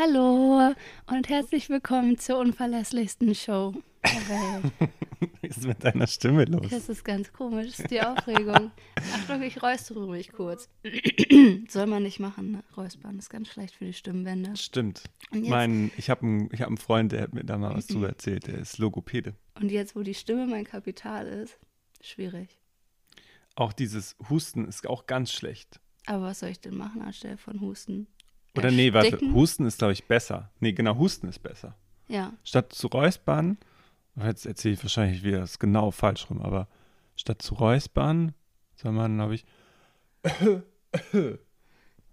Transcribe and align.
Hallo 0.00 0.76
und 1.06 1.28
herzlich 1.28 1.68
willkommen 1.70 2.18
zur 2.18 2.38
unverlässlichsten 2.38 3.34
Show 3.34 3.74
der 4.04 4.28
Welt. 4.28 4.72
Was 5.42 5.56
ist 5.56 5.66
mit 5.66 5.82
deiner 5.82 6.06
Stimme 6.06 6.44
los? 6.44 6.68
Das 6.70 6.88
ist 6.88 7.04
ganz 7.04 7.32
komisch, 7.32 7.70
das 7.70 7.80
ist 7.80 7.90
die 7.90 8.00
Aufregung. 8.00 8.70
Achtung, 8.96 9.42
ich 9.42 9.60
räustere 9.60 10.06
mich 10.06 10.30
kurz. 10.30 10.68
Soll 11.68 11.86
man 11.86 12.04
nicht 12.04 12.20
machen, 12.20 12.52
ne? 12.52 12.64
Räuspern 12.76 13.18
ist 13.18 13.28
ganz 13.28 13.48
schlecht 13.48 13.74
für 13.74 13.86
die 13.86 13.92
Stimmbänder. 13.92 14.54
Stimmt. 14.54 15.02
Mein, 15.32 15.90
ich 15.96 16.10
habe 16.10 16.22
einen, 16.22 16.48
ich 16.52 16.60
hab 16.60 16.68
einen 16.68 16.76
Freund, 16.76 17.10
der 17.10 17.22
hat 17.22 17.34
mir 17.34 17.42
da 17.42 17.58
mal 17.58 17.74
was 17.74 17.88
drüber 17.88 18.08
erzählt, 18.10 18.46
der 18.46 18.58
ist 18.58 18.78
Logopäde. 18.78 19.34
Und 19.60 19.72
jetzt, 19.72 19.96
wo 19.96 20.04
die 20.04 20.14
Stimme 20.14 20.46
mein 20.46 20.64
Kapital 20.64 21.26
ist, 21.26 21.58
schwierig. 22.00 22.56
Auch 23.56 23.72
dieses 23.72 24.14
Husten 24.30 24.64
ist 24.64 24.86
auch 24.86 25.08
ganz 25.08 25.32
schlecht. 25.32 25.80
Aber 26.06 26.26
was 26.26 26.38
soll 26.38 26.50
ich 26.50 26.60
denn 26.60 26.76
machen 26.76 27.02
anstelle 27.02 27.36
von 27.36 27.60
Husten? 27.60 28.06
Oder 28.58 28.70
nee, 28.70 28.92
warte? 28.92 29.18
Husten 29.32 29.66
ist, 29.66 29.78
glaube 29.78 29.92
ich, 29.92 30.04
besser. 30.04 30.50
Nee, 30.60 30.72
genau, 30.72 30.96
Husten 30.96 31.28
ist 31.28 31.40
besser. 31.40 31.74
Ja, 32.08 32.32
Statt 32.42 32.72
zu 32.72 32.86
räuspern, 32.88 33.58
jetzt 34.16 34.46
erzähle 34.46 34.74
ich 34.74 34.82
wahrscheinlich 34.82 35.22
wieder 35.22 35.40
das 35.40 35.58
genau 35.58 35.90
falsch 35.90 36.28
rum, 36.30 36.40
aber 36.40 36.68
statt 37.16 37.42
zu 37.42 37.54
räuspern 37.54 38.34
soll 38.76 38.92
man, 38.92 39.16
glaube 39.16 39.34
ich, 39.34 39.44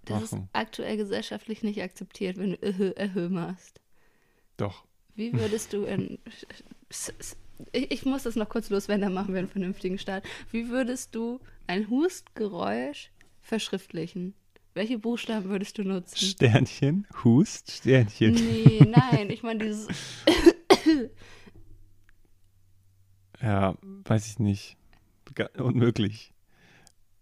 das 0.06 0.24
ist 0.24 0.32
Machen. 0.34 0.50
aktuell 0.54 0.98
gesellschaftlich 0.98 1.64
nicht 1.64 1.82
akzeptiert, 1.82 2.38
wenn 2.38 2.52
du 2.52 2.58
öhö, 2.64 2.94
öhö 3.00 3.30
machst. 3.30 3.82
doch. 4.58 4.84
Wie 5.16 5.32
würdest 5.34 5.72
du 5.72 5.86
in. 5.86 6.20
Ich, 7.72 7.90
ich 7.92 8.06
muss 8.06 8.24
das 8.24 8.36
noch 8.36 8.50
kurz 8.50 8.70
loswerden, 8.70 9.04
dann 9.04 9.14
machen 9.14 9.34
wir 9.34 9.40
einen 9.40 9.48
vernünftigen 9.48 9.98
Start. 9.98 10.26
Wie 10.52 10.68
würdest 10.68 11.16
du 11.16 11.40
ein 11.68 11.90
Hustgeräusch 11.90 13.12
verschriftlichen? 13.42 14.34
Welche 14.76 15.00
Buchstaben 15.00 15.48
würdest 15.50 15.78
du 15.78 15.84
nutzen? 15.84 16.18
Sternchen, 16.18 17.08
Hust, 17.24 17.72
Sternchen. 17.72 18.34
Nee, 18.34 18.82
nein, 18.86 19.30
ich 19.30 19.42
meine 19.42 19.64
dieses. 19.64 19.88
Ja, 23.42 23.76
weiß 23.82 24.28
ich 24.28 24.40
nicht. 24.40 24.78
Unmöglich. 25.58 26.34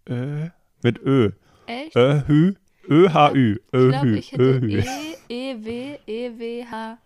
Ö, 0.07 0.49
mit 0.83 0.99
Ö. 0.99 1.31
Echt? 1.65 1.95
Ö, 1.95 2.21
Hü, 2.27 2.53
Ö, 2.87 3.09
H, 3.09 3.33
Ü. 3.33 3.59
Ö, 3.73 4.01
Hü, 4.01 4.17
ich 4.17 4.33
Ö, 4.33 4.59
Hü. 4.61 4.79
E, 4.79 5.15
E, 5.29 5.65
W, 5.65 5.99
E, 6.07 6.29
W, 6.39 6.65
H, 6.65 6.97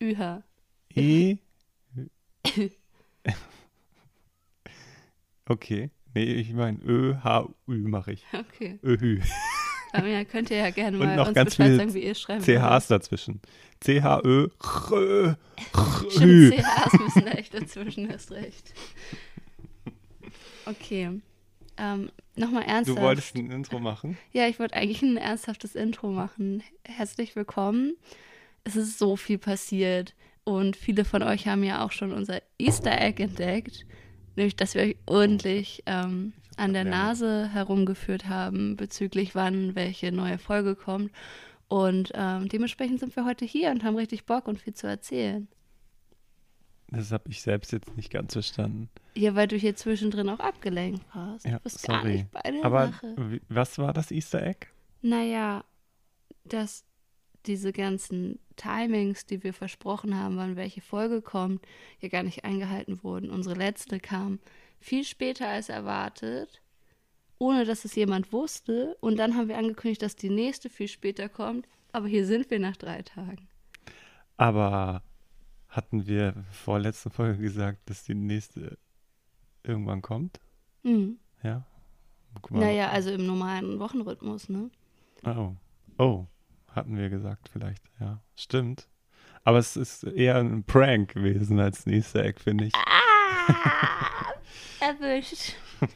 Ü, 0.00 0.16
H. 0.16 0.42
E. 0.96 1.36
Okay. 5.46 5.90
Nee, 6.14 6.34
ich 6.34 6.52
meine 6.52 6.78
Ö, 6.82 7.14
H, 7.22 7.48
Ü 7.68 7.88
mache 7.88 8.12
ich. 8.12 8.24
Okay. 8.32 8.78
Ö, 8.82 8.96
Hü. 9.00 9.20
Ja, 9.92 10.24
könnt 10.24 10.50
ihr 10.50 10.58
ja 10.58 10.70
gerne 10.70 10.98
Und 10.98 11.06
mal 11.06 11.16
noch 11.16 11.28
uns 11.28 11.34
ganz 11.34 11.56
Bescheid 11.56 11.76
sagen, 11.76 11.94
wie 11.94 12.04
ihr 12.04 12.12
es 12.12 12.20
schreiben 12.20 12.42
CHs 12.44 12.86
dazwischen. 12.88 13.40
C, 13.80 14.02
H, 14.02 14.20
Ö, 14.24 14.48
Ch, 14.62 14.90
Ö, 14.92 15.34
Ch, 15.72 16.12
Stimmt. 16.12 16.54
CHs 16.54 16.92
müssen 17.00 17.24
da 17.24 17.30
echt 17.32 17.54
dazwischen, 17.54 18.12
hast 18.12 18.30
recht. 18.32 18.72
Okay. 20.66 21.20
Ähm, 21.76 22.10
Nochmal 22.36 22.62
Du 22.64 22.68
ernsthaft. 22.70 23.00
wolltest 23.00 23.34
ein 23.36 23.50
Intro 23.50 23.80
machen? 23.80 24.16
Ja, 24.32 24.46
ich 24.46 24.58
wollte 24.60 24.74
eigentlich 24.74 25.02
ein 25.02 25.16
ernsthaftes 25.16 25.74
Intro 25.74 26.10
machen. 26.10 26.62
Herzlich 26.84 27.34
willkommen. 27.36 27.96
Es 28.64 28.76
ist 28.76 28.98
so 28.98 29.16
viel 29.16 29.38
passiert 29.38 30.14
und 30.44 30.76
viele 30.76 31.04
von 31.04 31.22
euch 31.22 31.46
haben 31.48 31.64
ja 31.64 31.84
auch 31.84 31.92
schon 31.92 32.12
unser 32.12 32.40
Easter 32.58 32.98
Egg 33.00 33.22
entdeckt, 33.22 33.84
nämlich 34.36 34.56
dass 34.56 34.74
wir 34.74 34.82
euch 34.82 34.96
ordentlich 35.06 35.82
ähm, 35.86 36.32
an 36.60 36.72
der. 36.72 36.84
Nase 36.84 37.48
herumgeführt 37.52 38.28
haben 38.28 38.76
bezüglich 38.76 39.34
wann 39.34 39.74
welche 39.74 40.12
neue 40.12 40.38
Folge 40.38 40.74
kommt. 40.76 41.10
Und 41.68 42.10
ähm, 42.14 42.48
dementsprechend 42.48 43.00
sind 43.00 43.14
wir 43.14 43.24
heute 43.24 43.44
hier 43.44 43.70
und 43.70 43.84
haben 43.84 43.96
richtig 43.96 44.26
Bock 44.26 44.48
und 44.48 44.60
viel 44.60 44.74
zu 44.74 44.86
erzählen. 44.86 45.46
Das 46.88 47.12
habe 47.12 47.30
ich 47.30 47.40
selbst 47.42 47.72
jetzt 47.72 47.96
nicht 47.96 48.10
ganz 48.10 48.32
verstanden. 48.32 48.88
Ja, 49.14 49.36
weil 49.36 49.46
du 49.46 49.56
hier 49.56 49.76
zwischendrin 49.76 50.28
auch 50.28 50.40
abgelenkt 50.40 51.04
warst. 51.14 51.44
Ja, 51.46 51.52
du 51.52 51.60
bist 51.60 51.86
gar 51.86 52.00
sorry. 52.00 52.12
nicht 52.14 52.30
bei 52.32 52.50
der 52.50 52.64
Aber 52.64 52.86
Sache. 52.88 53.40
was 53.48 53.78
war 53.78 53.92
das 53.92 54.10
Easter 54.10 54.44
Egg? 54.44 54.66
Naja, 55.00 55.64
dass 56.44 56.84
diese 57.46 57.72
ganzen 57.72 58.38
Timings, 58.56 59.24
die 59.24 59.42
wir 59.42 59.54
versprochen 59.54 60.14
haben, 60.14 60.36
wann 60.36 60.56
welche 60.56 60.80
Folge 60.80 61.22
kommt, 61.22 61.64
ja 62.00 62.08
gar 62.08 62.22
nicht 62.22 62.44
eingehalten 62.44 63.02
wurden. 63.02 63.30
Unsere 63.30 63.54
letzte 63.54 64.00
kam 64.00 64.40
viel 64.80 65.04
später 65.04 65.48
als 65.48 65.68
erwartet, 65.68 66.60
ohne 67.38 67.64
dass 67.64 67.84
es 67.84 67.94
jemand 67.94 68.32
wusste. 68.32 68.96
Und 69.00 69.18
dann 69.18 69.36
haben 69.36 69.48
wir 69.48 69.58
angekündigt, 69.58 70.02
dass 70.02 70.16
die 70.16 70.30
nächste 70.30 70.68
viel 70.68 70.88
später 70.88 71.28
kommt. 71.28 71.68
Aber 71.92 72.08
hier 72.08 72.26
sind 72.26 72.50
wir 72.50 72.58
nach 72.58 72.76
drei 72.76 73.02
Tagen. 73.02 73.48
Aber 74.36 75.02
hatten 75.68 76.06
wir 76.06 76.34
vor 76.50 76.78
letzter 76.78 77.10
Folge 77.10 77.42
gesagt, 77.42 77.88
dass 77.90 78.04
die 78.04 78.14
nächste 78.14 78.78
irgendwann 79.62 80.02
kommt? 80.02 80.40
Mhm. 80.82 81.18
Ja. 81.42 81.64
Naja, 82.50 82.90
also 82.90 83.10
im 83.10 83.26
normalen 83.26 83.78
Wochenrhythmus, 83.78 84.48
ne? 84.48 84.70
Oh. 85.24 85.54
Oh. 85.98 86.26
Hatten 86.68 86.96
wir 86.96 87.10
gesagt, 87.10 87.48
vielleicht. 87.48 87.82
Ja. 87.98 88.20
Stimmt. 88.36 88.88
Aber 89.42 89.58
es 89.58 89.76
ist 89.76 90.04
eher 90.04 90.36
ein 90.36 90.64
Prank 90.64 91.14
gewesen 91.14 91.58
als 91.58 91.86
ein 91.86 91.92
Easter 91.92 92.24
Egg, 92.24 92.40
finde 92.40 92.66
ich. 92.66 92.74
Ah, 92.74 93.09
erwischt. 94.80 95.54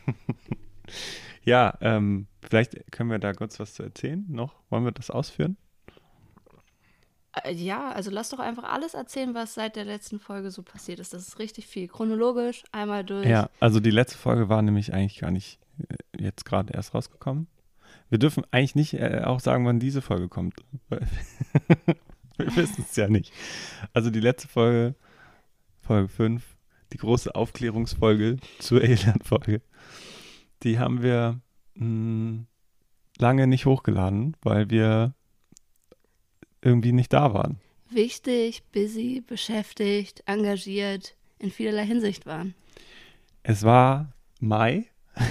Ja, 1.47 1.77
ähm, 1.83 2.27
vielleicht 2.43 2.91
können 2.91 3.11
wir 3.11 3.19
da 3.19 3.35
kurz 3.35 3.61
was 3.61 3.75
zu 3.75 3.83
erzählen 3.83 4.25
noch. 4.29 4.55
Wollen 4.71 4.85
wir 4.85 4.93
das 4.93 5.11
ausführen? 5.11 5.59
Äh, 7.43 7.53
Ja, 7.53 7.91
also 7.93 8.11
lass 8.11 8.31
doch 8.31 8.39
einfach 8.39 8.65
alles 8.65 8.95
erzählen, 8.95 9.35
was 9.35 9.53
seit 9.53 9.77
der 9.77 9.85
letzten 9.85 10.21
Folge 10.21 10.51
so 10.51 10.63
passiert 10.63 11.01
ist. 11.01 11.13
Das 11.13 11.29
ist 11.29 11.39
richtig 11.39 11.67
viel. 11.67 11.87
Chronologisch 11.89 12.65
einmal 12.73 13.05
durch. 13.05 13.27
Ja, 13.27 13.51
also 13.61 13.81
die 13.81 13.91
letzte 13.91 14.17
Folge 14.17 14.49
war 14.49 14.63
nämlich 14.63 14.95
eigentlich 14.95 15.19
gar 15.21 15.31
nicht 15.31 15.59
äh, 15.87 15.97
jetzt 16.19 16.47
gerade 16.47 16.73
erst 16.73 16.95
rausgekommen. 16.95 17.47
Wir 18.09 18.19
dürfen 18.19 18.45
eigentlich 18.51 18.75
nicht 18.75 18.95
äh, 18.95 19.21
auch 19.25 19.41
sagen, 19.41 19.67
wann 19.67 19.81
diese 19.81 20.01
Folge 20.01 20.29
kommt. 20.29 20.55
Wir 22.37 22.57
wissen 22.57 22.87
es 22.89 22.97
ja 22.97 23.09
nicht. 23.09 23.33
Also 23.93 24.11
die 24.11 24.21
letzte 24.21 24.49
Folge, 24.49 24.95
Folge 25.83 26.09
5, 26.09 26.54
die 26.95 26.99
große 26.99 27.35
Aufklärungsfolge 27.35 28.39
zur 28.61 28.81
Alien-Folge, 28.81 29.61
die 30.63 30.79
haben 30.79 31.03
wir 31.03 31.41
mh, 31.75 32.45
lange 33.19 33.49
nicht 33.49 33.67
hochgeladen, 33.67 34.37
weil 34.43 34.71
wir 34.71 35.13
irgendwie 36.63 36.93
nicht 36.93 37.13
da 37.13 37.35
waren. 37.35 37.59
Wichtig, 37.91 38.63
busy, 38.73 39.23
beschäftigt, 39.27 40.23
engagiert, 40.27 41.17
in 41.39 41.51
vielerlei 41.51 41.85
Hinsicht 41.85 42.27
waren. 42.27 42.55
Es 43.43 43.65
war 43.65 44.13
Mai. 44.41 44.87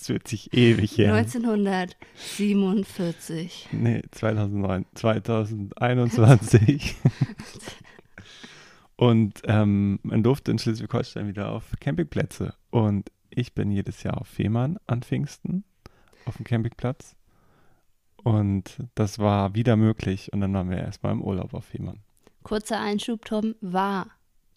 Es 0.00 0.06
fühlt 0.06 0.28
sich 0.28 0.52
ewig 0.52 0.96
her. 0.96 1.12
1947. 1.12 3.66
Nee, 3.72 4.02
2009, 4.12 4.84
2021. 4.94 6.94
und 8.98 9.42
ähm, 9.44 10.00
man 10.02 10.24
durfte 10.24 10.50
in 10.50 10.58
Schleswig-Holstein 10.58 11.28
wieder 11.28 11.52
auf 11.52 11.70
Campingplätze. 11.78 12.54
Und 12.70 13.12
ich 13.30 13.54
bin 13.54 13.70
jedes 13.70 14.02
Jahr 14.02 14.20
auf 14.20 14.26
Fehmarn 14.26 14.76
an 14.88 15.02
Pfingsten 15.02 15.62
auf 16.24 16.36
dem 16.36 16.44
Campingplatz. 16.44 17.14
Und 18.16 18.78
das 18.96 19.20
war 19.20 19.54
wieder 19.54 19.76
möglich. 19.76 20.32
Und 20.32 20.40
dann 20.40 20.52
waren 20.52 20.68
wir 20.68 20.78
erstmal 20.78 21.12
im 21.12 21.22
Urlaub 21.22 21.54
auf 21.54 21.66
Fehmarn. 21.66 22.00
Kurzer 22.42 22.80
Einschub, 22.80 23.24
Tom 23.24 23.54
war 23.60 24.08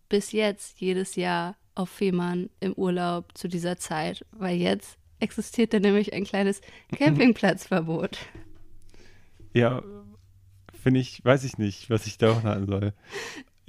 bis 0.10 0.32
jetzt 0.32 0.82
jedes 0.82 1.16
Jahr 1.16 1.56
auf 1.76 1.92
Fehmarn 1.92 2.50
im 2.62 2.74
Urlaub 2.74 3.38
zu 3.38 3.48
dieser 3.48 3.78
Zeit, 3.78 4.26
weil 4.32 4.58
jetzt 4.58 4.98
existiert 5.20 5.72
da 5.72 5.80
nämlich 5.80 6.14
ein 6.14 6.24
kleines 6.24 6.62
Campingplatzverbot. 6.96 8.18
Ja, 9.54 9.84
finde 10.82 11.00
ich, 11.00 11.24
weiß 11.24 11.44
ich 11.44 11.60
nicht, 11.60 11.92
was 11.92 12.08
ich 12.08 12.18
da 12.18 12.34
machen 12.34 12.66
soll. 12.66 12.94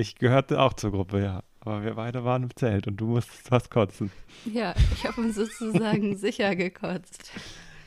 Ich 0.02 0.16
gehörte 0.16 0.60
auch 0.60 0.72
zur 0.72 0.90
Gruppe, 0.90 1.22
ja. 1.22 1.44
Aber 1.60 1.84
wir 1.84 1.94
beide 1.94 2.24
waren 2.24 2.42
im 2.42 2.56
Zelt 2.56 2.88
und 2.88 2.96
du 2.96 3.06
musstest 3.06 3.52
was 3.52 3.70
kotzen. 3.70 4.10
Ja, 4.44 4.74
ich 4.92 5.06
habe 5.06 5.20
uns 5.20 5.36
sozusagen 5.36 6.16
sicher 6.18 6.56
gekotzt. 6.56 7.30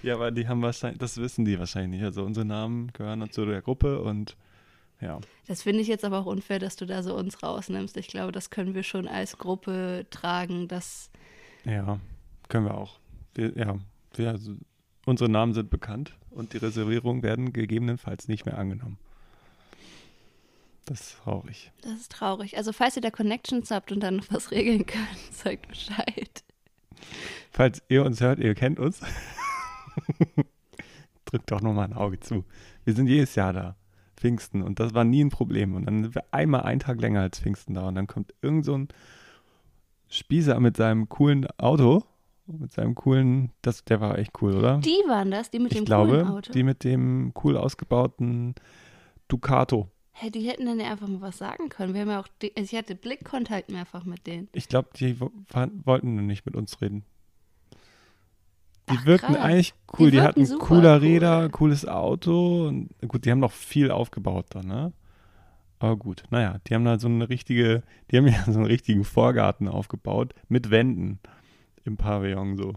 Ja, 0.01 0.15
aber 0.15 0.31
die 0.31 0.47
haben 0.47 0.61
wahrscheinlich, 0.61 0.97
das 0.99 1.17
wissen 1.17 1.43
die 1.43 1.59
wahrscheinlich 1.59 1.99
nicht. 1.99 2.05
Also 2.05 2.23
unsere 2.23 2.45
Namen 2.45 2.93
gehören 2.93 3.19
dann 3.19 3.31
zu 3.31 3.45
der 3.45 3.61
Gruppe 3.61 3.99
und 3.99 4.37
ja. 5.01 5.19
Das 5.45 5.63
finde 5.63 5.81
ich 5.81 5.89
jetzt 5.89 6.05
aber 6.05 6.19
auch 6.19 6.25
unfair, 6.25 6.57
dass 6.57 6.77
du 6.77 6.85
da 6.85 7.03
so 7.03 7.17
uns 7.17 7.43
rausnimmst. 7.43 7.97
Ich 7.97 8.07
glaube, 8.07 8.31
das 8.31 8.49
können 8.49 8.75
wir 8.75 8.83
schon 8.83 9.09
als 9.09 9.37
Gruppe 9.37 10.05
tragen, 10.09 10.69
dass 10.69 11.11
Ja, 11.65 11.99
können 12.47 12.67
wir 12.67 12.75
auch. 12.75 12.97
Wir, 13.33 13.57
ja, 13.57 13.77
wir, 14.13 14.29
also, 14.29 14.53
unsere 15.05 15.29
Namen 15.29 15.53
sind 15.53 15.69
bekannt 15.69 16.15
und 16.29 16.53
die 16.53 16.59
Reservierungen 16.59 17.23
werden 17.23 17.51
gegebenenfalls 17.51 18.29
nicht 18.29 18.45
mehr 18.45 18.57
angenommen. 18.57 18.99
Das 20.85 21.01
ist 21.01 21.17
traurig. 21.23 21.71
das 21.81 21.93
ist 21.93 22.11
traurig. 22.11 22.57
Also 22.57 22.71
falls 22.71 22.95
ihr 22.95 23.01
da 23.01 23.09
Connections 23.09 23.71
habt 23.71 23.91
und 23.91 24.01
dann 24.01 24.17
noch 24.17 24.25
was 24.29 24.51
regeln 24.51 24.85
könnt, 24.85 25.17
sagt 25.31 25.67
Bescheid. 25.67 26.43
Falls 27.51 27.81
ihr 27.89 28.05
uns 28.05 28.21
hört, 28.21 28.39
ihr 28.39 28.53
kennt 28.55 28.79
uns, 28.79 29.01
drückt 31.25 31.51
doch 31.51 31.61
noch 31.61 31.73
mal 31.73 31.85
ein 31.85 31.93
Auge 31.93 32.19
zu. 32.19 32.45
Wir 32.83 32.93
sind 32.93 33.07
jedes 33.07 33.35
Jahr 33.35 33.53
da. 33.53 33.75
Pfingsten 34.17 34.61
und 34.61 34.79
das 34.79 34.93
war 34.93 35.03
nie 35.03 35.23
ein 35.23 35.29
Problem. 35.29 35.75
Und 35.75 35.85
dann 35.85 36.03
sind 36.03 36.15
wir 36.15 36.23
einmal 36.31 36.61
einen 36.61 36.79
Tag 36.79 37.01
länger 37.01 37.21
als 37.21 37.39
Pfingsten 37.39 37.73
da 37.73 37.87
und 37.87 37.95
dann 37.95 38.07
kommt 38.07 38.33
irgend 38.41 38.63
so 38.65 38.77
ein 38.77 38.87
Spießer 40.07 40.59
mit 40.61 40.77
seinem 40.77 41.09
coolen 41.09 41.45
Auto, 41.57 42.03
mit 42.47 42.71
seinem 42.71 42.95
coolen, 42.95 43.51
das, 43.61 43.83
der 43.83 43.99
war 43.99 44.17
echt 44.17 44.31
cool, 44.41 44.55
oder? 44.55 44.77
Die 44.77 45.01
waren 45.07 45.31
das, 45.31 45.49
die 45.49 45.59
mit 45.59 45.73
ich 45.73 45.79
dem 45.79 45.85
glaube, 45.85 46.19
coolen 46.19 46.27
Auto. 46.27 46.53
die 46.53 46.63
mit 46.63 46.83
dem 46.85 47.33
cool 47.43 47.57
ausgebauten 47.57 48.55
Ducato. 49.27 49.89
Hey, 50.17 50.31
die 50.31 50.47
hätten 50.47 50.65
dann 50.65 50.79
ja 50.79 50.89
einfach 50.91 51.09
mal 51.09 51.19
was 51.19 51.37
sagen 51.37 51.67
können. 51.67 51.93
Wir 51.93 52.01
haben 52.01 52.09
ja 52.09 52.21
auch, 52.21 52.27
die, 52.41 52.55
also 52.55 52.71
ich 52.71 52.77
hatte 52.77 52.95
Blickkontakt 52.95 53.69
mehrfach 53.69 54.05
mit 54.05 54.25
denen. 54.25 54.47
Ich 54.53 54.69
glaube, 54.69 54.87
die 54.95 55.19
waren- 55.19 55.81
wollten 55.85 56.15
nur 56.15 56.23
nicht 56.23 56.45
mit 56.45 56.55
uns 56.55 56.79
reden. 56.81 57.03
Die 58.89 58.95
Ach, 58.97 59.05
wirkten 59.05 59.33
krass. 59.33 59.43
eigentlich 59.43 59.73
cool. 59.99 60.11
Die 60.11 60.17
Die, 60.17 60.21
hatten 60.21 60.57
cooler 60.59 60.95
cool. 60.95 60.99
Räder, 61.01 61.49
cooles 61.49 61.85
Auto. 61.85 62.67
Und 62.67 62.89
gut, 63.07 63.25
die 63.25 63.31
haben 63.31 63.39
noch 63.39 63.51
viel 63.51 63.91
aufgebaut 63.91 64.45
da, 64.51 64.61
ne? 64.61 64.93
Aber 65.79 65.97
gut, 65.97 66.23
naja, 66.29 66.59
die 66.65 66.75
haben 66.75 66.85
da 66.85 66.97
so 66.97 67.09
eine 67.09 67.27
richtige, 67.27 67.83
die 68.09 68.17
haben 68.17 68.27
ja 68.27 68.41
so 68.45 68.53
einen 68.59 68.67
richtigen 68.67 69.03
Vorgarten 69.03 69.67
aufgebaut 69.67 70.33
mit 70.47 70.69
Wänden 70.71 71.19
im 71.83 71.97
Pavillon 71.97 72.55
so. 72.55 72.73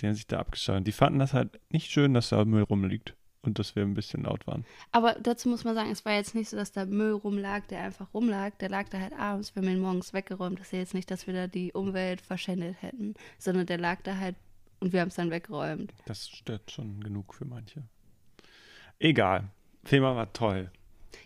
Die 0.00 0.06
haben 0.08 0.14
sich 0.14 0.26
da 0.26 0.40
abgeschaut. 0.40 0.84
Die 0.84 0.90
fanden 0.92 1.20
das 1.20 1.32
halt 1.32 1.60
nicht 1.70 1.92
schön, 1.92 2.12
dass 2.12 2.30
da 2.30 2.44
Müll 2.44 2.62
rumliegt 2.64 3.14
und 3.42 3.58
dass 3.58 3.74
wir 3.74 3.82
ein 3.82 3.94
bisschen 3.94 4.22
laut 4.22 4.46
waren. 4.46 4.64
Aber 4.92 5.16
dazu 5.20 5.48
muss 5.48 5.64
man 5.64 5.74
sagen, 5.74 5.90
es 5.90 6.04
war 6.04 6.14
jetzt 6.14 6.34
nicht 6.34 6.48
so, 6.48 6.56
dass 6.56 6.72
da 6.72 6.86
Müll 6.86 7.12
rumlag, 7.12 7.66
der 7.68 7.80
einfach 7.82 8.12
rumlag. 8.14 8.52
Der 8.60 8.68
lag 8.68 8.88
da 8.88 8.98
halt 8.98 9.12
abends. 9.14 9.54
Wir 9.54 9.62
haben 9.62 9.68
ihn 9.68 9.80
morgens 9.80 10.12
weggeräumt. 10.12 10.58
Das 10.60 10.68
ist 10.68 10.72
ja 10.72 10.78
jetzt 10.78 10.94
nicht, 10.94 11.10
dass 11.10 11.26
wir 11.26 11.34
da 11.34 11.46
die 11.48 11.72
Umwelt 11.72 12.20
verschändet 12.20 12.80
hätten, 12.80 13.14
sondern 13.38 13.66
der 13.66 13.78
lag 13.78 14.00
da 14.02 14.16
halt 14.16 14.36
und 14.80 14.92
wir 14.92 15.00
haben 15.00 15.08
es 15.08 15.14
dann 15.14 15.30
weggeräumt. 15.30 15.92
Das 16.06 16.28
stört 16.28 16.70
schon 16.70 17.00
genug 17.00 17.34
für 17.34 17.44
manche. 17.44 17.82
Egal. 18.98 19.48
Thema 19.84 20.14
war 20.14 20.32
toll. 20.32 20.70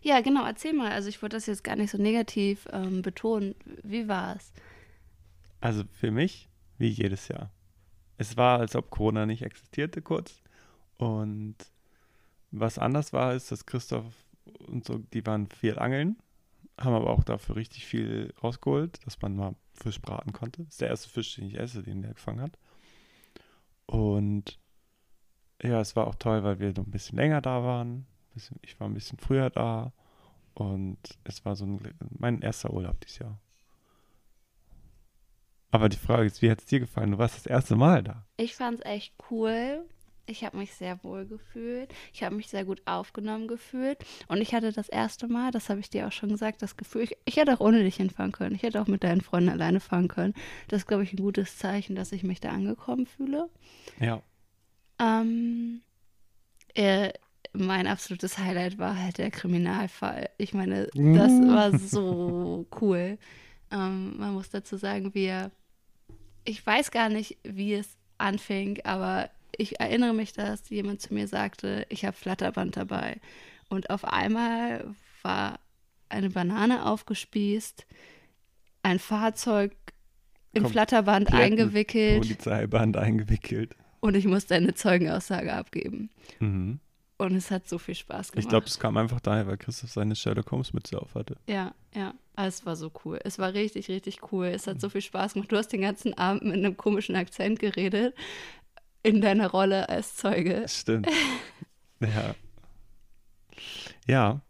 Ja, 0.03 0.21
genau. 0.21 0.45
Erzähl 0.45 0.73
mal. 0.73 0.93
Also 0.93 1.09
ich 1.09 1.23
wollte 1.23 1.37
das 1.37 1.47
jetzt 1.47 1.65
gar 1.65 1.77
nicht 1.77 1.91
so 1.91 1.99
negativ 1.99 2.67
ähm, 2.73 3.03
betonen. 3.03 3.55
Wie 3.83 4.09
war 4.09 4.37
es? 4.37 4.53
Also 5.61 5.85
für 5.93 6.11
mich, 6.11 6.49
wie 6.79 6.89
jedes 6.89 7.29
Jahr. 7.29 7.51
Es 8.19 8.37
war, 8.37 8.61
als 8.61 8.75
ob 8.77 8.91
Corona 8.91 9.27
nicht 9.27 9.43
existierte 9.43 10.01
kurz. 10.03 10.43
Und 10.97 11.57
was 12.51 12.79
anders 12.79 13.13
war, 13.13 13.35
ist, 13.35 13.51
dass 13.51 13.67
Christoph 13.67 14.13
und 14.67 14.85
so, 14.85 14.99
die 14.99 15.25
waren 15.27 15.49
viel 15.49 15.79
angeln, 15.79 16.17
haben 16.79 16.95
aber 16.95 17.11
auch 17.11 17.25
dafür 17.25 17.57
richtig 17.57 17.87
viel 17.87 18.33
rausgeholt, 18.43 19.05
dass 19.05 19.21
man 19.21 19.37
mal 19.37 19.55
Fisch 19.75 20.01
braten 20.01 20.33
konnte. 20.33 20.65
Das 20.65 20.75
ist 20.75 20.81
der 20.81 20.89
erste 20.89 21.09
Fisch, 21.09 21.35
den 21.37 21.47
ich 21.47 21.59
esse, 21.59 21.83
den 21.83 22.03
der 22.03 22.15
gefangen 22.15 22.41
hat. 22.41 22.59
Und 23.87 24.59
ja, 25.63 25.81
es 25.81 25.97
war 25.97 26.07
auch 26.07 26.17
toll, 26.17 26.43
weil 26.45 26.59
wir 26.59 26.69
noch 26.69 26.87
ein 26.87 26.91
bisschen 26.91 27.19
länger 27.19 27.41
da 27.41 27.63
waren. 27.63 28.07
Ich 28.63 28.79
war 28.79 28.89
ein 28.89 28.95
bisschen 28.95 29.19
früher 29.19 29.51
da. 29.51 29.93
Und 30.55 30.99
es 31.25 31.45
war 31.45 31.57
so 31.57 31.67
ein, 31.67 31.81
mein 32.19 32.41
erster 32.41 32.73
Urlaub 32.73 32.99
dieses 33.01 33.19
Jahr. 33.19 33.39
Aber 35.71 35.89
die 35.89 35.99
Frage 35.99 36.27
ist, 36.27 36.41
wie 36.41 36.51
hat 36.51 36.61
es 36.61 36.67
dir 36.67 36.81
gefallen? 36.81 37.13
Du 37.13 37.19
warst 37.19 37.37
das 37.37 37.47
erste 37.47 37.77
Mal 37.77 38.03
da. 38.03 38.25
Ich 38.37 38.55
fand 38.55 38.81
es 38.81 38.87
echt 38.87 39.15
cool. 39.31 39.85
Ich 40.27 40.45
habe 40.45 40.57
mich 40.57 40.75
sehr 40.75 41.03
wohl 41.05 41.25
gefühlt. 41.25 41.93
Ich 42.13 42.23
habe 42.25 42.35
mich 42.35 42.49
sehr 42.49 42.65
gut 42.65 42.83
aufgenommen 42.85 43.47
gefühlt. 43.47 43.99
Und 44.27 44.41
ich 44.41 44.55
hatte 44.55 44.73
das 44.73 44.89
erste 44.89 45.29
Mal, 45.29 45.53
das 45.53 45.71
habe 45.71 45.81
ich 45.81 45.89
dir 45.89 46.09
auch 46.09 46.13
schon 46.13 46.31
gesagt, 46.31 46.63
das 46.63 46.77
Gefühl, 46.77 47.03
ich, 47.03 47.17
ich 47.25 47.37
hätte 47.37 47.55
auch 47.55 47.61
ohne 47.61 47.83
dich 47.83 47.97
hinfahren 47.97 48.33
können. 48.33 48.55
Ich 48.57 48.63
hätte 48.63 48.81
auch 48.83 48.89
mit 48.89 49.05
deinen 49.05 49.21
Freunden 49.21 49.51
alleine 49.51 49.81
fahren 49.81 50.09
können. 50.09 50.35
Das 50.69 50.83
ist, 50.83 50.89
glaube 50.89 51.05
ich, 51.05 51.13
ein 51.13 51.23
gutes 51.23 51.59
Zeichen, 51.59 51.95
dass 51.95 52.13
ich 52.13 52.25
mich 52.25 52.41
da 52.41 52.51
angekommen 52.51 53.07
fühle. 53.07 53.49
Ja. 54.01 54.21
Ähm, 54.99 55.83
äh, 56.75 57.13
mein 57.53 57.87
absolutes 57.87 58.39
Highlight 58.39 58.79
war 58.79 59.01
halt 59.01 59.19
der 59.19 59.31
Kriminalfall. 59.31 60.29
Ich 60.39 60.55
meine, 60.55 60.87
das 60.87 61.33
war 61.33 61.79
so 61.79 62.67
cool. 62.81 63.19
Ähm, 63.71 64.19
man 64.19 64.35
muss 64.35 64.51
dazu 64.51 64.77
sagen, 64.77 65.15
wir, 65.15 65.51
ich 66.45 66.65
weiß 66.65 66.91
gar 66.91 67.09
nicht, 67.09 67.39
wie 67.45 67.75
es 67.75 67.97
anfing, 68.19 68.81
aber 68.85 69.31
ich 69.59 69.81
erinnere 69.81 70.15
mich, 70.15 70.33
dass 70.33 70.69
jemand 70.69 71.01
zu 71.01 71.15
mir 71.15 71.29
sagte, 71.29 71.87
ich 71.89 72.05
habe 72.05 72.17
Flatterband 72.17 72.77
dabei. 72.77 73.21
Und 73.69 73.91
auf 73.91 74.05
einmal 74.05 74.95
war 75.23 75.59
eine 76.09 76.31
Banane 76.31 76.87
aufgespießt, 76.87 77.87
ein 78.83 78.99
Fahrzeug 78.99 79.73
im 80.53 80.63
Komplett 80.63 80.91
Flatterband 80.91 81.33
eingewickelt 81.33 82.21
Polizeiband 82.23 82.97
eingewickelt. 82.97 83.75
und 84.01 84.15
ich 84.15 84.27
musste 84.27 84.55
eine 84.55 84.75
Zeugenaussage 84.75 85.53
abgeben. 85.53 86.11
Mhm. 86.39 86.81
Und 87.19 87.35
es 87.35 87.51
hat 87.51 87.67
so 87.67 87.79
viel 87.79 87.95
Spaß 87.95 88.33
gemacht. 88.33 88.45
Ich 88.45 88.49
glaube, 88.49 88.67
es 88.67 88.79
kam 88.79 88.97
einfach 88.97 89.21
daher, 89.21 89.47
weil 89.47 89.57
Christoph 89.57 89.91
seine 89.91 90.15
Sherlock 90.15 90.51
Holmes 90.51 90.73
Mütze 90.75 91.01
auf 91.01 91.15
hatte. 91.15 91.37
Ja, 91.49 91.75
ja. 91.95 92.15
Aber 92.37 92.47
es 92.47 92.67
war 92.67 92.77
so 92.77 92.93
cool. 93.05 93.19
Es 93.25 93.39
war 93.39 93.55
richtig, 93.55 93.89
richtig 93.89 94.21
cool. 94.31 94.47
Es 94.47 94.67
hat 94.67 94.81
so 94.81 94.91
viel 94.91 95.01
Spaß 95.01 95.33
gemacht. 95.33 95.51
Du 95.51 95.57
hast 95.57 95.69
den 95.69 95.81
ganzen 95.81 96.13
Abend 96.19 96.45
mit 96.45 96.55
einem 96.55 96.77
komischen 96.77 97.17
Akzent 97.17 97.59
geredet. 97.59 98.15
In 99.07 99.21
deiner 99.21 99.49
Rolle 99.51 99.89
als 99.89 100.17
Zeuge. 100.17 100.65
Stimmt. 100.69 101.09
ja. 102.01 102.35
Ja. 104.07 104.41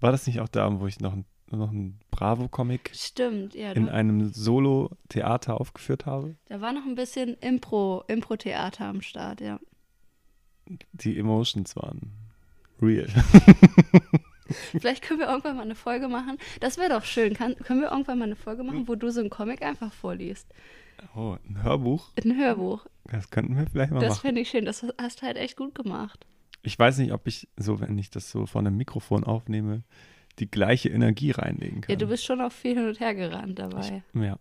War 0.00 0.12
das 0.12 0.26
nicht 0.26 0.40
auch 0.40 0.48
der 0.48 0.62
Abend, 0.64 0.80
wo 0.80 0.86
ich 0.86 1.00
noch, 1.00 1.12
ein, 1.14 1.24
noch 1.50 1.70
einen 1.70 1.98
Bravo-Comic 2.10 2.90
Stimmt, 2.94 3.54
ja. 3.54 3.72
in 3.72 3.88
einem 3.88 4.28
Solo-Theater 4.32 5.60
aufgeführt 5.60 6.04
habe? 6.06 6.36
da 6.46 6.60
war 6.60 6.72
noch 6.72 6.84
ein 6.84 6.94
bisschen 6.94 7.34
Impro, 7.40 8.04
Impro-Theater 8.08 8.84
am 8.86 9.00
Start, 9.00 9.40
ja. 9.40 9.58
Die 10.92 11.18
Emotions 11.18 11.74
waren 11.76 12.12
real. 12.80 13.08
Vielleicht 14.72 15.02
können 15.02 15.20
wir 15.20 15.28
irgendwann 15.28 15.56
mal 15.56 15.62
eine 15.62 15.74
Folge 15.74 16.08
machen. 16.08 16.36
Das 16.60 16.76
wäre 16.76 16.90
doch 16.90 17.04
schön. 17.04 17.32
Kann, 17.34 17.56
können 17.56 17.80
wir 17.80 17.90
irgendwann 17.90 18.18
mal 18.18 18.26
eine 18.26 18.36
Folge 18.36 18.60
Hm. 18.60 18.66
machen, 18.66 18.88
wo 18.88 18.94
du 18.94 19.10
so 19.10 19.20
einen 19.20 19.30
Comic 19.30 19.62
einfach 19.62 19.92
vorliest? 19.92 20.46
Oh, 21.14 21.36
ein 21.48 21.62
Hörbuch? 21.62 22.10
Ein 22.22 22.36
Hörbuch. 22.36 22.86
Das 23.04 23.30
könnten 23.30 23.56
wir 23.56 23.66
vielleicht 23.66 23.92
mal 23.92 24.00
Das 24.00 24.10
machen. 24.16 24.20
finde 24.22 24.40
ich 24.40 24.50
schön. 24.50 24.64
Das 24.64 24.84
hast 24.98 25.22
du 25.22 25.26
halt 25.26 25.36
echt 25.36 25.56
gut 25.56 25.74
gemacht. 25.74 26.26
Ich 26.62 26.78
weiß 26.78 26.98
nicht, 26.98 27.12
ob 27.12 27.26
ich 27.26 27.48
so, 27.56 27.80
wenn 27.80 27.98
ich 27.98 28.10
das 28.10 28.30
so 28.30 28.46
von 28.46 28.66
einem 28.66 28.76
Mikrofon 28.76 29.24
aufnehme, 29.24 29.82
die 30.38 30.50
gleiche 30.50 30.88
Energie 30.88 31.30
reinlegen 31.30 31.82
kann. 31.82 31.92
Ja, 31.92 31.96
du 31.96 32.06
bist 32.06 32.24
schon 32.24 32.40
auch 32.40 32.52
viel 32.52 32.74
hin 32.74 32.88
und 32.88 33.00
her 33.00 33.14
gerannt 33.14 33.58
dabei. 33.58 34.02
Ja. 34.14 34.38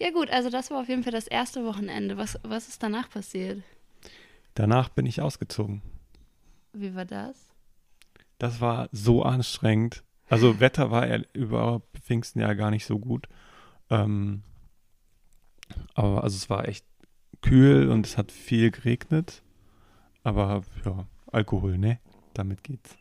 Ja 0.00 0.10
gut, 0.12 0.30
also 0.30 0.48
das 0.48 0.70
war 0.70 0.80
auf 0.80 0.88
jeden 0.88 1.02
Fall 1.02 1.12
das 1.12 1.26
erste 1.26 1.64
Wochenende. 1.64 2.16
Was, 2.16 2.38
was 2.44 2.68
ist 2.68 2.82
danach 2.82 3.10
passiert? 3.10 3.62
Danach 4.54 4.90
bin 4.90 5.06
ich 5.06 5.20
ausgezogen. 5.20 5.82
Wie 6.72 6.94
war 6.94 7.04
das? 7.04 7.50
Das 8.38 8.60
war 8.60 8.88
so 8.92 9.24
anstrengend. 9.24 10.04
Also 10.28 10.60
Wetter 10.60 10.92
war 10.92 11.08
ja 11.08 11.20
über 11.32 11.82
Pfingsten 12.00 12.40
ja 12.40 12.54
gar 12.54 12.70
nicht 12.70 12.86
so 12.86 13.00
gut. 13.00 13.26
Ähm, 13.90 14.42
aber 15.94 16.24
also 16.24 16.36
es 16.36 16.48
war 16.50 16.68
echt 16.68 16.84
kühl 17.42 17.88
und 17.90 18.06
es 18.06 18.16
hat 18.16 18.32
viel 18.32 18.70
geregnet. 18.70 19.42
Aber 20.22 20.62
ja, 20.84 21.06
Alkohol, 21.32 21.78
ne? 21.78 22.00
Damit 22.34 22.64
geht's. 22.64 22.96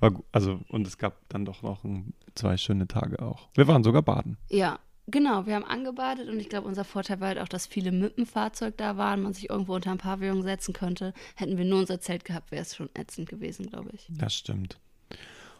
War, 0.00 0.12
also, 0.32 0.60
und 0.68 0.86
es 0.86 0.98
gab 0.98 1.28
dann 1.28 1.44
doch 1.44 1.62
noch 1.62 1.84
ein, 1.84 2.14
zwei 2.34 2.56
schöne 2.56 2.88
Tage 2.88 3.20
auch. 3.20 3.48
Wir 3.54 3.68
waren 3.68 3.84
sogar 3.84 4.02
baden. 4.02 4.38
Ja, 4.48 4.78
genau. 5.06 5.46
Wir 5.46 5.56
haben 5.56 5.64
angebadet 5.64 6.28
und 6.28 6.40
ich 6.40 6.48
glaube, 6.48 6.66
unser 6.66 6.84
Vorteil 6.84 7.20
war 7.20 7.28
halt 7.28 7.38
auch, 7.38 7.48
dass 7.48 7.66
viele 7.66 7.92
mit 7.92 8.16
dem 8.16 8.26
Fahrzeug 8.26 8.76
da 8.78 8.96
waren, 8.96 9.22
man 9.22 9.34
sich 9.34 9.50
irgendwo 9.50 9.74
unter 9.74 9.90
ein 9.90 9.98
Pavillon 9.98 10.42
setzen 10.42 10.72
könnte. 10.72 11.12
Hätten 11.36 11.58
wir 11.58 11.64
nur 11.64 11.80
unser 11.80 12.00
Zelt 12.00 12.24
gehabt, 12.24 12.50
wäre 12.50 12.62
es 12.62 12.74
schon 12.74 12.88
ätzend 12.94 13.28
gewesen, 13.28 13.66
glaube 13.66 13.90
ich. 13.92 14.06
Das 14.10 14.34
stimmt. 14.34 14.78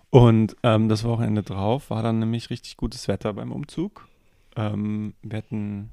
Und 0.09 0.57
ähm, 0.63 0.89
das 0.89 1.05
Wochenende 1.05 1.43
drauf 1.43 1.91
war 1.91 2.03
dann 2.03 2.19
nämlich 2.19 2.51
richtig 2.51 2.77
gutes 2.77 3.07
Wetter 3.09 3.33
beim 3.35 3.53
Umzug. 3.53 4.09
Ähm, 4.57 5.15
wir 5.23 5.39
hatten, 5.39 5.91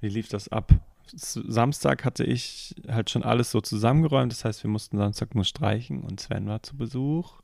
wie 0.00 0.08
lief 0.08 0.28
das 0.28 0.48
ab? 0.48 0.72
Samstag 1.12 2.04
hatte 2.04 2.22
ich 2.24 2.74
halt 2.88 3.10
schon 3.10 3.24
alles 3.24 3.50
so 3.50 3.60
zusammengeräumt. 3.60 4.30
Das 4.32 4.44
heißt, 4.44 4.62
wir 4.62 4.70
mussten 4.70 4.96
Samstag 4.96 5.34
nur 5.34 5.44
streichen 5.44 6.02
und 6.02 6.20
Sven 6.20 6.46
war 6.46 6.62
zu 6.62 6.76
Besuch. 6.76 7.40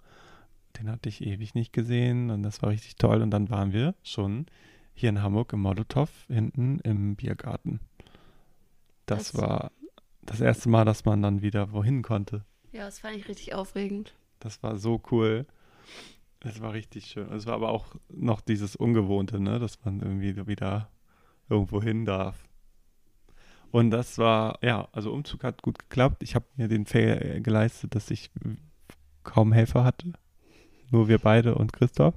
Den 0.79 0.91
hatte 0.91 1.09
ich 1.09 1.23
ewig 1.27 1.55
nicht 1.55 1.73
gesehen 1.73 2.31
und 2.31 2.43
das 2.43 2.63
war 2.63 2.71
richtig 2.71 2.97
toll. 2.97 3.23
Und 3.23 3.31
dann 3.31 3.51
waren 3.51 3.73
wir 3.73 3.95
schon 4.03 4.47
hier 4.95 5.09
in 5.09 5.21
Hamburg 5.23 5.53
im 5.53 5.61
Molotow 5.61 6.09
hinten 6.29 6.79
im 6.81 7.17
Biergarten. 7.17 7.81
Das, 9.07 9.33
Das- 9.33 9.41
war 9.43 9.73
das 10.23 10.41
erste 10.41 10.69
Mal, 10.69 10.85
dass 10.85 11.05
man 11.05 11.23
dann 11.23 11.43
wieder 11.43 11.73
wohin 11.73 12.03
konnte. 12.03 12.45
Ja, 12.73 12.85
das 12.85 12.99
fand 13.01 13.17
ich 13.17 13.29
richtig 13.29 13.55
aufregend. 13.55 14.15
Das 14.41 14.63
war 14.63 14.77
so 14.79 15.01
cool. 15.11 15.47
Es 16.40 16.61
war 16.61 16.73
richtig 16.73 17.07
schön. 17.07 17.33
Es 17.33 17.47
war 17.47 17.55
aber 17.55 17.71
auch 17.71 17.87
noch 18.09 18.40
dieses 18.40 18.76
Ungewohnte, 18.76 19.40
ne, 19.40 19.59
dass 19.59 19.85
man 19.85 20.00
irgendwie 20.00 20.47
wieder 20.47 20.90
irgendwo 21.49 21.83
hin 21.83 22.05
darf. 22.05 22.47
Und 23.71 23.90
das 23.90 24.19
war, 24.19 24.59
ja, 24.62 24.88
also 24.93 25.12
Umzug 25.12 25.45
hat 25.45 25.62
gut 25.62 25.78
geklappt. 25.78 26.23
Ich 26.23 26.35
habe 26.35 26.47
mir 26.57 26.69
den 26.69 26.87
Fail 26.87 27.40
geleistet, 27.43 27.95
dass 27.95 28.11
ich 28.11 28.31
kaum 29.25 29.52
Helfer 29.52 29.85
hatte. 29.85 30.12
Nur 30.90 31.09
wir 31.09 31.19
beide 31.19 31.57
und 31.57 31.73
Christoph. 31.73 32.14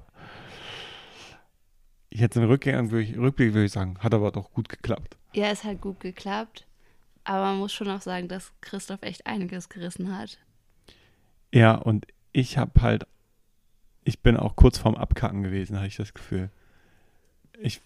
Jetzt 2.11 2.37
im 2.37 2.43
Rückblick 2.43 2.75
würde 2.91 3.01
ich, 3.01 3.17
Rückblick 3.17 3.53
würde 3.53 3.65
ich 3.65 3.71
sagen, 3.71 3.97
hat 3.99 4.13
aber 4.13 4.31
doch 4.31 4.51
gut 4.51 4.69
geklappt. 4.69 5.17
Ja, 5.33 5.47
es 5.47 5.63
hat 5.63 5.81
gut 5.81 5.99
geklappt. 5.99 6.65
Aber 7.23 7.45
man 7.45 7.57
muss 7.59 7.73
schon 7.73 7.89
auch 7.89 8.01
sagen, 8.01 8.27
dass 8.27 8.53
Christoph 8.61 9.03
echt 9.03 9.27
einiges 9.27 9.69
gerissen 9.69 10.17
hat. 10.17 10.39
Ja, 11.53 11.75
und 11.75 12.07
ich 12.31 12.57
habe 12.57 12.81
halt, 12.81 13.05
ich 14.09 14.21
bin 14.21 14.37
auch 14.37 14.55
kurz 14.55 14.79
vorm 14.79 14.95
Abkacken 14.95 15.43
gewesen, 15.43 15.77
habe 15.77 15.87
ich 15.87 15.95
das 15.95 16.15
Gefühl. 16.15 16.49
Ich 17.61 17.81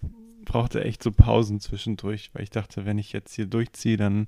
brauchte 0.46 0.84
echt 0.84 1.04
so 1.04 1.12
Pausen 1.12 1.60
zwischendurch, 1.60 2.32
weil 2.34 2.44
ich 2.44 2.50
dachte, 2.50 2.86
wenn 2.86 2.98
ich 2.98 3.12
jetzt 3.12 3.34
hier 3.36 3.46
durchziehe, 3.46 3.98
dann 3.98 4.28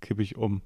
kippe 0.00 0.22
ich 0.22 0.36
um. 0.36 0.62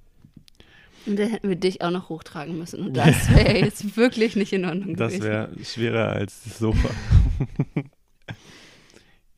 Und 1.04 1.18
dann 1.18 1.28
hätten 1.28 1.48
wir 1.50 1.56
dich 1.56 1.82
auch 1.82 1.90
noch 1.90 2.08
hochtragen 2.08 2.58
müssen. 2.58 2.86
Und 2.86 2.96
das 2.96 3.30
wäre 3.30 3.58
jetzt 3.58 3.96
wirklich 3.98 4.34
nicht 4.34 4.52
in 4.54 4.64
Ordnung 4.64 4.96
Das 4.96 5.12
gewesen. 5.12 5.28
wäre 5.28 5.64
schwerer 5.64 6.08
als 6.12 6.44
das 6.44 6.58
Sofa. 6.58 6.88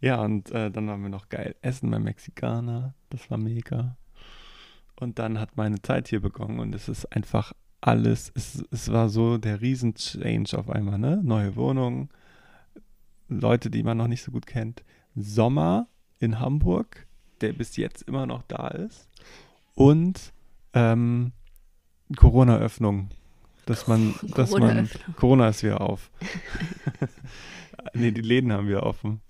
ja, 0.01 0.23
und 0.23 0.53
äh, 0.53 0.71
dann 0.71 0.87
waren 0.87 1.03
wir 1.03 1.09
noch 1.09 1.29
geil 1.29 1.57
essen 1.63 1.91
beim 1.91 2.05
Mexikaner. 2.05 2.95
Das 3.11 3.29
war 3.29 3.39
mega. 3.39 3.97
Und 5.01 5.19
dann 5.19 5.41
hat 5.41 5.57
meine 5.57 5.83
Zeit 5.83 6.07
hier 6.07 6.21
begonnen 6.21 6.61
und 6.61 6.75
es 6.77 6.89
ist 6.89 7.07
einfach 7.07 7.55
alles, 7.87 8.33
es, 8.35 8.65
es 8.71 8.91
war 8.91 9.11
so 9.11 9.37
der 9.37 9.61
Riesen-Change 9.61 10.57
auf 10.57 10.71
einmal, 10.71 10.99
ne? 10.99 11.21
Neue 11.23 11.55
Wohnung, 11.55 12.09
Leute, 13.29 13.69
die 13.69 13.83
man 13.83 13.99
noch 13.99 14.09
nicht 14.09 14.23
so 14.23 14.33
gut 14.33 14.47
kennt. 14.47 14.83
Sommer 15.15 15.87
in 16.19 16.41
Hamburg, 16.41 17.07
der 17.43 17.53
bis 17.53 17.77
jetzt 17.77 18.03
immer 18.03 18.25
noch 18.25 18.43
da 18.45 18.69
ist. 18.69 19.11
Und 19.75 20.33
ähm, 20.73 21.33
Corona-Öffnung. 22.17 23.11
Dass 23.67 23.87
man, 23.87 24.15
dass 24.35 24.53
man. 24.53 24.89
Corona 25.17 25.49
ist 25.49 25.63
wieder 25.63 25.83
auf. 25.83 26.11
nee, 27.95 28.13
die 28.13 28.23
Läden 28.23 28.51
haben 28.51 28.69
wir 28.69 28.83
offen. 28.83 29.21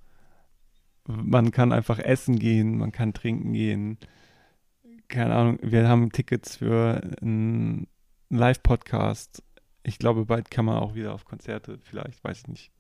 Man 1.07 1.51
kann 1.51 1.73
einfach 1.73 1.99
essen 1.99 2.39
gehen, 2.39 2.79
man 2.79 2.93
kann 2.93 3.15
trinken 3.15 3.53
gehen. 3.53 3.99
Keine 5.09 5.35
Ahnung, 5.35 5.59
wir 5.61 5.89
haben 5.89 6.13
Tickets 6.13 6.57
für 6.57 7.01
einen 8.35 8.41
Live-Podcast. 8.41 9.43
Ich 9.85 9.99
glaube, 9.99 10.25
bald 10.27 10.51
kann 10.51 10.65
man 10.65 10.79
auch 10.79 10.95
wieder 10.95 11.15
auf 11.15 11.25
Konzerte, 11.25 11.79
vielleicht, 11.83 12.23
weiß 12.25 12.41
ich 12.41 12.49
nicht. 12.49 12.71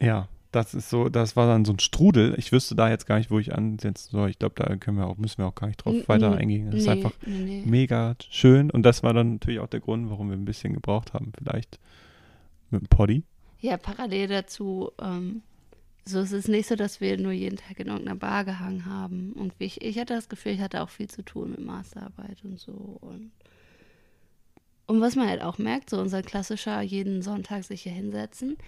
Ja, 0.00 0.28
das 0.50 0.74
ist 0.74 0.90
so, 0.90 1.08
das 1.08 1.36
war 1.36 1.46
dann 1.46 1.64
so 1.64 1.72
ein 1.72 1.78
Strudel. 1.78 2.34
Ich 2.36 2.50
wüsste 2.50 2.74
da 2.74 2.90
jetzt 2.90 3.06
gar 3.06 3.18
nicht, 3.18 3.30
wo 3.30 3.38
ich 3.38 3.54
ansetzen 3.54 4.10
soll. 4.10 4.30
Ich 4.30 4.38
glaube, 4.40 4.56
da 4.56 4.74
können 4.76 4.96
wir 4.96 5.06
auch, 5.06 5.16
müssen 5.16 5.38
wir 5.38 5.46
auch 5.46 5.54
gar 5.54 5.68
nicht 5.68 5.84
drauf 5.84 5.94
N- 5.94 6.08
weiter 6.08 6.36
eingehen. 6.36 6.72
Das 6.72 6.80
ist 6.80 6.86
nee, 6.86 6.92
einfach 6.92 7.12
nee, 7.24 7.62
mega 7.64 8.16
schön. 8.30 8.70
Und 8.70 8.82
das 8.82 9.04
war 9.04 9.14
dann 9.14 9.34
natürlich 9.34 9.60
auch 9.60 9.68
der 9.68 9.80
Grund, 9.80 10.10
warum 10.10 10.30
wir 10.30 10.36
ein 10.36 10.44
bisschen 10.44 10.72
gebraucht 10.72 11.14
haben, 11.14 11.32
vielleicht 11.38 11.78
mit 12.70 12.82
dem 12.82 12.88
Poddy. 12.88 13.22
Ja, 13.60 13.76
parallel 13.76 14.26
dazu, 14.26 14.90
ähm, 15.00 15.42
so 16.04 16.18
ist 16.18 16.32
es 16.32 16.48
nicht 16.48 16.66
so, 16.66 16.74
dass 16.74 17.00
wir 17.00 17.16
nur 17.16 17.32
jeden 17.32 17.58
Tag 17.58 17.78
in 17.78 17.86
irgendeiner 17.86 18.16
Bar 18.18 18.44
gehangen 18.44 18.86
haben. 18.86 19.32
Und 19.34 19.52
ich, 19.58 19.82
ich 19.82 19.98
hatte 20.00 20.14
das 20.14 20.28
Gefühl, 20.28 20.52
ich 20.52 20.60
hatte 20.60 20.82
auch 20.82 20.88
viel 20.88 21.08
zu 21.08 21.22
tun 21.22 21.50
mit 21.52 21.64
Masterarbeit 21.64 22.38
und 22.42 22.58
so. 22.58 22.72
Und, 22.72 23.30
und 24.90 25.00
was 25.00 25.14
man 25.14 25.28
halt 25.28 25.40
auch 25.40 25.58
merkt, 25.58 25.88
so 25.88 26.00
unser 26.00 26.20
klassischer 26.20 26.80
jeden 26.80 27.22
Sonntag 27.22 27.62
sich 27.62 27.82
hier 27.82 27.92
hinsetzen, 27.92 28.58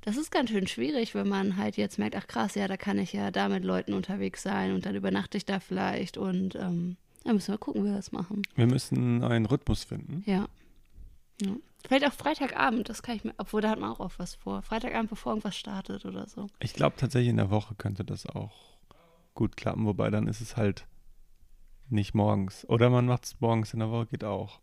das 0.00 0.16
ist 0.16 0.30
ganz 0.30 0.48
schön 0.48 0.66
schwierig, 0.66 1.14
wenn 1.14 1.28
man 1.28 1.58
halt 1.58 1.76
jetzt 1.76 1.98
merkt, 1.98 2.16
ach 2.16 2.26
krass, 2.26 2.54
ja, 2.54 2.66
da 2.66 2.78
kann 2.78 2.98
ich 2.98 3.12
ja 3.12 3.30
da 3.30 3.50
mit 3.50 3.62
Leuten 3.62 3.92
unterwegs 3.92 4.42
sein 4.42 4.72
und 4.72 4.86
dann 4.86 4.94
übernachte 4.94 5.36
ich 5.36 5.44
da 5.44 5.60
vielleicht 5.60 6.16
und 6.16 6.54
ähm, 6.54 6.96
dann 7.24 7.34
müssen 7.34 7.52
wir 7.52 7.58
gucken, 7.58 7.84
wie 7.84 7.88
wir 7.88 7.96
das 7.96 8.10
machen. 8.10 8.40
Wir 8.54 8.66
müssen 8.66 9.22
einen 9.22 9.44
Rhythmus 9.44 9.84
finden. 9.84 10.22
Ja. 10.24 10.48
ja. 11.42 11.56
Vielleicht 11.86 12.06
auch 12.06 12.14
Freitagabend, 12.14 12.88
das 12.88 13.02
kann 13.02 13.16
ich 13.16 13.24
mir, 13.24 13.34
obwohl 13.36 13.60
da 13.60 13.68
hat 13.68 13.78
man 13.78 13.90
auch 13.90 14.00
oft 14.00 14.18
was 14.18 14.34
vor. 14.34 14.62
Freitagabend, 14.62 15.10
bevor 15.10 15.32
irgendwas 15.32 15.58
startet 15.58 16.06
oder 16.06 16.26
so. 16.26 16.46
Ich 16.58 16.72
glaube 16.72 16.96
tatsächlich 16.96 17.28
in 17.28 17.36
der 17.36 17.50
Woche 17.50 17.74
könnte 17.74 18.02
das 18.02 18.24
auch 18.24 18.78
gut 19.34 19.58
klappen, 19.58 19.84
wobei 19.84 20.08
dann 20.08 20.26
ist 20.26 20.40
es 20.40 20.56
halt 20.56 20.86
nicht 21.90 22.14
morgens. 22.14 22.66
Oder 22.66 22.88
man 22.88 23.04
macht 23.04 23.26
es 23.26 23.40
morgens 23.40 23.74
in 23.74 23.80
der 23.80 23.90
Woche, 23.90 24.06
geht 24.06 24.24
auch. 24.24 24.60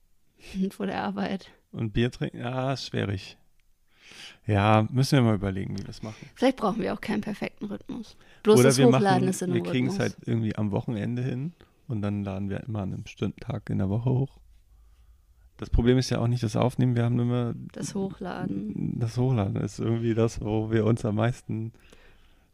vor 0.72 0.86
der 0.86 1.04
Arbeit. 1.04 1.52
Und 1.72 1.94
Bier 1.94 2.12
trinken, 2.12 2.38
ja, 2.38 2.74
ist 2.74 2.88
schwierig. 2.88 3.38
Ja, 4.46 4.88
müssen 4.92 5.18
wir 5.18 5.24
mal 5.24 5.36
überlegen, 5.36 5.74
wie 5.76 5.80
wir 5.80 5.86
das 5.86 6.04
machen. 6.04 6.30
Vielleicht 6.36 6.58
brauchen 6.58 6.82
wir 6.82 6.94
auch 6.94 7.02
keinen 7.02 7.22
perfekten 7.22 7.66
Rhythmus. 7.66 8.18
Bloß 8.44 8.60
Oder 8.60 8.70
das 8.70 8.78
wir 8.78 8.88
Hochladen 8.88 9.04
machen, 9.04 9.28
ist 9.28 9.42
in 9.42 9.54
wir 9.54 9.62
einem 9.62 9.72
kriegen 9.72 9.88
es 9.88 10.00
halt 10.00 10.16
irgendwie 10.26 10.56
am 10.56 10.72
Wochenende 10.72 11.22
hin 11.24 11.54
und 11.88 12.02
dann 12.02 12.24
laden 12.24 12.50
wir 12.50 12.62
immer 12.62 12.82
an 12.82 12.94
einem 12.94 13.04
bestimmten 13.04 13.40
Tag 13.40 13.70
in 13.70 13.78
der 13.78 13.90
Woche 13.90 14.10
hoch. 14.10 14.38
Das 15.58 15.70
Problem 15.70 15.98
ist 15.98 16.10
ja 16.10 16.20
auch 16.20 16.28
nicht 16.28 16.44
das 16.44 16.56
Aufnehmen, 16.56 16.96
wir 16.96 17.06
haben 17.06 17.20
immer 17.20 17.54
Das 17.72 17.96
Hochladen. 17.96 19.00
das 19.00 19.18
Hochladen 19.18 19.56
ist 19.58 19.80
irgendwie 19.80 20.14
das, 20.14 20.42
wo 20.42 20.72
wir 20.72 20.86
uns 20.86 21.06
am 21.06 21.16
meisten 21.16 21.72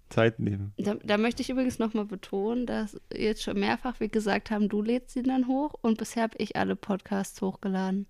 Zeit 0.09 0.39
nehmen. 0.39 0.73
Da, 0.77 0.95
da 0.95 1.17
möchte 1.17 1.41
ich 1.41 1.49
übrigens 1.49 1.79
nochmal 1.79 2.05
betonen, 2.05 2.65
dass 2.65 2.99
jetzt 3.13 3.43
schon 3.43 3.59
mehrfach 3.59 3.99
wir 3.99 4.09
gesagt 4.09 4.51
haben, 4.51 4.69
du 4.69 4.81
lädst 4.81 5.11
sie 5.11 5.23
dann 5.23 5.47
hoch 5.47 5.75
und 5.81 5.97
bisher 5.97 6.23
habe 6.23 6.37
ich 6.37 6.55
alle 6.55 6.75
Podcasts 6.75 7.41
hochgeladen. 7.41 8.07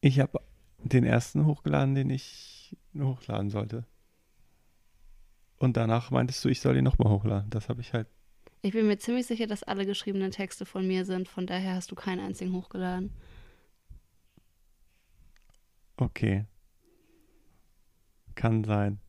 Ich 0.00 0.20
habe 0.20 0.40
den 0.78 1.04
ersten 1.04 1.46
hochgeladen, 1.46 1.94
den 1.94 2.10
ich 2.10 2.76
hochladen 2.98 3.50
sollte. 3.50 3.84
Und 5.58 5.76
danach 5.76 6.10
meintest 6.10 6.44
du, 6.44 6.48
ich 6.48 6.60
soll 6.60 6.76
ihn 6.76 6.84
nochmal 6.84 7.12
hochladen. 7.12 7.50
Das 7.50 7.68
habe 7.68 7.82
ich 7.82 7.92
halt. 7.92 8.08
Ich 8.62 8.72
bin 8.72 8.86
mir 8.86 8.98
ziemlich 8.98 9.26
sicher, 9.26 9.46
dass 9.46 9.62
alle 9.62 9.86
geschriebenen 9.86 10.30
Texte 10.30 10.66
von 10.66 10.86
mir 10.86 11.04
sind, 11.04 11.28
von 11.28 11.46
daher 11.46 11.74
hast 11.74 11.90
du 11.90 11.94
keinen 11.94 12.20
einzigen 12.20 12.52
hochgeladen. 12.54 13.12
Okay. 15.96 16.46
Kann 18.34 18.64
sein. 18.64 19.00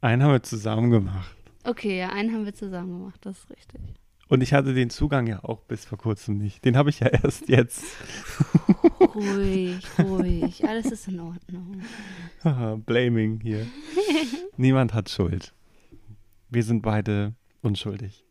Einen 0.00 0.22
haben 0.22 0.32
wir 0.32 0.42
zusammen 0.42 0.90
gemacht. 0.90 1.36
Okay, 1.64 1.98
ja, 1.98 2.10
einen 2.10 2.32
haben 2.32 2.44
wir 2.44 2.54
zusammen 2.54 2.98
gemacht, 2.98 3.18
das 3.22 3.38
ist 3.38 3.50
richtig. 3.50 3.80
Und 4.28 4.42
ich 4.42 4.52
hatte 4.52 4.74
den 4.74 4.90
Zugang 4.90 5.26
ja 5.26 5.42
auch 5.42 5.62
bis 5.62 5.86
vor 5.86 5.98
kurzem 5.98 6.36
nicht. 6.36 6.64
Den 6.64 6.76
habe 6.76 6.90
ich 6.90 7.00
ja 7.00 7.06
erst 7.22 7.48
jetzt. 7.48 7.84
Ruhig, 9.00 9.80
ruhig, 9.98 10.68
alles 10.68 10.86
ist 10.86 11.08
in 11.08 11.20
Ordnung. 11.20 11.82
Blaming 12.84 13.40
hier. 13.40 13.66
Niemand 14.56 14.94
hat 14.94 15.08
Schuld. 15.08 15.54
Wir 16.50 16.62
sind 16.62 16.82
beide 16.82 17.34
unschuldig. 17.62 18.24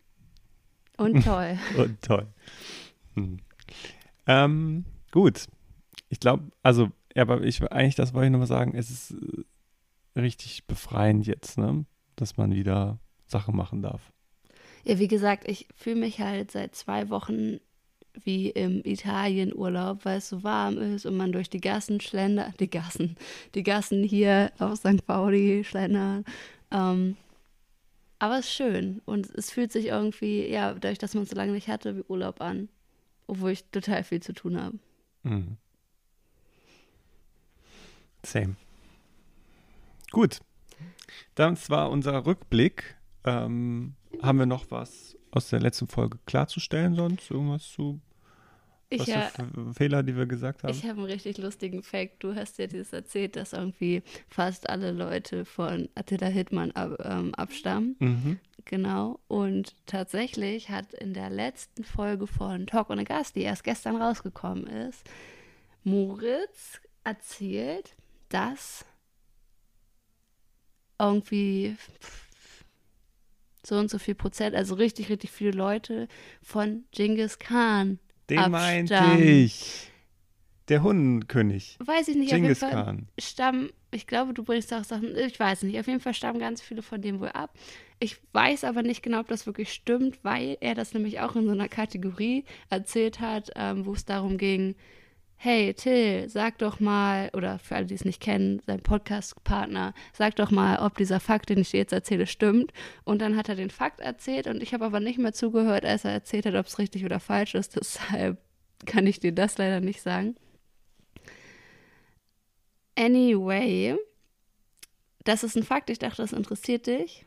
Und 0.96 1.24
toll. 1.24 1.58
Und 1.76 2.02
toll. 2.02 2.26
Hm. 3.14 3.38
Ähm, 4.26 4.84
gut. 5.10 5.46
Ich 6.08 6.20
glaube, 6.20 6.50
also, 6.62 6.90
ja, 7.14 7.22
aber 7.22 7.42
ich 7.42 7.62
eigentlich, 7.70 7.94
das 7.94 8.14
wollte 8.14 8.26
ich 8.26 8.32
nochmal 8.32 8.48
sagen, 8.48 8.74
es 8.74 8.90
ist 8.90 9.12
äh, 9.12 9.44
richtig 10.18 10.66
befreiend 10.66 11.26
jetzt, 11.26 11.58
ne? 11.58 11.84
Dass 12.16 12.36
man 12.36 12.52
wieder 12.52 12.98
Sachen 13.26 13.56
machen 13.56 13.82
darf. 13.82 14.12
Ja, 14.84 14.98
wie 14.98 15.08
gesagt, 15.08 15.48
ich 15.48 15.68
fühle 15.74 15.96
mich 15.96 16.20
halt 16.20 16.50
seit 16.50 16.74
zwei 16.74 17.10
Wochen 17.10 17.58
wie 18.24 18.50
im 18.50 18.82
Italienurlaub, 18.84 20.04
weil 20.04 20.18
es 20.18 20.28
so 20.28 20.42
warm 20.42 20.78
ist 20.78 21.06
und 21.06 21.16
man 21.16 21.32
durch 21.32 21.50
die 21.50 21.60
Gassen 21.60 22.00
schlendert, 22.00 22.58
die 22.58 22.70
Gassen, 22.70 23.16
die 23.54 23.62
Gassen 23.62 24.02
hier 24.02 24.50
auf 24.58 24.76
St. 24.78 25.06
Pauli 25.06 25.62
schlendern. 25.64 26.24
Ähm, 26.70 27.16
aber 28.18 28.38
es 28.38 28.46
ist 28.46 28.54
schön 28.54 29.00
und 29.04 29.30
es 29.36 29.52
fühlt 29.52 29.70
sich 29.70 29.86
irgendwie, 29.86 30.48
ja, 30.48 30.74
dadurch, 30.74 30.98
dass 30.98 31.14
man 31.14 31.22
es 31.22 31.30
so 31.30 31.36
lange 31.36 31.52
nicht 31.52 31.68
hatte, 31.68 31.96
wie 31.96 32.04
Urlaub 32.08 32.40
an. 32.40 32.68
Obwohl 33.28 33.50
ich 33.50 33.64
total 33.66 34.02
viel 34.04 34.20
zu 34.20 34.32
tun 34.32 34.60
habe. 34.60 34.78
Mhm. 35.22 35.58
Same. 38.24 38.56
Gut. 40.10 40.40
Das 41.34 41.70
war 41.70 41.90
unser 41.90 42.26
Rückblick. 42.26 42.96
Ähm, 43.24 43.94
haben 44.22 44.38
wir 44.38 44.46
noch 44.46 44.70
was 44.70 45.16
aus 45.30 45.48
der 45.48 45.60
letzten 45.60 45.88
Folge 45.88 46.18
klarzustellen 46.26 46.94
sonst? 46.94 47.30
Irgendwas 47.30 47.68
zu 47.70 48.00
Ich, 48.88 49.00
was 49.00 49.06
ja, 49.08 49.30
Fehler, 49.74 50.02
die 50.02 50.16
wir 50.16 50.26
gesagt 50.26 50.62
haben? 50.62 50.72
ich 50.72 50.84
habe 50.84 50.98
einen 50.98 51.10
richtig 51.10 51.38
lustigen 51.38 51.82
Fact. 51.82 52.22
Du 52.22 52.34
hast 52.34 52.58
ja 52.58 52.66
dieses 52.66 52.92
erzählt, 52.92 53.36
dass 53.36 53.52
irgendwie 53.52 54.02
fast 54.28 54.68
alle 54.68 54.92
Leute 54.92 55.44
von 55.44 55.88
Attila 55.94 56.26
Hildmann 56.26 56.70
ab, 56.72 56.98
ähm, 57.04 57.34
abstammen. 57.34 57.96
mhm. 57.98 58.38
Genau. 58.64 59.18
Und 59.28 59.74
tatsächlich 59.86 60.68
hat 60.68 60.92
in 60.92 61.14
der 61.14 61.30
letzten 61.30 61.84
Folge 61.84 62.26
von 62.26 62.66
Talk 62.66 62.90
ohne 62.90 63.04
Gast, 63.04 63.34
die 63.34 63.40
erst 63.40 63.64
gestern 63.64 63.96
rausgekommen 63.96 64.66
ist, 64.66 65.08
Moritz 65.84 66.78
erzählt, 67.02 67.96
dass 68.28 68.84
irgendwie 70.98 71.76
so 73.64 73.76
und 73.76 73.90
so 73.90 73.98
viel 73.98 74.14
Prozent, 74.14 74.56
also 74.56 74.74
richtig, 74.74 75.10
richtig 75.10 75.30
viele 75.30 75.52
Leute 75.52 76.08
von 76.42 76.84
Genghis 76.92 77.38
Khan. 77.38 77.98
Den 78.30 78.50
meinte 78.50 78.94
ich. 79.20 79.90
Der 80.68 80.82
Hundenkönig. 80.82 81.78
Weiß 81.80 82.08
ich 82.08 82.16
nicht, 82.16 82.30
Genghis 82.30 82.62
auf 82.62 82.70
jeden 82.70 82.84
Fall 82.84 82.84
Khan. 82.84 83.08
stammen, 83.18 83.70
ich 83.90 84.06
glaube, 84.06 84.34
du 84.34 84.44
bringst 84.44 84.72
auch 84.74 84.84
Sachen, 84.84 85.16
ich 85.16 85.40
weiß 85.40 85.62
nicht, 85.62 85.78
auf 85.80 85.86
jeden 85.86 86.00
Fall 86.00 86.12
stammen 86.12 86.38
ganz 86.38 86.60
viele 86.60 86.82
von 86.82 87.00
dem 87.00 87.20
wohl 87.20 87.30
ab. 87.30 87.54
Ich 88.00 88.18
weiß 88.32 88.64
aber 88.64 88.82
nicht 88.82 89.02
genau, 89.02 89.20
ob 89.20 89.28
das 89.28 89.46
wirklich 89.46 89.72
stimmt, 89.72 90.22
weil 90.22 90.58
er 90.60 90.74
das 90.74 90.92
nämlich 90.92 91.20
auch 91.20 91.36
in 91.36 91.46
so 91.46 91.52
einer 91.52 91.68
Kategorie 91.68 92.44
erzählt 92.68 93.20
hat, 93.20 93.50
ähm, 93.56 93.86
wo 93.86 93.94
es 93.94 94.04
darum 94.04 94.36
ging, 94.36 94.76
hey 95.40 95.72
Till, 95.72 96.28
sag 96.28 96.58
doch 96.58 96.80
mal, 96.80 97.30
oder 97.32 97.60
für 97.60 97.76
alle, 97.76 97.86
die 97.86 97.94
es 97.94 98.04
nicht 98.04 98.20
kennen, 98.20 98.60
sein 98.66 98.80
Podcast-Partner, 98.80 99.94
sag 100.12 100.34
doch 100.34 100.50
mal, 100.50 100.80
ob 100.80 100.96
dieser 100.96 101.20
Fakt, 101.20 101.48
den 101.48 101.58
ich 101.58 101.70
dir 101.70 101.78
jetzt 101.78 101.92
erzähle, 101.92 102.26
stimmt. 102.26 102.72
Und 103.04 103.22
dann 103.22 103.36
hat 103.36 103.48
er 103.48 103.54
den 103.54 103.70
Fakt 103.70 104.00
erzählt 104.00 104.48
und 104.48 104.60
ich 104.60 104.74
habe 104.74 104.84
aber 104.84 104.98
nicht 104.98 105.18
mehr 105.18 105.32
zugehört, 105.32 105.84
als 105.84 106.04
er 106.04 106.10
erzählt 106.10 106.44
hat, 106.44 106.56
ob 106.56 106.66
es 106.66 106.80
richtig 106.80 107.04
oder 107.04 107.20
falsch 107.20 107.54
ist. 107.54 107.76
Deshalb 107.80 108.38
kann 108.84 109.06
ich 109.06 109.20
dir 109.20 109.32
das 109.32 109.58
leider 109.58 109.80
nicht 109.80 110.02
sagen. 110.02 110.34
Anyway, 112.96 113.96
das 115.22 115.44
ist 115.44 115.56
ein 115.56 115.62
Fakt. 115.62 115.88
Ich 115.88 116.00
dachte, 116.00 116.20
das 116.20 116.32
interessiert 116.32 116.88
dich. 116.88 117.24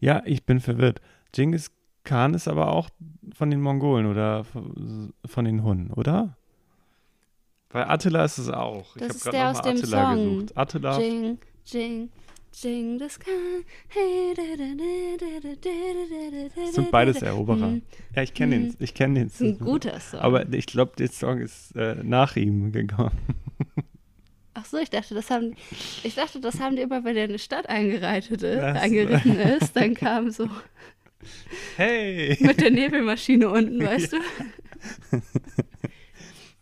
Ja, 0.00 0.22
ich 0.26 0.44
bin 0.44 0.60
verwirrt. 0.60 1.00
Genghis 1.32 1.70
Khan 2.04 2.34
ist 2.34 2.46
aber 2.46 2.72
auch 2.72 2.90
von 3.34 3.50
den 3.50 3.60
Mongolen 3.60 4.06
oder 4.06 4.44
von 4.44 5.44
den 5.44 5.62
Hunnen, 5.62 5.90
oder? 5.92 6.37
Weil 7.70 7.84
Attila 7.84 8.24
ist 8.24 8.38
es 8.38 8.48
auch. 8.48 8.96
Das 8.96 9.08
ich 9.10 9.14
ist 9.16 9.26
habe 9.26 9.36
gerade 9.36 9.56
nochmal 9.58 9.72
Attila 9.76 10.14
Song. 10.14 10.34
gesucht. 10.36 10.56
Attila. 10.56 10.98
Jing, 11.00 11.38
jing, 11.66 12.10
jing, 12.52 12.98
das 12.98 13.18
kann. 13.20 13.32
Das 16.54 16.74
sind 16.74 16.90
beides 16.90 17.22
Eroberer. 17.22 17.66
Hm, 17.68 17.82
Ja, 18.14 18.22
ich 18.22 18.34
kenne 18.34 18.58
den. 18.58 18.76
Ich 18.78 18.94
kenne 18.94 19.20
den. 19.20 19.28
Das 19.28 19.34
ist 19.34 19.40
ein 19.42 19.58
guter 19.58 19.98
Song. 20.00 20.20
Aber 20.20 20.50
ich 20.52 20.66
glaube, 20.66 20.92
der 20.98 21.08
Song 21.08 21.38
ist 21.40 21.74
äh, 21.76 21.96
nach 22.02 22.36
ihm 22.36 22.72
gekommen. 22.72 23.12
Ach 24.54 24.64
so, 24.64 24.78
ich 24.78 24.90
dachte, 24.90 25.14
das 25.14 25.30
haben, 25.30 25.54
ich 26.02 26.14
dachte, 26.16 26.40
das 26.40 26.58
haben 26.60 26.74
die 26.74 26.82
immer, 26.82 27.04
wenn 27.04 27.14
der 27.14 27.24
in 27.26 27.30
eine 27.30 27.38
Stadt 27.38 27.68
eingereitet 27.68 28.42
ist, 28.42 28.56
Das- 28.60 28.82
eingeritten 28.82 29.38
ist, 29.38 29.76
dann 29.76 29.94
kam 29.94 30.30
so 30.30 30.48
Hey! 31.76 32.36
mit 32.40 32.60
der 32.60 32.70
Nebelmaschine 32.70 33.48
unten, 33.48 33.80
weißt 33.84 34.14
du? 34.14 34.16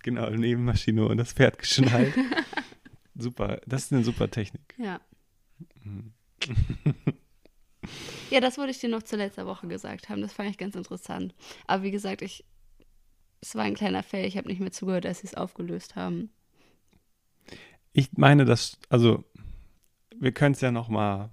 Genau, 0.07 0.31
Nebenmaschine 0.31 1.05
und 1.05 1.17
das 1.17 1.33
Pferd 1.33 1.59
geschnallt. 1.59 2.15
super, 3.17 3.61
das 3.67 3.87
ist 3.87 3.93
eine 3.93 4.05
super 4.05 4.31
Technik. 4.31 4.73
Ja. 4.79 5.01
Mhm. 5.83 6.13
Ja, 8.31 8.39
das 8.39 8.57
wollte 8.57 8.71
ich 8.71 8.79
dir 8.79 8.89
noch 8.89 9.03
zur 9.03 9.19
letzten 9.19 9.47
Woche 9.47 9.67
gesagt 9.67 10.09
haben. 10.09 10.23
Das 10.23 10.33
fand 10.33 10.49
ich 10.49 10.59
ganz 10.59 10.77
interessant. 10.77 11.35
Aber 11.67 11.83
wie 11.83 11.91
gesagt, 11.91 12.23
ich, 12.23 12.45
es 13.41 13.57
war 13.57 13.65
ein 13.65 13.75
kleiner 13.75 14.05
Fail. 14.05 14.27
Ich 14.27 14.37
habe 14.37 14.47
nicht 14.47 14.61
mehr 14.61 14.71
zugehört, 14.71 15.07
als 15.07 15.23
sie 15.23 15.27
es 15.27 15.35
aufgelöst 15.35 15.97
haben. 15.97 16.31
Ich 17.93 18.11
meine, 18.17 18.45
das, 18.45 18.79
also, 18.89 19.25
wir 20.21 20.31
können 20.31 20.53
es 20.55 20.61
ja 20.61 20.71
nochmal 20.71 21.31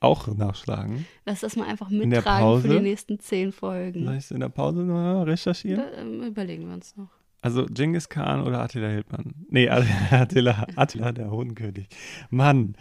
auch 0.00 0.26
nachschlagen. 0.26 1.06
Lass 1.24 1.38
das 1.38 1.54
mal 1.54 1.68
einfach 1.68 1.88
der 1.88 2.04
mittragen 2.04 2.62
für 2.62 2.68
die 2.68 2.80
nächsten 2.80 3.20
zehn 3.20 3.52
Folgen. 3.52 4.04
Soll 4.04 4.14
ich 4.14 4.24
es 4.24 4.30
in 4.32 4.40
der 4.40 4.48
Pause 4.48 4.82
mal 4.82 5.22
recherchieren? 5.22 5.84
Da, 5.84 6.00
ähm, 6.00 6.24
überlegen 6.24 6.66
wir 6.66 6.74
uns 6.74 6.96
noch. 6.96 7.17
Also 7.40 7.66
Genghis 7.66 8.08
Khan 8.08 8.42
oder 8.42 8.60
Attila 8.60 8.88
Hildmann? 8.88 9.34
Nee, 9.48 9.68
Attila, 10.10 10.66
Attila 10.76 11.12
der 11.12 11.30
Hodenkönig. 11.30 11.88
Mann, 12.30 12.74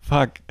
fuck. 0.00 0.34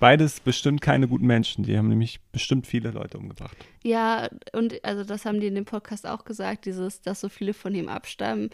Beides 0.00 0.40
bestimmt 0.40 0.80
keine 0.80 1.06
guten 1.06 1.26
Menschen. 1.26 1.62
Die 1.62 1.78
haben 1.78 1.88
nämlich 1.88 2.20
bestimmt 2.32 2.66
viele 2.66 2.90
Leute 2.90 3.18
umgebracht. 3.18 3.56
Ja, 3.84 4.28
und 4.52 4.84
also 4.84 5.04
das 5.04 5.24
haben 5.24 5.38
die 5.38 5.46
in 5.46 5.54
dem 5.54 5.64
Podcast 5.64 6.08
auch 6.08 6.24
gesagt, 6.24 6.64
dieses, 6.64 7.02
dass 7.02 7.20
so 7.20 7.28
viele 7.28 7.54
von 7.54 7.72
ihm 7.72 7.88
abstammen, 7.88 8.50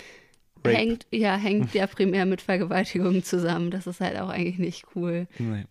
Rape. 0.58 0.76
hängt, 0.76 1.06
ja, 1.10 1.37
hängt 1.37 1.72
ja 1.75 1.87
primär 1.87 2.26
mit 2.26 2.42
Vergewaltigungen 2.42 3.22
zusammen. 3.22 3.70
Das 3.70 3.87
ist 3.87 4.00
halt 4.00 4.18
auch 4.18 4.28
eigentlich 4.28 4.58
nicht 4.58 4.84
cool. 4.94 5.26
Nee. 5.38 5.64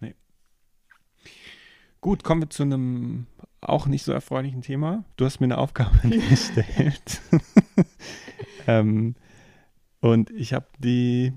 Nee. 0.00 0.14
Gut, 2.06 2.22
kommen 2.22 2.40
wir 2.40 2.50
zu 2.50 2.62
einem 2.62 3.26
auch 3.60 3.88
nicht 3.88 4.04
so 4.04 4.12
erfreulichen 4.12 4.62
Thema. 4.62 5.02
Du 5.16 5.24
hast 5.24 5.40
mir 5.40 5.46
eine 5.46 5.58
Aufgabe 5.58 6.08
gestellt. 6.30 7.20
ähm, 8.68 9.16
und 9.98 10.30
ich 10.30 10.52
habe 10.52 10.66
die 10.78 11.32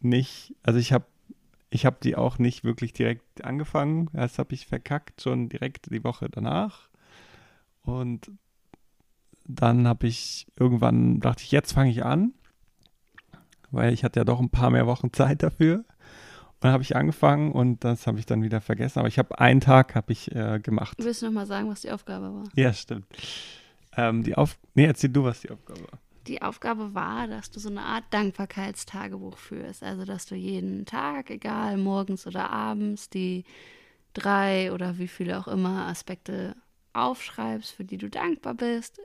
nicht, 0.00 0.54
also 0.62 0.78
ich 0.78 0.94
habe 0.94 1.04
ich 1.68 1.84
habe 1.84 1.98
die 2.02 2.16
auch 2.16 2.38
nicht 2.38 2.64
wirklich 2.64 2.94
direkt 2.94 3.44
angefangen. 3.44 4.08
Das 4.14 4.38
habe 4.38 4.54
ich 4.54 4.66
verkackt, 4.66 5.20
schon 5.20 5.50
direkt 5.50 5.92
die 5.92 6.02
Woche 6.02 6.30
danach. 6.30 6.88
Und 7.82 8.30
dann 9.44 9.86
habe 9.86 10.06
ich 10.06 10.46
irgendwann, 10.58 11.20
dachte 11.20 11.42
ich, 11.42 11.52
jetzt 11.52 11.72
fange 11.72 11.90
ich 11.90 12.06
an, 12.06 12.32
weil 13.70 13.92
ich 13.92 14.02
hatte 14.02 14.18
ja 14.18 14.24
doch 14.24 14.40
ein 14.40 14.48
paar 14.48 14.70
mehr 14.70 14.86
Wochen 14.86 15.12
Zeit 15.12 15.42
dafür. 15.42 15.84
Und 16.56 16.64
dann 16.64 16.72
habe 16.72 16.82
ich 16.82 16.96
angefangen 16.96 17.52
und 17.52 17.84
das 17.84 18.06
habe 18.06 18.18
ich 18.18 18.24
dann 18.24 18.42
wieder 18.42 18.62
vergessen. 18.62 18.98
Aber 18.98 19.08
ich 19.08 19.18
habe 19.18 19.38
einen 19.38 19.60
Tag 19.60 19.94
habe 19.94 20.12
ich 20.12 20.34
äh, 20.34 20.58
gemacht. 20.58 20.96
Willst 20.98 21.20
du 21.20 21.26
noch 21.26 21.32
mal 21.32 21.46
sagen, 21.46 21.68
was 21.68 21.82
die 21.82 21.90
Aufgabe 21.90 22.34
war? 22.34 22.44
Ja, 22.54 22.72
stimmt. 22.72 23.06
Ähm, 23.94 24.22
die 24.22 24.34
Auf 24.34 24.58
nee, 24.74 24.86
erzähl 24.86 25.10
du, 25.10 25.24
was 25.24 25.40
die 25.40 25.50
Aufgabe 25.50 25.80
war. 25.80 25.98
Die 26.26 26.40
Aufgabe 26.40 26.94
war, 26.94 27.28
dass 27.28 27.50
du 27.50 27.60
so 27.60 27.68
eine 27.68 27.82
Art 27.82 28.04
Dankbarkeitstagebuch 28.10 29.36
führst. 29.36 29.82
Also, 29.82 30.04
dass 30.06 30.24
du 30.24 30.34
jeden 30.34 30.86
Tag, 30.86 31.30
egal 31.30 31.76
morgens 31.76 32.26
oder 32.26 32.50
abends, 32.50 33.10
die 33.10 33.44
drei 34.14 34.72
oder 34.72 34.98
wie 34.98 35.08
viele 35.08 35.38
auch 35.38 35.48
immer 35.48 35.86
Aspekte 35.88 36.56
aufschreibst, 36.94 37.72
für 37.72 37.84
die 37.84 37.98
du 37.98 38.08
dankbar 38.08 38.54
bist. 38.54 39.00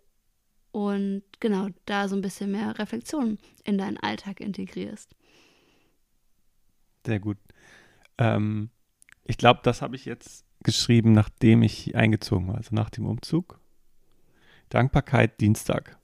Und 0.72 1.24
genau, 1.42 1.68
da 1.86 2.08
so 2.08 2.16
ein 2.16 2.22
bisschen 2.22 2.52
mehr 2.52 2.80
Reflexion 2.80 3.38
in 3.66 3.78
deinen 3.78 3.98
Alltag 3.98 4.40
integrierst. 4.40 5.14
Sehr 7.06 7.20
gut. 7.20 7.38
Ähm, 8.18 8.70
ich 9.26 9.38
glaube, 9.38 9.62
das 9.64 9.82
habe 9.82 9.96
ich 9.96 10.06
jetzt 10.06 10.46
geschrieben, 10.64 11.12
nachdem 11.14 11.64
ich 11.64 11.96
eingezogen 11.96 12.48
war, 12.48 12.56
also 12.56 12.76
nach 12.76 12.90
dem 12.90 13.06
Umzug. 13.06 13.60
Dankbarkeit 14.70 15.42
Dienstag. 15.42 15.98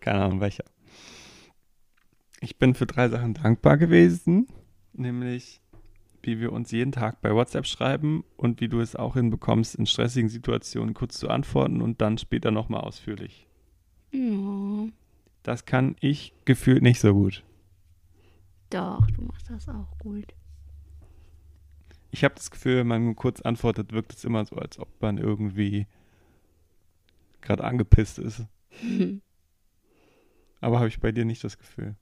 Keine 0.00 0.24
Ahnung 0.24 0.40
welcher. 0.40 0.64
Ich 2.40 2.58
bin 2.58 2.74
für 2.74 2.86
drei 2.86 3.08
Sachen 3.08 3.34
dankbar 3.34 3.78
gewesen, 3.78 4.48
nämlich 4.92 5.60
wie 6.22 6.40
wir 6.40 6.52
uns 6.52 6.70
jeden 6.70 6.92
Tag 6.92 7.20
bei 7.20 7.34
WhatsApp 7.34 7.66
schreiben 7.66 8.24
und 8.36 8.60
wie 8.60 8.68
du 8.68 8.80
es 8.80 8.96
auch 8.96 9.14
hinbekommst, 9.14 9.74
in 9.74 9.86
stressigen 9.86 10.28
Situationen 10.28 10.94
kurz 10.94 11.18
zu 11.18 11.28
antworten 11.28 11.80
und 11.80 12.00
dann 12.00 12.18
später 12.18 12.50
nochmal 12.50 12.82
ausführlich. 12.82 13.46
Ja, 14.12 14.88
Das 15.42 15.64
kann 15.66 15.96
ich 16.00 16.32
gefühlt 16.44 16.82
nicht 16.82 17.00
so 17.00 17.12
gut. 17.14 17.42
Doch, 18.72 19.06
du 19.10 19.22
machst 19.22 19.50
das 19.50 19.68
auch 19.68 19.98
gut. 19.98 20.34
Ich 22.10 22.24
habe 22.24 22.34
das 22.34 22.50
Gefühl, 22.50 22.78
wenn 22.78 22.86
man 22.86 23.16
kurz 23.16 23.40
antwortet, 23.40 23.92
wirkt 23.92 24.12
es 24.12 24.24
immer 24.24 24.44
so, 24.44 24.56
als 24.56 24.78
ob 24.78 24.88
man 25.00 25.18
irgendwie 25.18 25.86
gerade 27.40 27.64
angepisst 27.64 28.18
ist. 28.18 28.44
Aber 30.60 30.78
habe 30.78 30.88
ich 30.88 31.00
bei 31.00 31.10
dir 31.10 31.24
nicht 31.24 31.42
das 31.42 31.58
Gefühl. 31.58 31.96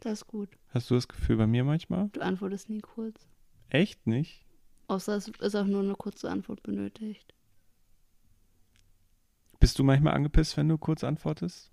Das 0.00 0.22
ist 0.22 0.26
gut. 0.26 0.48
Hast 0.70 0.90
du 0.90 0.94
das 0.94 1.06
Gefühl 1.06 1.36
bei 1.36 1.46
mir 1.46 1.64
manchmal? 1.64 2.08
Du 2.12 2.20
antwortest 2.20 2.68
nie 2.70 2.80
kurz. 2.80 3.28
Echt 3.68 4.06
nicht? 4.06 4.44
Außer 4.88 5.14
es 5.14 5.28
ist 5.28 5.54
auch 5.54 5.66
nur 5.66 5.82
eine 5.82 5.94
kurze 5.94 6.30
Antwort 6.30 6.62
benötigt. 6.62 7.34
Bist 9.60 9.78
du 9.78 9.84
manchmal 9.84 10.14
angepisst, 10.14 10.56
wenn 10.56 10.68
du 10.68 10.78
kurz 10.78 11.04
antwortest? 11.04 11.70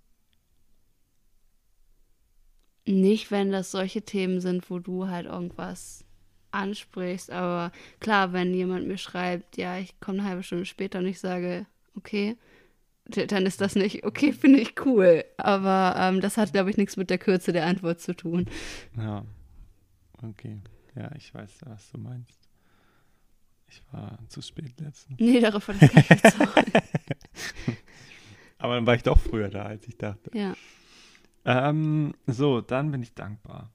Nicht, 2.88 3.30
wenn 3.30 3.52
das 3.52 3.70
solche 3.70 4.02
Themen 4.02 4.40
sind, 4.40 4.70
wo 4.70 4.78
du 4.78 5.08
halt 5.08 5.26
irgendwas 5.26 6.04
ansprichst, 6.50 7.30
aber 7.30 7.70
klar, 8.00 8.32
wenn 8.32 8.54
jemand 8.54 8.86
mir 8.86 8.96
schreibt, 8.96 9.58
ja, 9.58 9.78
ich 9.78 10.00
komme 10.00 10.20
eine 10.20 10.28
halbe 10.28 10.42
Stunde 10.42 10.64
später 10.64 11.00
und 11.00 11.06
ich 11.06 11.20
sage, 11.20 11.66
okay, 11.94 12.36
dann 13.04 13.46
ist 13.46 13.60
das 13.60 13.74
nicht, 13.74 14.04
okay, 14.04 14.32
finde 14.32 14.60
ich 14.60 14.74
cool. 14.84 15.24
Aber 15.36 15.94
ähm, 15.98 16.20
das 16.20 16.36
hat, 16.36 16.52
glaube 16.52 16.70
ich, 16.70 16.76
nichts 16.76 16.96
mit 16.96 17.10
der 17.10 17.18
Kürze 17.18 17.52
der 17.52 17.66
Antwort 17.66 18.00
zu 18.00 18.14
tun. 18.14 18.46
Ja. 18.96 19.24
Okay. 20.22 20.58
Ja, 20.94 21.10
ich 21.16 21.32
weiß, 21.32 21.60
was 21.66 21.90
du 21.90 21.98
meinst. 21.98 22.48
Ich 23.68 23.82
war 23.92 24.18
zu 24.28 24.40
spät 24.40 24.80
letztens. 24.80 25.20
Nee, 25.20 25.40
darauf 25.40 25.68
hat 25.68 25.76
es 25.80 25.92
gar 25.92 26.04
nicht 26.08 26.30
zurück. 26.36 27.76
Aber 28.58 28.74
dann 28.74 28.86
war 28.86 28.94
ich 28.94 29.02
doch 29.02 29.18
früher 29.18 29.48
da, 29.48 29.64
als 29.64 29.86
ich 29.86 29.96
dachte. 29.96 30.30
Ja. 30.36 30.54
Ähm, 31.44 32.14
so, 32.26 32.60
dann 32.60 32.90
bin 32.90 33.02
ich 33.02 33.14
dankbar, 33.14 33.70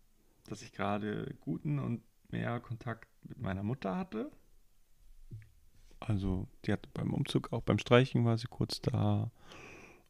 dass 0.47 0.61
ich 0.61 0.73
gerade 0.73 1.35
guten 1.41 1.79
und 1.79 2.01
mehr 2.29 2.59
Kontakt 2.59 3.07
mit 3.23 3.39
meiner 3.41 3.63
Mutter 3.63 3.95
hatte. 3.95 4.31
Also, 5.99 6.47
die 6.65 6.73
hatte 6.73 6.89
beim 6.93 7.13
Umzug, 7.13 7.53
auch 7.53 7.61
beim 7.61 7.79
Streichen 7.79 8.25
war 8.25 8.37
sie 8.37 8.47
kurz 8.49 8.81
da. 8.81 9.31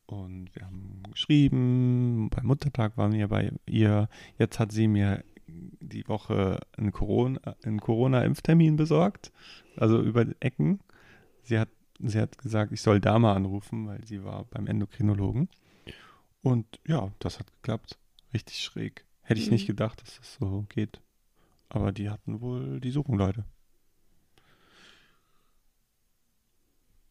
Und 0.05 0.53
wir 0.53 0.65
haben 0.65 1.03
geschrieben. 1.11 2.29
Beim 2.29 2.45
Muttertag 2.45 2.97
waren 2.97 3.13
wir 3.13 3.27
bei 3.27 3.51
ihr. 3.65 4.09
Jetzt 4.37 4.59
hat 4.59 4.71
sie 4.71 4.87
mir 4.87 5.23
die 5.47 6.07
Woche 6.07 6.59
einen 6.77 6.91
Corona- 6.91 7.55
Corona-Impftermin 7.79 8.75
besorgt. 8.75 9.31
Also 9.77 10.01
über 10.01 10.25
Ecken. 10.39 10.79
Sie 11.43 11.59
hat, 11.59 11.69
sie 11.99 12.19
hat 12.19 12.37
gesagt, 12.37 12.71
ich 12.71 12.81
soll 12.81 12.99
da 12.99 13.19
mal 13.19 13.35
anrufen, 13.35 13.87
weil 13.87 14.03
sie 14.05 14.23
war 14.23 14.45
beim 14.45 14.67
Endokrinologen. 14.67 15.49
Und 16.43 16.79
ja, 16.85 17.11
das 17.19 17.39
hat 17.39 17.51
geklappt. 17.53 17.97
Richtig 18.33 18.59
schräg. 18.59 19.05
Hätte 19.21 19.39
ich 19.41 19.49
nicht 19.49 19.63
Mhm. 19.63 19.73
gedacht, 19.73 20.01
dass 20.01 20.17
das 20.17 20.35
so 20.35 20.65
geht. 20.69 21.01
Aber 21.69 21.91
die 21.91 22.09
hatten 22.09 22.41
wohl, 22.41 22.79
die 22.79 22.91
suchen 22.91 23.17
Leute. 23.17 23.45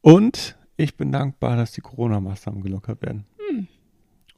Und 0.01 0.57
ich 0.77 0.97
bin 0.97 1.13
dankbar, 1.13 1.57
dass 1.57 1.73
die 1.73 1.81
Corona-Maßnahmen 1.81 2.63
gelockert 2.63 3.03
werden. 3.03 3.25
Hm. 3.49 3.69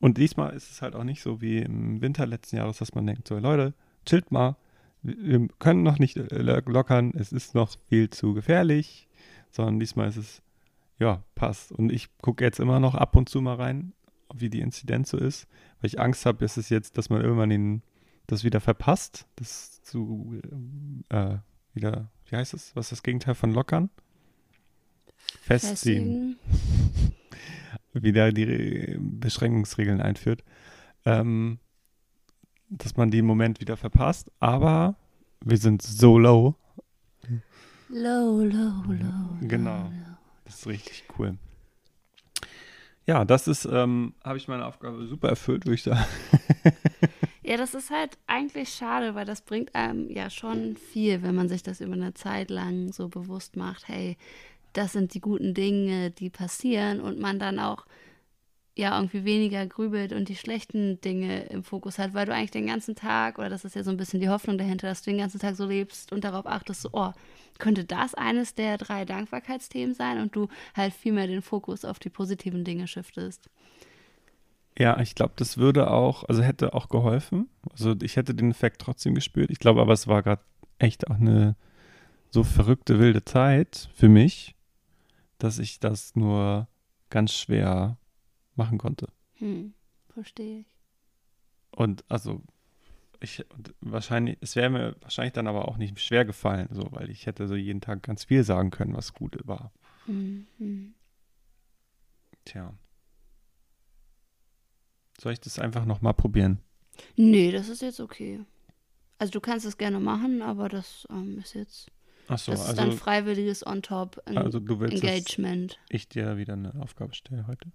Und 0.00 0.18
diesmal 0.18 0.54
ist 0.54 0.70
es 0.70 0.82
halt 0.82 0.94
auch 0.94 1.04
nicht 1.04 1.22
so 1.22 1.40
wie 1.40 1.58
im 1.58 2.00
Winter 2.00 2.26
letzten 2.26 2.56
Jahres, 2.56 2.78
dass 2.78 2.94
man 2.94 3.06
denkt, 3.06 3.26
so 3.28 3.38
Leute, 3.38 3.72
chillt 4.04 4.30
mal, 4.30 4.56
wir 5.02 5.48
können 5.58 5.82
noch 5.82 5.98
nicht 5.98 6.16
äh, 6.16 6.38
lo- 6.42 6.60
lockern, 6.70 7.12
es 7.14 7.32
ist 7.32 7.54
noch 7.54 7.76
viel 7.88 8.10
zu 8.10 8.34
gefährlich, 8.34 9.08
sondern 9.50 9.78
diesmal 9.80 10.08
ist 10.08 10.16
es, 10.16 10.42
ja, 10.98 11.22
passt. 11.34 11.72
Und 11.72 11.90
ich 11.90 12.08
gucke 12.18 12.44
jetzt 12.44 12.60
immer 12.60 12.80
noch 12.80 12.94
ab 12.94 13.16
und 13.16 13.28
zu 13.28 13.40
mal 13.40 13.56
rein, 13.56 13.92
wie 14.36 14.50
die 14.50 14.60
Inzidenz 14.60 15.10
so 15.10 15.16
ist, 15.18 15.46
weil 15.80 15.88
ich 15.88 16.00
Angst 16.00 16.26
habe, 16.26 16.44
ist 16.44 16.56
es 16.56 16.68
jetzt, 16.68 16.98
dass 16.98 17.10
man 17.10 17.20
irgendwann 17.22 17.50
den, 17.50 17.82
das 18.26 18.44
wieder 18.44 18.60
verpasst, 18.60 19.26
das 19.36 19.80
zu, 19.82 20.40
äh, 21.08 21.36
wieder, 21.72 22.10
wie 22.26 22.36
heißt 22.36 22.54
es, 22.54 22.74
was 22.74 22.86
ist 22.86 22.92
das 22.92 23.02
Gegenteil 23.02 23.34
von 23.34 23.52
lockern? 23.52 23.90
Festziehen. 25.40 26.36
Festigen. 26.40 27.12
wieder 27.92 28.32
die 28.32 28.44
Re- 28.44 28.98
Beschränkungsregeln 28.98 30.00
einführt, 30.00 30.42
ähm, 31.04 31.58
dass 32.68 32.96
man 32.96 33.10
die 33.10 33.18
im 33.18 33.26
Moment 33.26 33.60
wieder 33.60 33.76
verpasst. 33.76 34.30
Aber 34.40 34.96
wir 35.44 35.58
sind 35.58 35.82
so 35.82 36.18
low. 36.18 36.56
Low, 37.88 38.40
low, 38.40 38.82
low. 38.88 39.38
Genau. 39.42 39.82
low, 39.84 39.90
low. 39.90 40.16
Das 40.44 40.56
ist 40.56 40.66
richtig 40.66 41.04
cool. 41.18 41.38
Ja, 43.06 43.24
das 43.24 43.48
ist, 43.48 43.66
ähm, 43.66 44.14
habe 44.24 44.38
ich 44.38 44.48
meine 44.48 44.64
Aufgabe 44.66 45.06
super 45.06 45.28
erfüllt, 45.28 45.66
würde 45.66 45.74
ich 45.74 45.82
sagen. 45.82 46.04
Ja, 47.46 47.58
das 47.58 47.74
ist 47.74 47.90
halt 47.90 48.16
eigentlich 48.26 48.70
schade, 48.70 49.14
weil 49.14 49.26
das 49.26 49.42
bringt 49.42 49.74
einem 49.74 50.10
ja 50.10 50.30
schon 50.30 50.78
viel, 50.78 51.22
wenn 51.22 51.34
man 51.34 51.50
sich 51.50 51.62
das 51.62 51.82
über 51.82 51.92
eine 51.92 52.14
Zeit 52.14 52.48
lang 52.48 52.90
so 52.90 53.08
bewusst 53.08 53.54
macht, 53.54 53.86
hey, 53.86 54.16
das 54.72 54.92
sind 54.94 55.12
die 55.12 55.20
guten 55.20 55.52
Dinge, 55.52 56.10
die 56.10 56.30
passieren 56.30 57.02
und 57.02 57.20
man 57.20 57.38
dann 57.38 57.58
auch 57.58 57.84
ja 58.76 58.96
irgendwie 58.96 59.24
weniger 59.24 59.66
grübelt 59.66 60.12
und 60.12 60.28
die 60.28 60.36
schlechten 60.36 61.00
Dinge 61.00 61.44
im 61.44 61.62
Fokus 61.62 61.98
hat, 61.98 62.12
weil 62.12 62.26
du 62.26 62.34
eigentlich 62.34 62.50
den 62.50 62.66
ganzen 62.66 62.96
Tag, 62.96 63.38
oder 63.38 63.48
das 63.48 63.64
ist 63.64 63.76
ja 63.76 63.84
so 63.84 63.90
ein 63.90 63.96
bisschen 63.96 64.20
die 64.20 64.28
Hoffnung 64.28 64.58
dahinter, 64.58 64.88
dass 64.88 65.02
du 65.02 65.10
den 65.10 65.18
ganzen 65.18 65.38
Tag 65.38 65.54
so 65.56 65.66
lebst 65.66 66.12
und 66.12 66.24
darauf 66.24 66.46
achtest, 66.46 66.82
so, 66.82 66.88
oh, 66.92 67.12
könnte 67.58 67.84
das 67.84 68.14
eines 68.14 68.54
der 68.54 68.76
drei 68.78 69.04
Dankbarkeitsthemen 69.04 69.94
sein 69.94 70.20
und 70.20 70.34
du 70.34 70.48
halt 70.74 70.92
viel 70.92 71.12
mehr 71.12 71.28
den 71.28 71.42
Fokus 71.42 71.84
auf 71.84 72.00
die 72.00 72.10
positiven 72.10 72.64
Dinge 72.64 72.88
shiftest. 72.88 73.48
Ja, 74.76 74.98
ich 74.98 75.14
glaube, 75.14 75.34
das 75.36 75.56
würde 75.56 75.88
auch, 75.90 76.24
also 76.24 76.42
hätte 76.42 76.74
auch 76.74 76.88
geholfen. 76.88 77.48
Also 77.70 77.94
ich 78.02 78.16
hätte 78.16 78.34
den 78.34 78.50
Effekt 78.50 78.80
trotzdem 78.80 79.14
gespürt. 79.14 79.50
Ich 79.50 79.60
glaube 79.60 79.80
aber, 79.80 79.92
es 79.92 80.08
war 80.08 80.24
gerade 80.24 80.42
echt 80.78 81.08
auch 81.08 81.14
eine 81.14 81.54
so 82.30 82.42
verrückte, 82.42 82.98
wilde 82.98 83.24
Zeit 83.24 83.88
für 83.94 84.08
mich, 84.08 84.56
dass 85.38 85.60
ich 85.60 85.78
das 85.78 86.16
nur 86.16 86.66
ganz 87.08 87.32
schwer 87.32 87.98
machen 88.56 88.78
konnte. 88.78 89.08
Hm, 89.34 89.74
verstehe 90.08 90.60
ich. 90.60 90.66
Und 91.70 92.04
also 92.08 92.42
ich 93.20 93.44
wahrscheinlich, 93.80 94.38
es 94.40 94.54
wäre 94.54 94.70
mir 94.70 94.96
wahrscheinlich 95.00 95.32
dann 95.32 95.46
aber 95.46 95.68
auch 95.68 95.76
nicht 95.76 95.98
schwer 96.00 96.24
gefallen, 96.24 96.68
so, 96.70 96.82
weil 96.90 97.10
ich 97.10 97.26
hätte 97.26 97.48
so 97.48 97.56
jeden 97.56 97.80
Tag 97.80 98.02
ganz 98.02 98.24
viel 98.24 98.44
sagen 98.44 98.70
können, 98.70 98.94
was 98.94 99.12
gut 99.12 99.38
war. 99.44 99.72
Hm, 100.06 100.46
hm. 100.58 100.94
Tja. 102.44 102.74
Soll 105.20 105.32
ich 105.32 105.40
das 105.40 105.58
einfach 105.58 105.84
nochmal 105.84 106.14
probieren? 106.14 106.58
Nee, 107.16 107.50
das 107.50 107.68
ist 107.68 107.82
jetzt 107.82 108.00
okay. 108.00 108.44
Also 109.18 109.32
du 109.32 109.40
kannst 109.40 109.64
es 109.64 109.78
gerne 109.78 110.00
machen, 110.00 110.42
aber 110.42 110.68
das 110.68 111.06
ähm, 111.10 111.38
ist 111.38 111.54
jetzt, 111.54 111.90
Achso, 112.28 112.52
das 112.52 112.60
ist 112.60 112.66
also, 112.66 112.82
dann 112.82 112.92
freiwilliges 112.92 113.66
on 113.66 113.82
top 113.82 114.20
en 114.26 114.36
also 114.36 114.60
du 114.60 114.80
willst, 114.80 115.02
Engagement. 115.02 115.78
ich 115.88 116.08
dir 116.08 116.36
wieder 116.36 116.54
eine 116.54 116.74
Aufgabe 116.82 117.14
stelle 117.14 117.46
heute? 117.46 117.70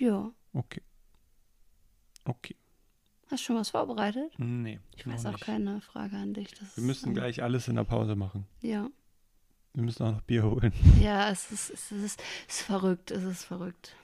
Ja. 0.00 0.32
Okay. 0.54 0.80
Okay. 2.24 2.56
Hast 3.30 3.42
du 3.42 3.46
schon 3.46 3.56
was 3.56 3.68
vorbereitet? 3.70 4.32
Nee. 4.38 4.80
Ich 4.96 5.06
weiß 5.06 5.26
auch 5.26 5.32
nicht. 5.32 5.44
keine 5.44 5.80
Frage 5.82 6.16
an 6.16 6.32
dich. 6.32 6.50
Das 6.52 6.76
Wir 6.76 6.82
ist, 6.82 6.86
müssen 6.86 7.08
ähm, 7.08 7.14
gleich 7.14 7.42
alles 7.42 7.68
in 7.68 7.76
der 7.76 7.84
Pause 7.84 8.16
machen. 8.16 8.46
Ja. 8.62 8.88
Wir 9.74 9.84
müssen 9.84 10.02
auch 10.04 10.12
noch 10.12 10.22
Bier 10.22 10.42
holen. 10.42 10.72
Ja, 11.00 11.30
es 11.30 11.52
ist, 11.52 11.70
es 11.70 11.92
ist, 11.92 12.22
es 12.48 12.56
ist 12.56 12.62
verrückt, 12.62 13.10
es 13.10 13.22
ist 13.22 13.44
verrückt. 13.44 13.94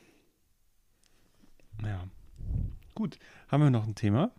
Ja. 1.83 2.07
Gut. 2.95 3.19
Haben 3.49 3.63
wir 3.65 3.71
noch 3.71 3.87
ein 3.87 3.95
Thema? 3.95 4.33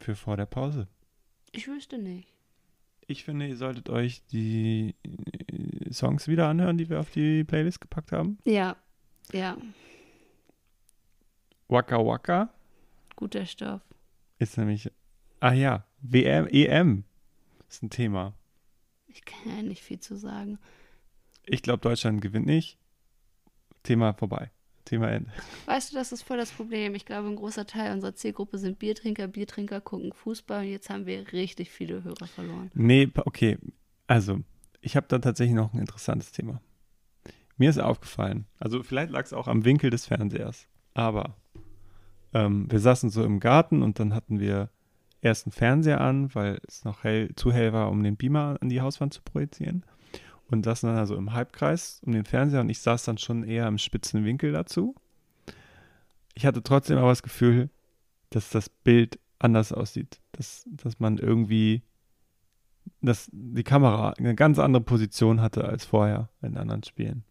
Für 0.00 0.16
vor 0.16 0.36
der 0.36 0.46
Pause. 0.46 0.88
Ich 1.52 1.68
wüsste 1.68 1.98
nicht. 1.98 2.28
Ich 3.06 3.24
finde, 3.24 3.46
ihr 3.46 3.56
solltet 3.56 3.90
euch 3.90 4.24
die 4.26 4.96
äh, 5.04 5.92
Songs 5.92 6.26
wieder 6.26 6.48
anhören, 6.48 6.78
die 6.78 6.90
wir 6.90 6.98
auf 6.98 7.10
die 7.10 7.44
Playlist 7.44 7.80
gepackt 7.80 8.10
haben. 8.10 8.38
Ja, 8.44 8.76
ja, 9.32 9.56
Waka 11.68 11.96
Waka 11.98 12.50
guter 13.16 13.46
Stoff. 13.46 13.80
ist 14.38 14.58
nämlich, 14.58 14.90
ah 15.40 15.52
ja, 15.52 15.86
WM, 16.00 16.48
EM 16.48 17.04
ist 17.68 17.82
ein 17.82 17.90
Thema. 17.90 18.34
Ich 19.06 19.24
kann 19.24 19.56
ja 19.56 19.62
nicht 19.62 19.82
viel 19.82 20.00
zu 20.00 20.16
sagen. 20.16 20.58
Ich 21.44 21.62
glaube, 21.62 21.80
Deutschland 21.80 22.20
gewinnt 22.20 22.46
nicht. 22.46 22.78
Thema 23.82 24.12
vorbei. 24.12 24.50
Thema 24.84 25.10
Ende. 25.10 25.30
Weißt 25.66 25.92
du, 25.92 25.96
das 25.96 26.10
ist 26.10 26.22
voll 26.22 26.38
das 26.38 26.50
Problem. 26.50 26.94
Ich 26.96 27.04
glaube, 27.04 27.28
ein 27.28 27.36
großer 27.36 27.66
Teil 27.66 27.92
unserer 27.92 28.14
Zielgruppe 28.14 28.58
sind 28.58 28.78
Biertrinker. 28.80 29.28
Biertrinker 29.28 29.80
gucken 29.80 30.12
Fußball 30.12 30.64
und 30.64 30.70
jetzt 30.70 30.90
haben 30.90 31.06
wir 31.06 31.32
richtig 31.32 31.70
viele 31.70 32.02
Hörer 32.02 32.26
verloren. 32.26 32.70
Nee, 32.74 33.08
okay. 33.24 33.58
Also, 34.08 34.40
ich 34.80 34.96
habe 34.96 35.06
da 35.08 35.18
tatsächlich 35.18 35.54
noch 35.54 35.72
ein 35.72 35.78
interessantes 35.78 36.32
Thema. 36.32 36.60
Mir 37.56 37.70
ist 37.70 37.78
aufgefallen, 37.78 38.46
also 38.58 38.82
vielleicht 38.82 39.10
lag 39.10 39.24
es 39.24 39.32
auch 39.32 39.48
am 39.48 39.64
Winkel 39.64 39.90
des 39.90 40.06
Fernsehers, 40.06 40.68
aber 40.94 41.36
ähm, 42.34 42.70
wir 42.70 42.80
saßen 42.80 43.10
so 43.10 43.24
im 43.24 43.40
Garten 43.40 43.82
und 43.82 43.98
dann 43.98 44.14
hatten 44.14 44.40
wir 44.40 44.70
erst 45.20 45.46
einen 45.46 45.52
Fernseher 45.52 46.00
an, 46.00 46.34
weil 46.34 46.60
es 46.66 46.84
noch 46.84 47.04
hell, 47.04 47.34
zu 47.36 47.52
hell 47.52 47.72
war, 47.72 47.90
um 47.90 48.02
den 48.02 48.16
Beamer 48.16 48.56
an 48.60 48.68
die 48.68 48.80
Hauswand 48.80 49.14
zu 49.14 49.22
projizieren. 49.22 49.84
Und 50.50 50.64
saßen 50.64 50.88
dann 50.88 50.98
also 50.98 51.16
im 51.16 51.32
Halbkreis 51.32 52.00
um 52.04 52.12
den 52.12 52.24
Fernseher 52.24 52.60
und 52.60 52.68
ich 52.68 52.80
saß 52.80 53.04
dann 53.04 53.16
schon 53.16 53.42
eher 53.44 53.66
im 53.68 53.78
spitzen 53.78 54.24
Winkel 54.24 54.52
dazu. 54.52 54.94
Ich 56.34 56.44
hatte 56.44 56.62
trotzdem 56.62 56.98
aber 56.98 57.08
das 57.08 57.22
Gefühl, 57.22 57.70
dass 58.30 58.50
das 58.50 58.68
Bild 58.68 59.18
anders 59.38 59.72
aussieht. 59.72 60.20
Dass, 60.32 60.66
dass 60.66 61.00
man 61.00 61.16
irgendwie 61.18 61.82
dass 63.00 63.28
die 63.32 63.64
Kamera 63.64 64.10
eine 64.10 64.34
ganz 64.34 64.58
andere 64.58 64.82
Position 64.82 65.40
hatte 65.40 65.64
als 65.64 65.84
vorher 65.84 66.28
in 66.40 66.56
anderen 66.56 66.82
Spielen. 66.82 67.24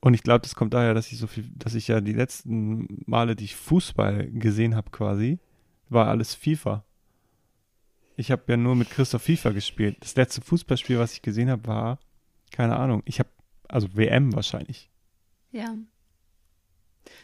Und 0.00 0.14
ich 0.14 0.22
glaube, 0.22 0.40
das 0.40 0.54
kommt 0.54 0.72
daher, 0.72 0.94
dass 0.94 1.12
ich 1.12 1.18
so 1.18 1.26
viel, 1.26 1.44
dass 1.54 1.74
ich 1.74 1.88
ja 1.88 2.00
die 2.00 2.14
letzten 2.14 3.02
Male, 3.06 3.36
die 3.36 3.44
ich 3.44 3.56
Fußball 3.56 4.30
gesehen 4.30 4.74
habe, 4.74 4.90
quasi, 4.90 5.38
war 5.88 6.08
alles 6.08 6.34
FIFA. 6.34 6.84
Ich 8.16 8.30
habe 8.30 8.42
ja 8.48 8.56
nur 8.56 8.76
mit 8.76 8.90
Christoph 8.90 9.22
FIFA 9.22 9.50
gespielt. 9.50 9.96
Das 10.00 10.16
letzte 10.16 10.40
Fußballspiel, 10.40 10.98
was 10.98 11.12
ich 11.12 11.22
gesehen 11.22 11.50
habe, 11.50 11.66
war, 11.66 11.98
keine 12.50 12.76
Ahnung, 12.76 13.02
ich 13.04 13.18
habe, 13.18 13.28
also 13.68 13.88
WM 13.94 14.34
wahrscheinlich. 14.34 14.90
Ja. 15.52 15.74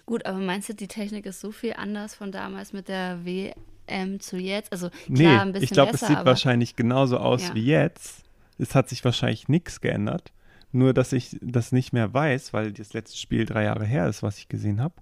Gut, 0.05 0.27
aber 0.27 0.39
meinst 0.39 0.69
du, 0.69 0.75
die 0.75 0.89
Technik 0.89 1.27
ist 1.27 1.41
so 1.41 1.53
viel 1.53 1.75
anders 1.75 2.15
von 2.15 2.33
damals 2.33 2.73
mit 2.73 2.89
der 2.89 3.25
WM 3.25 4.21
zu 4.21 4.37
jetzt? 4.37 4.73
Also 4.73 4.91
klar, 4.91 5.03
Nee, 5.09 5.27
ein 5.29 5.53
bisschen 5.53 5.65
ich 5.65 5.71
glaube, 5.71 5.93
es 5.93 6.01
sieht 6.01 6.25
wahrscheinlich 6.25 6.77
genauso 6.77 7.19
aus 7.19 7.49
Ja. 7.49 7.55
wie 7.55 7.65
jetzt. 7.65 8.25
Es 8.59 8.75
hat 8.75 8.89
sich 8.89 9.05
wahrscheinlich 9.05 9.49
nichts 9.49 9.81
geändert. 9.81 10.33
Nur, 10.77 10.93
dass 10.93 11.15
ich 11.15 11.39
das 11.41 11.73
nicht 11.73 11.95
mehr 11.95 12.13
weiß, 12.13 12.53
weil 12.53 12.71
das 12.71 12.93
letzte 12.93 13.17
Spiel 13.17 13.47
drei 13.47 13.65
Jahre 13.65 13.87
her 13.87 14.07
ist, 14.09 14.23
was 14.23 14.37
ich 14.37 14.49
gesehen 14.49 14.83
habe. 14.83 14.95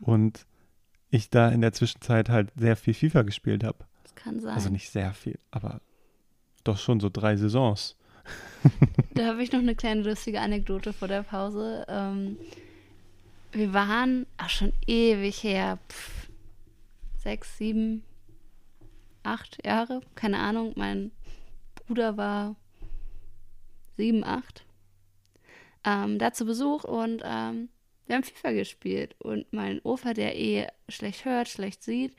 Und 0.00 0.46
ich 1.10 1.28
da 1.28 1.48
in 1.48 1.60
der 1.60 1.72
Zwischenzeit 1.72 2.28
halt 2.28 2.52
sehr 2.54 2.76
viel 2.76 2.94
FIFA 2.94 3.22
gespielt 3.22 3.64
habe. 3.64 3.84
das 4.04 4.14
kann 4.14 4.38
sein. 4.38 4.54
Also 4.54 4.70
nicht 4.70 4.90
sehr 4.90 5.12
viel, 5.14 5.38
aber 5.50 5.80
doch 6.62 6.78
schon 6.78 7.00
so 7.00 7.10
drei 7.10 7.36
Saisons. 7.36 7.96
Da 9.14 9.26
habe 9.26 9.42
ich 9.42 9.50
noch 9.50 9.58
eine 9.58 9.74
kleine 9.74 10.02
lustige 10.02 10.40
Anekdote 10.40 10.92
vor 10.92 11.08
der 11.08 11.24
Pause. 11.24 11.84
Ähm, 11.88 12.36
wir 13.50 13.72
waren 13.72 14.26
ach, 14.36 14.50
schon 14.50 14.72
ewig 14.86 15.42
her, 15.42 15.78
pff, 15.88 16.28
sechs, 17.16 17.58
sieben, 17.58 18.04
acht 19.24 19.58
Jahre, 19.66 20.02
keine 20.14 20.38
Ahnung. 20.38 20.74
Mein 20.76 21.10
Bruder 21.74 22.16
war 22.16 22.54
sieben, 23.96 24.22
acht. 24.22 24.64
Ähm, 25.84 26.18
da 26.18 26.32
zu 26.32 26.44
Besuch 26.44 26.84
und 26.84 27.22
ähm, 27.24 27.68
wir 28.06 28.16
haben 28.16 28.24
FIFA 28.24 28.52
gespielt. 28.52 29.14
Und 29.18 29.52
mein 29.52 29.80
Opa, 29.82 30.14
der 30.14 30.36
eh 30.38 30.66
schlecht 30.88 31.24
hört, 31.24 31.48
schlecht 31.48 31.82
sieht, 31.82 32.14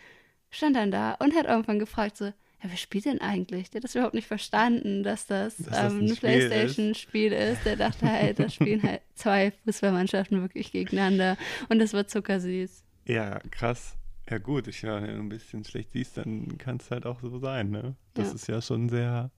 stand 0.51 0.75
dann 0.75 0.91
da 0.91 1.13
und 1.15 1.35
hat 1.35 1.45
irgendwann 1.45 1.79
gefragt 1.79 2.17
so, 2.17 2.25
ja, 2.25 2.69
wer 2.69 2.77
spielt 2.77 3.05
denn 3.05 3.21
eigentlich? 3.21 3.69
Der 3.69 3.79
hat 3.79 3.85
das 3.85 3.95
überhaupt 3.95 4.13
nicht 4.15 4.27
verstanden, 4.27 5.01
dass 5.03 5.25
das, 5.25 5.57
Dass 5.57 5.67
das 5.67 5.93
ähm, 5.93 5.99
ein 5.99 6.05
ein 6.09 6.15
Spiel 6.15 6.29
ist. 6.29 6.49
Playstation-Spiel 6.49 7.31
ist. 7.31 7.65
Der 7.65 7.75
dachte 7.77 8.05
halt, 8.11 8.39
da 8.39 8.49
spielen 8.49 8.83
halt 8.83 9.01
zwei 9.15 9.51
Fußballmannschaften 9.63 10.41
wirklich 10.41 10.71
gegeneinander. 10.71 11.37
Und 11.69 11.79
das 11.79 11.93
war 11.93 12.05
zuckersüß. 12.07 12.83
Ja, 13.07 13.39
krass. 13.51 13.95
Ja 14.29 14.37
gut, 14.37 14.67
ich 14.67 14.83
wenn 14.83 15.03
du 15.05 15.19
ein 15.19 15.29
bisschen 15.29 15.63
schlecht 15.63 15.93
siehst, 15.93 16.17
dann 16.17 16.57
kann 16.59 16.77
es 16.77 16.91
halt 16.91 17.05
auch 17.05 17.21
so 17.21 17.39
sein, 17.39 17.71
ne? 17.71 17.95
Das 18.13 18.27
Ja. 18.27 18.35
ist 18.35 18.47
ja 18.47 18.61
schon 18.61 18.89
sehr 18.89 19.31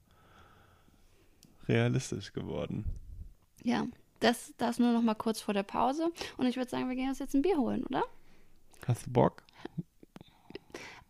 realistisch 1.68 2.32
geworden. 2.32 2.84
Ja, 3.62 3.86
das, 4.22 4.54
das 4.56 4.78
nur 4.78 4.92
noch 4.92 5.02
mal 5.02 5.14
kurz 5.14 5.40
vor 5.40 5.54
der 5.54 5.62
Pause. 5.64 6.10
Und 6.36 6.46
ich 6.46 6.56
würde 6.56 6.70
sagen, 6.70 6.88
wir 6.88 6.96
gehen 6.96 7.08
uns 7.08 7.18
jetzt 7.18 7.34
ein 7.34 7.42
Bier 7.42 7.56
holen, 7.56 7.84
oder? 7.84 8.04
Hast 8.86 9.06
du 9.06 9.10
Bock, 9.12 9.42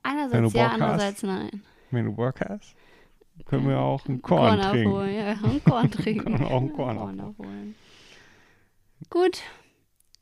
Einerseits 0.02 0.52
ja, 0.52 0.64
Bock 0.64 0.72
hast. 0.72 0.80
andererseits 0.80 1.22
nein. 1.22 1.62
wenn 1.90 2.04
du 2.06 2.12
Bock 2.12 2.40
hast? 2.40 2.74
können 3.46 3.68
wir 3.68 3.78
auch 3.78 4.06
ein 4.06 4.20
Korn, 4.20 4.60
Korn 4.60 4.70
trinken. 4.72 4.88
abholen. 4.88 5.14
Ja, 5.14 5.26
ein 5.30 5.64
Korn 5.64 5.90
trinken. 5.92 6.24
Können 6.24 6.40
wir 6.40 6.50
auch 6.50 6.60
ein 6.60 6.72
Korn 6.72 7.20
abholen. 7.20 7.74
Gut. 9.10 9.40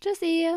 Tschüssi. 0.01 0.49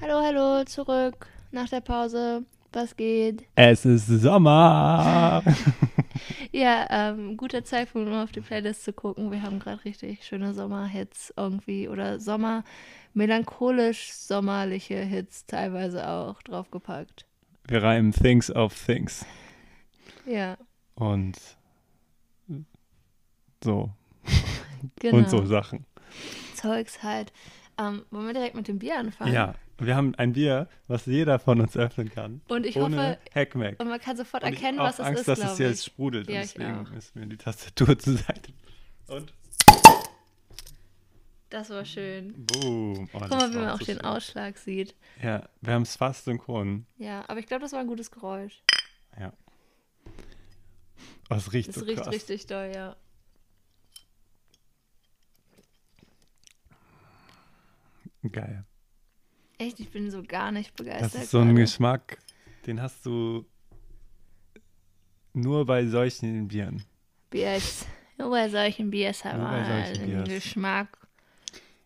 Hallo, 0.00 0.20
hallo, 0.22 0.64
zurück 0.64 1.26
nach 1.50 1.68
der 1.68 1.80
Pause. 1.80 2.44
Was 2.72 2.94
geht? 2.94 3.44
Es 3.54 3.84
ist 3.86 4.06
Sommer. 4.06 5.42
Ja, 6.52 6.86
ähm, 6.90 7.36
guter 7.36 7.64
Zeitpunkt, 7.64 8.08
um 8.08 8.14
auf 8.14 8.32
die 8.32 8.40
Playlist 8.40 8.84
zu 8.84 8.92
gucken. 8.92 9.30
Wir 9.30 9.42
haben 9.42 9.58
gerade 9.58 9.84
richtig 9.84 10.24
schöne 10.24 10.54
Sommerhits 10.54 11.32
irgendwie 11.36 11.88
oder 11.88 12.18
Sommer, 12.20 12.64
melancholisch 13.14 14.12
sommerliche 14.12 14.96
Hits 14.96 15.46
teilweise 15.46 16.08
auch 16.08 16.42
draufgepackt. 16.42 17.26
Wir 17.68 17.82
reimen 17.82 18.12
Things 18.12 18.50
auf 18.50 18.74
Things. 18.86 19.24
Ja, 20.24 20.56
Und 20.94 21.36
so. 23.62 23.90
genau. 25.00 25.18
Und 25.18 25.30
so 25.30 25.44
Sachen. 25.46 25.84
Zeugs 26.54 27.02
halt. 27.02 27.32
Ähm, 27.78 28.04
wollen 28.10 28.26
wir 28.26 28.34
direkt 28.34 28.54
mit 28.54 28.68
dem 28.68 28.78
Bier 28.78 28.98
anfangen? 28.98 29.32
Ja, 29.34 29.54
wir 29.78 29.94
haben 29.96 30.14
ein 30.14 30.32
Bier, 30.32 30.68
was 30.88 31.06
jeder 31.06 31.38
von 31.38 31.60
uns 31.60 31.76
öffnen 31.76 32.10
kann. 32.10 32.40
Und 32.48 32.64
ich 32.66 32.76
ohne 32.76 33.18
hoffe, 33.34 33.76
und 33.78 33.88
man 33.88 34.00
kann 34.00 34.16
sofort 34.16 34.42
Und 34.42 34.50
erkennen, 34.54 34.78
was 34.78 34.98
es 34.98 35.04
Angst, 35.04 35.20
ist, 35.20 35.28
dass 35.28 35.52
es 35.52 35.58
jetzt 35.58 35.84
sprudelt. 35.84 36.28
Ja, 36.28 36.40
und 36.40 36.44
deswegen 36.44 36.86
ist 36.96 37.14
mir 37.16 37.26
die 37.26 37.36
Tastatur 37.36 37.98
zur 37.98 38.16
Seite. 38.16 38.52
Und 39.08 39.32
Das 41.50 41.70
war 41.70 41.84
schön. 41.84 42.32
boom. 42.46 43.08
Oh, 43.12 43.18
Guck 43.20 43.30
mal, 43.30 43.52
wie 43.52 43.56
man 43.58 43.68
auch 43.70 43.78
so 43.80 43.84
den 43.86 43.96
schön. 43.96 44.04
Ausschlag 44.04 44.56
sieht. 44.58 44.94
Ja, 45.22 45.48
wir 45.60 45.74
haben 45.74 45.82
es 45.82 45.96
fast 45.96 46.24
synchron. 46.24 46.86
Ja, 46.98 47.24
aber 47.28 47.40
ich 47.40 47.46
glaube, 47.46 47.62
das 47.62 47.72
war 47.72 47.80
ein 47.80 47.86
gutes 47.86 48.10
Geräusch. 48.10 48.62
Oh, 51.28 51.34
es 51.34 51.52
riecht 51.52 51.68
Das 51.70 51.74
so 51.76 51.84
riecht 51.84 52.02
krass. 52.04 52.14
richtig 52.14 52.46
doll, 52.46 52.70
ja. 52.72 52.94
Geil. 58.30 58.64
Echt, 59.58 59.80
ich 59.80 59.90
bin 59.90 60.10
so 60.10 60.22
gar 60.22 60.52
nicht 60.52 60.74
begeistert. 60.76 61.14
Das 61.14 61.22
ist 61.24 61.30
so 61.30 61.38
ein 61.38 61.48
gerade. 61.48 61.60
Geschmack, 61.62 62.18
den 62.66 62.80
hast 62.80 63.06
du 63.06 63.46
nur 65.32 65.64
bei 65.66 65.86
solchen 65.86 66.48
Bieren. 66.48 66.84
Biers. 67.30 67.86
Nur 68.18 68.30
bei 68.30 68.48
solchen 68.48 68.90
Biers 68.90 69.24
haben 69.24 69.42
wir 69.42 69.84
solchen 69.84 70.14
einen. 70.14 70.24
Geschmack. 70.24 71.06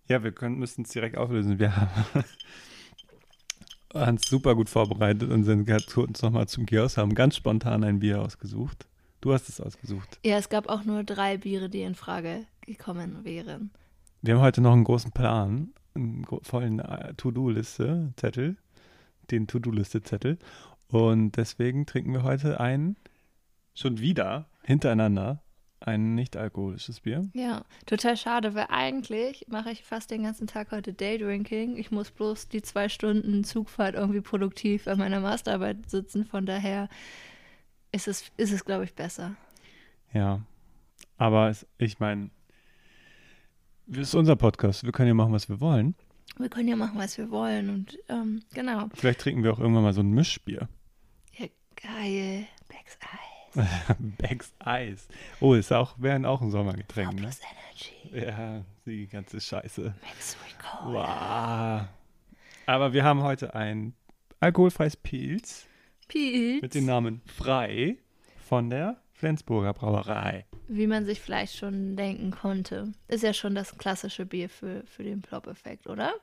Ja, 0.08 0.22
wir 0.22 0.32
müssen 0.50 0.82
es 0.82 0.90
direkt 0.90 1.16
auflösen. 1.16 1.58
Wir 1.58 1.76
haben 1.76 2.24
uns 3.92 4.28
super 4.28 4.54
gut 4.54 4.68
vorbereitet 4.68 5.30
und 5.30 5.44
sind 5.44 5.64
gerade 5.64 5.84
kurz 5.84 6.22
nochmal 6.22 6.48
zum 6.48 6.66
Kiosk, 6.66 6.96
haben 6.96 7.14
ganz 7.14 7.36
spontan 7.36 7.84
ein 7.84 8.00
Bier 8.00 8.20
ausgesucht. 8.20 8.86
Du 9.20 9.32
hast 9.32 9.48
es 9.48 9.60
ausgesucht. 9.60 10.18
Ja, 10.24 10.38
es 10.38 10.48
gab 10.48 10.68
auch 10.68 10.84
nur 10.84 11.04
drei 11.04 11.36
Biere, 11.36 11.68
die 11.68 11.82
in 11.82 11.94
Frage 11.94 12.46
gekommen 12.62 13.24
wären. 13.24 13.70
Wir 14.22 14.34
haben 14.34 14.42
heute 14.42 14.60
noch 14.60 14.72
einen 14.72 14.84
großen 14.84 15.12
Plan, 15.12 15.72
einen 15.94 16.26
vollen 16.42 16.80
äh, 16.80 17.14
To-Do-Liste-Zettel, 17.14 18.56
den 19.30 19.46
To-Do-Liste-Zettel. 19.46 20.38
Und 20.88 21.32
deswegen 21.36 21.86
trinken 21.86 22.12
wir 22.12 22.22
heute 22.22 22.60
ein, 22.60 22.96
schon 23.74 24.00
wieder, 24.00 24.48
hintereinander, 24.62 25.42
ein 25.80 26.14
nicht-alkoholisches 26.14 27.00
Bier. 27.00 27.28
Ja, 27.32 27.64
total 27.86 28.16
schade, 28.16 28.54
weil 28.54 28.66
eigentlich 28.68 29.46
mache 29.48 29.70
ich 29.70 29.82
fast 29.82 30.10
den 30.10 30.24
ganzen 30.24 30.46
Tag 30.46 30.72
heute 30.72 30.92
Daydrinking. 30.92 31.76
Ich 31.76 31.90
muss 31.90 32.10
bloß 32.10 32.48
die 32.48 32.62
zwei 32.62 32.88
Stunden 32.88 33.44
Zugfahrt 33.44 33.94
irgendwie 33.94 34.20
produktiv 34.20 34.86
an 34.88 34.98
meiner 34.98 35.20
Masterarbeit 35.20 35.88
sitzen. 35.88 36.26
Von 36.26 36.44
daher 36.44 36.88
ist 37.92 38.08
es, 38.08 38.30
ist 38.36 38.52
es 38.52 38.64
glaube 38.64 38.84
ich, 38.84 38.94
besser. 38.94 39.36
Ja, 40.12 40.40
aber 41.16 41.48
es, 41.48 41.66
ich 41.78 41.98
meine, 41.98 42.30
es 43.90 43.98
ist 43.98 44.14
unser 44.14 44.36
Podcast. 44.36 44.84
Wir 44.84 44.92
können 44.92 45.08
ja 45.08 45.14
machen, 45.14 45.32
was 45.32 45.48
wir 45.48 45.60
wollen. 45.60 45.94
Wir 46.38 46.48
können 46.48 46.68
ja 46.68 46.76
machen, 46.76 46.98
was 46.98 47.18
wir 47.18 47.30
wollen. 47.30 47.70
Und 47.70 47.98
ähm, 48.08 48.42
genau. 48.54 48.88
Vielleicht 48.94 49.20
trinken 49.20 49.42
wir 49.42 49.52
auch 49.52 49.58
irgendwann 49.58 49.82
mal 49.82 49.92
so 49.92 50.00
ein 50.00 50.10
Mischbier. 50.10 50.68
Ja, 51.36 51.46
geil. 51.76 52.46
Becks 52.68 52.98
Eye. 53.00 53.66
Becks 53.98 54.52
Eis. 54.60 55.08
Oh, 55.40 55.54
ist 55.54 55.72
auch, 55.72 55.94
wären 55.98 56.24
auch 56.24 56.40
ein 56.40 56.50
Sommergetränk, 56.50 57.14
ne? 57.14 57.22
Plus 57.22 57.40
Energy. 57.40 58.26
Ja, 58.26 58.64
die 58.86 59.08
ganze 59.08 59.40
Scheiße. 59.40 59.94
Recola. 60.82 61.80
Wow. 61.80 61.88
Aber 62.66 62.92
wir 62.92 63.02
haben 63.02 63.22
heute 63.22 63.54
ein 63.54 63.94
alkoholfreies 64.38 64.96
Pilz 64.96 65.66
Pilz. 66.08 66.62
mit 66.62 66.74
dem 66.74 66.86
Namen 66.86 67.22
Frei 67.26 67.96
von 68.48 68.70
der 68.70 69.00
Flensburger 69.12 69.74
Brauerei. 69.74 70.46
Wie 70.72 70.86
man 70.86 71.04
sich 71.04 71.20
vielleicht 71.20 71.56
schon 71.56 71.96
denken 71.96 72.30
konnte. 72.30 72.92
Ist 73.08 73.24
ja 73.24 73.34
schon 73.34 73.56
das 73.56 73.76
klassische 73.76 74.24
Bier 74.24 74.48
für, 74.48 74.84
für 74.86 75.02
den 75.02 75.20
Plop-Effekt, 75.20 75.88
oder? 75.88 76.14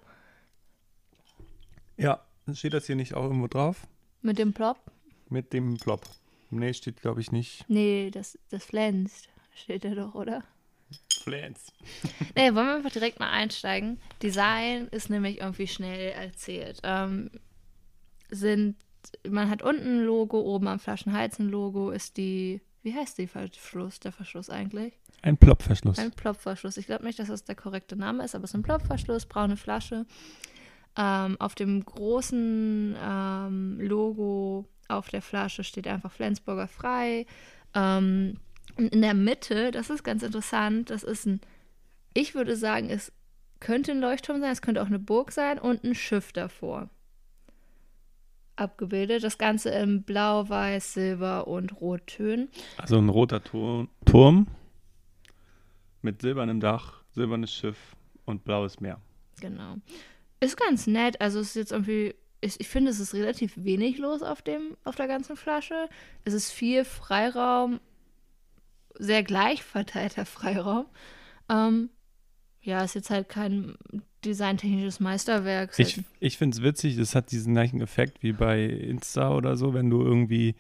Ja, 1.98 2.26
steht 2.54 2.74
das 2.74 2.86
hier 2.86 2.96
nicht 2.96 3.14
auch 3.14 3.24
irgendwo 3.24 3.48
drauf? 3.48 3.86
Mit 4.22 4.40
dem 4.40 4.54
Plop? 4.54 4.78
Mit 5.28 5.52
dem 5.52 5.76
Plop. 5.76 6.08
Nee, 6.50 6.74
steht 6.74 7.02
glaube 7.02 7.20
ich 7.20 7.34
nicht. 7.34 7.66
Nee, 7.68 8.10
das, 8.10 8.40
das 8.50 8.64
flänzt. 8.64 9.28
Steht 9.54 9.84
da 9.84 9.90
doch, 9.90 10.16
oder? 10.16 10.44
Flens. 11.22 11.74
Nee, 12.36 12.54
wollen 12.56 12.68
wir 12.68 12.76
einfach 12.76 12.92
direkt 12.92 13.20
mal 13.20 13.32
einsteigen. 13.32 14.00
Design 14.24 14.88
ist 14.92 15.10
nämlich 15.10 15.42
irgendwie 15.42 15.68
schnell 15.68 16.12
erzählt. 16.12 16.80
Ähm, 16.84 17.32
sind, 18.30 18.78
man 19.28 19.50
hat 19.50 19.62
unten 19.62 20.00
ein 20.00 20.06
Logo, 20.06 20.40
oben 20.40 20.68
am 20.68 20.80
Flaschenhals 20.80 21.38
ein 21.40 21.50
Logo, 21.50 21.92
ist 21.92 22.16
die, 22.16 22.62
wie 22.88 22.95
heißt 22.95 23.17
die 23.17 23.28
Verschluss, 23.28 24.00
der 24.00 24.13
Verschluss 24.13 24.50
eigentlich? 24.50 24.93
Ein 25.21 25.36
Plopverschluss. 25.36 26.00
Ein 26.00 26.12
Plopverschluss. 26.12 26.78
Ich 26.78 26.86
glaube 26.86 27.04
nicht, 27.04 27.19
dass 27.19 27.28
das 27.28 27.43
der 27.43 27.56
korrekte 27.56 27.97
Name 27.97 28.23
ist, 28.23 28.34
aber 28.34 28.45
es 28.45 28.52
ist 28.52 28.56
ein 28.56 28.62
Plopverschluss, 28.63 29.26
braune 29.26 29.58
Flasche. 29.58 30.06
Ähm, 30.95 31.36
auf 31.41 31.54
dem 31.54 31.84
großen 31.84 32.95
ähm, 32.97 33.78
Logo 33.82 34.69
auf 34.88 35.10
der 35.10 35.21
Flasche 35.21 35.65
steht 35.65 35.86
einfach 35.86 36.13
Flensburger 36.13 36.69
frei. 36.69 37.26
Ähm, 37.76 38.39
und 38.78 38.93
in 38.93 39.02
der 39.02 39.15
Mitte, 39.15 39.71
das 39.71 39.89
ist 39.89 40.06
ganz 40.06 40.23
interessant, 40.23 40.89
das 40.89 41.04
ist 41.04 41.26
ein, 41.26 41.41
ich 42.13 42.36
würde 42.36 42.56
sagen, 42.56 42.89
es 42.89 43.12
könnte 43.60 43.91
ein 43.91 44.00
Leuchtturm 44.00 44.39
sein, 44.39 44.52
es 44.52 44.62
könnte 44.62 44.82
auch 44.82 44.88
eine 44.88 45.00
Burg 45.00 45.34
sein 45.34 45.60
und 45.60 45.84
ein 45.84 45.93
Schiff 45.93 46.32
davor. 46.32 46.89
Abgebildet. 48.58 49.24
Das 49.24 49.38
Ganze 49.38 49.70
in 49.70 50.04
Blau, 50.04 50.50
Weiß, 50.50 50.93
Silber 50.93 51.48
und 51.48 51.80
Rottönen. 51.80 52.50
Also 52.78 52.98
ein 52.98 53.10
roter 53.10 53.43
Tur 53.43 53.88
Turm 54.06 54.48
mit 56.02 56.22
silbernem 56.22 56.60
Dach, 56.60 57.02
silbernes 57.12 57.54
Schiff 57.54 57.96
und 58.26 58.43
blaues 58.43 58.80
Meer. 58.80 59.00
Genau. 59.41 59.76
Ist 60.39 60.58
ganz 60.58 60.88
nett. 60.88 61.20
Also 61.22 61.39
es 61.39 61.50
ist 61.50 61.56
jetzt 61.56 61.72
irgendwie, 61.72 62.15
ich, 62.41 62.60
ich 62.60 62.67
finde, 62.67 62.91
es 62.91 63.00
ist 63.00 63.13
relativ 63.13 63.54
wenig 63.58 63.98
los 63.98 64.22
auf 64.22 64.41
dem, 64.41 64.78
auf 64.84 64.96
der 64.96 65.08
ganzen 65.08 65.36
Flasche. 65.36 65.89
Es 66.24 66.34
ist 66.34 66.52
viel 66.52 66.86
Freiraum, 66.86 67.80
sehr 69.00 69.24
gleich 69.24 69.63
verteilter 69.63 70.26
Freiraum. 70.26 70.86
Ähm, 71.50 71.89
ja, 72.62 72.84
ist 72.84 72.96
jetzt 72.96 73.10
halt 73.10 73.30
kein 73.30 73.78
designtechnisches 74.28 75.00
Meisterwerk. 75.00 75.72
Ist 75.72 75.80
Ich, 75.80 76.04
ich 76.20 76.38
finde 76.38 76.56
es 76.56 76.63
witzig, 76.63 76.98
es 76.98 77.16
hat 77.16 77.32
diesen 77.32 77.54
gleichen 77.54 77.82
Effekt 77.82 78.22
wie 78.22 78.34
bei 78.34 78.63
Insta 78.63 79.34
oder 79.34 79.58
so, 79.58 79.74
wenn 79.74 79.90
du 79.90 80.02
irgendwie 80.02 80.56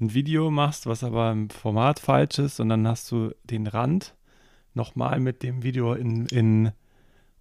ein 0.00 0.14
Video 0.14 0.50
machst, 0.50 0.86
was 0.86 1.02
aber 1.02 1.32
im 1.32 1.50
Format 1.50 1.98
falsch 1.98 2.38
ist 2.38 2.60
und 2.60 2.68
dann 2.68 2.86
hast 2.86 3.10
du 3.10 3.32
den 3.44 3.66
Rand 3.66 4.14
nochmal 4.74 5.20
mit 5.20 5.42
dem 5.42 5.62
Video 5.62 5.94
in, 5.94 6.26
in 6.26 6.72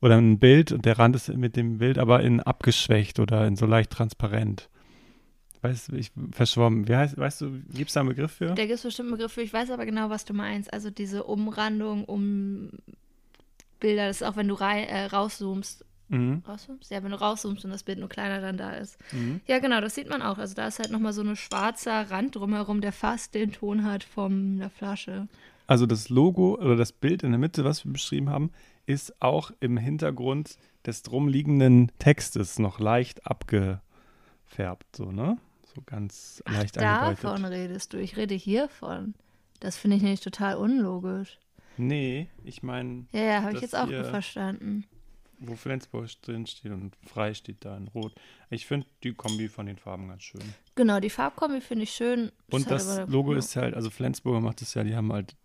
oder 0.01 0.17
ein 0.17 0.39
Bild 0.39 0.71
und 0.71 0.85
der 0.85 0.97
Rand 0.97 1.15
ist 1.15 1.29
mit 1.29 1.55
dem 1.55 1.79
Bild 1.79 1.97
aber 1.97 2.21
in 2.21 2.39
abgeschwächt 2.39 3.19
oder 3.19 3.45
in 3.45 3.55
so 3.55 3.65
leicht 3.65 3.91
transparent. 3.91 4.69
Weißt 5.61 5.91
du, 5.91 5.95
ich 5.95 6.11
verschwommen. 6.31 6.87
Wie 6.87 6.95
heißt, 6.95 7.17
weißt 7.17 7.41
du, 7.41 7.51
gibt 7.73 7.87
es 7.87 7.93
da 7.93 8.01
einen 8.01 8.09
Begriff 8.09 8.33
für? 8.33 8.47
da 8.47 8.55
gibt 8.55 8.71
es 8.71 8.83
bestimmt 8.83 9.07
einen 9.07 9.17
Begriff 9.17 9.33
für. 9.33 9.41
Ich 9.41 9.51
weiß 9.51 9.71
aber 9.71 9.85
genau, 9.85 10.09
was 10.09 10.23
du 10.23 10.33
meinst. 10.33 10.71
Also 10.71 10.91
diese 10.91 11.23
Umrandung 11.23 12.05
um 12.05 12.69
Bilder, 13.85 14.07
das 14.07 14.21
ist 14.21 14.27
auch, 14.27 14.35
wenn 14.35 14.47
du 14.47 14.55
rei 14.55 14.83
äh, 14.85 15.05
rauszoomst. 15.05 15.85
Mhm. 16.07 16.41
Rauszoomst? 16.47 16.89
Ja, 16.89 17.03
wenn 17.03 17.11
du 17.11 17.19
rauszoomst 17.19 17.63
und 17.65 17.69
das 17.69 17.83
Bild 17.83 17.99
nur 17.99 18.09
kleiner 18.09 18.41
dann 18.41 18.57
da 18.57 18.71
ist. 18.71 18.97
Mhm. 19.13 19.41
Ja, 19.45 19.59
genau, 19.59 19.79
das 19.79 19.93
sieht 19.93 20.09
man 20.09 20.23
auch. 20.23 20.39
Also 20.39 20.55
da 20.55 20.65
ist 20.67 20.79
halt 20.79 20.89
nochmal 20.89 21.13
so 21.13 21.21
ein 21.21 21.35
schwarzer 21.35 22.09
Rand 22.09 22.35
drumherum, 22.35 22.81
der 22.81 22.91
fast 22.91 23.35
den 23.35 23.51
Ton 23.51 23.83
hat 23.83 24.03
von 24.03 24.57
der 24.57 24.71
Flasche. 24.71 25.27
Also 25.67 25.85
das 25.85 26.09
Logo 26.09 26.55
oder 26.55 26.75
das 26.75 26.93
Bild 26.93 27.21
in 27.21 27.29
der 27.29 27.37
Mitte, 27.37 27.63
was 27.63 27.85
wir 27.85 27.93
beschrieben 27.93 28.31
haben, 28.31 28.51
ist 28.87 29.21
auch 29.21 29.51
im 29.59 29.77
Hintergrund 29.77 30.57
des 30.83 31.03
drumliegenden 31.03 31.91
Textes 31.99 32.57
noch 32.57 32.79
leicht 32.79 33.27
abgefärbt, 33.27 34.95
so, 34.95 35.11
ne? 35.11 35.37
So 35.75 35.83
ganz 35.85 36.41
Ach, 36.45 36.53
leicht 36.53 36.77
davon 36.77 37.45
angedeutet. 37.45 37.51
redest 37.51 37.93
du. 37.93 37.97
Ich 37.99 38.17
rede 38.17 38.33
hiervon. 38.33 39.13
Das 39.59 39.77
finde 39.77 39.97
ich 39.97 40.01
nämlich 40.01 40.21
total 40.21 40.55
unlogisch. 40.55 41.37
Nee, 41.77 42.27
ich 42.43 42.63
meine, 42.63 43.05
Ja, 43.11 43.21
ja, 43.21 43.37
habe 43.41 43.49
ich 43.49 43.53
Das 43.55 43.61
jetzt 43.63 43.75
auch 43.75 43.87
hier- 43.87 44.05
verstanden. 44.05 44.85
wo 45.39 45.55
Flensburg 45.55 46.07
drin 46.21 46.47
steht 46.47 46.71
und 46.71 46.95
frei 47.05 47.33
steht 47.33 47.65
da 47.65 47.75
in 47.75 47.89
Rot. 47.89 48.15
Ich 48.49 48.65
finde 48.65 48.87
die 49.03 49.13
Kombi 49.13 49.49
von 49.49 49.65
den 49.65 49.77
Farben 49.77 50.07
ganz 50.07 50.23
schön. 50.23 50.41
Genau, 50.75 50.99
die 51.01 51.09
Farbkombi 51.09 51.59
finde 51.59 51.83
ich 51.83 51.91
schön. 51.91 52.31
Und 52.51 52.65
halt 52.67 52.71
das 52.71 52.97
aber- 52.97 53.11
Logo 53.11 53.33
ist 53.33 53.55
halt, 53.57 53.73
also 53.73 53.89
Flensburger 53.89 54.39
macht 54.39 54.61
es 54.61 54.73
ja, 54.75 54.83
die 54.85 54.95
haben 54.95 55.11
halt, 55.11 55.35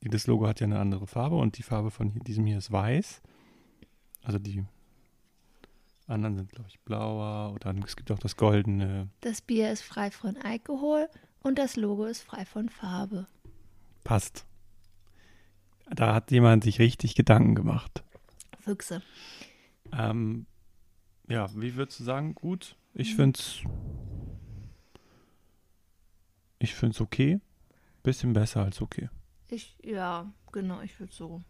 das 0.00 0.26
Logo 0.26 0.48
hat 0.48 0.58
ja 0.60 0.66
eine 0.66 0.80
andere 0.80 1.06
Farbe 1.06 1.36
und 1.36 1.56
die 1.56 1.62
Farbe 1.62 1.90
von 1.92 2.10
hier, 2.10 2.22
diesem 2.22 2.46
hier 2.46 2.58
ist 2.58 2.72
weiß. 2.72 3.22
Also 4.24 4.38
die 4.40 4.64
anderen 6.08 6.36
sind, 6.36 6.50
glaube 6.52 6.68
ich, 6.68 6.80
blauer 6.80 7.54
oder 7.54 7.74
es 7.86 7.96
gibt 7.96 8.10
auch 8.10 8.18
das 8.18 8.36
goldene. 8.36 9.08
Das 9.20 9.40
Bier 9.40 9.70
ist 9.70 9.82
frei 9.82 10.10
von 10.10 10.36
Alkohol 10.36 11.08
und 11.42 11.58
das 11.60 11.76
Logo 11.76 12.04
ist 12.06 12.22
frei 12.22 12.44
von 12.44 12.68
Farbe. 12.68 13.28
Passt. 14.04 14.44
Da 15.94 16.14
hat 16.14 16.30
jemand 16.30 16.64
sich 16.64 16.78
richtig 16.78 17.14
Gedanken 17.14 17.54
gemacht. 17.54 18.02
Füchse. 18.60 19.02
Ähm, 19.92 20.46
ja, 21.28 21.48
wie 21.54 21.74
würdest 21.76 22.00
du 22.00 22.04
sagen? 22.04 22.34
Gut. 22.34 22.76
Ich 22.94 23.12
Mhm. 23.12 23.16
finde 23.16 23.38
es. 23.38 23.60
Ich 26.58 26.74
finde 26.74 26.94
es 26.94 27.00
okay. 27.00 27.40
Bisschen 28.02 28.32
besser 28.32 28.62
als 28.64 28.80
okay. 28.80 29.08
Ich, 29.48 29.76
ja, 29.84 30.32
genau, 30.52 30.80
ich 30.80 30.98
würde 30.98 31.12
so, 31.12 31.42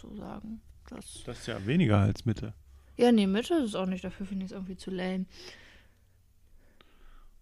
so 0.00 0.14
sagen. 0.16 0.60
Das, 0.88 1.22
Das 1.26 1.40
ist 1.40 1.46
ja 1.46 1.64
weniger 1.66 1.98
als 1.98 2.24
Mitte. 2.24 2.54
ja, 2.96 3.12
nee, 3.12 3.26
Mitte 3.26 3.54
ist 3.54 3.64
es 3.70 3.74
auch 3.74 3.86
nicht. 3.86 4.04
Dafür 4.04 4.24
finde 4.26 4.44
ich 4.44 4.52
es 4.52 4.54
irgendwie 4.56 4.76
zu 4.76 4.90
lame. 4.90 5.26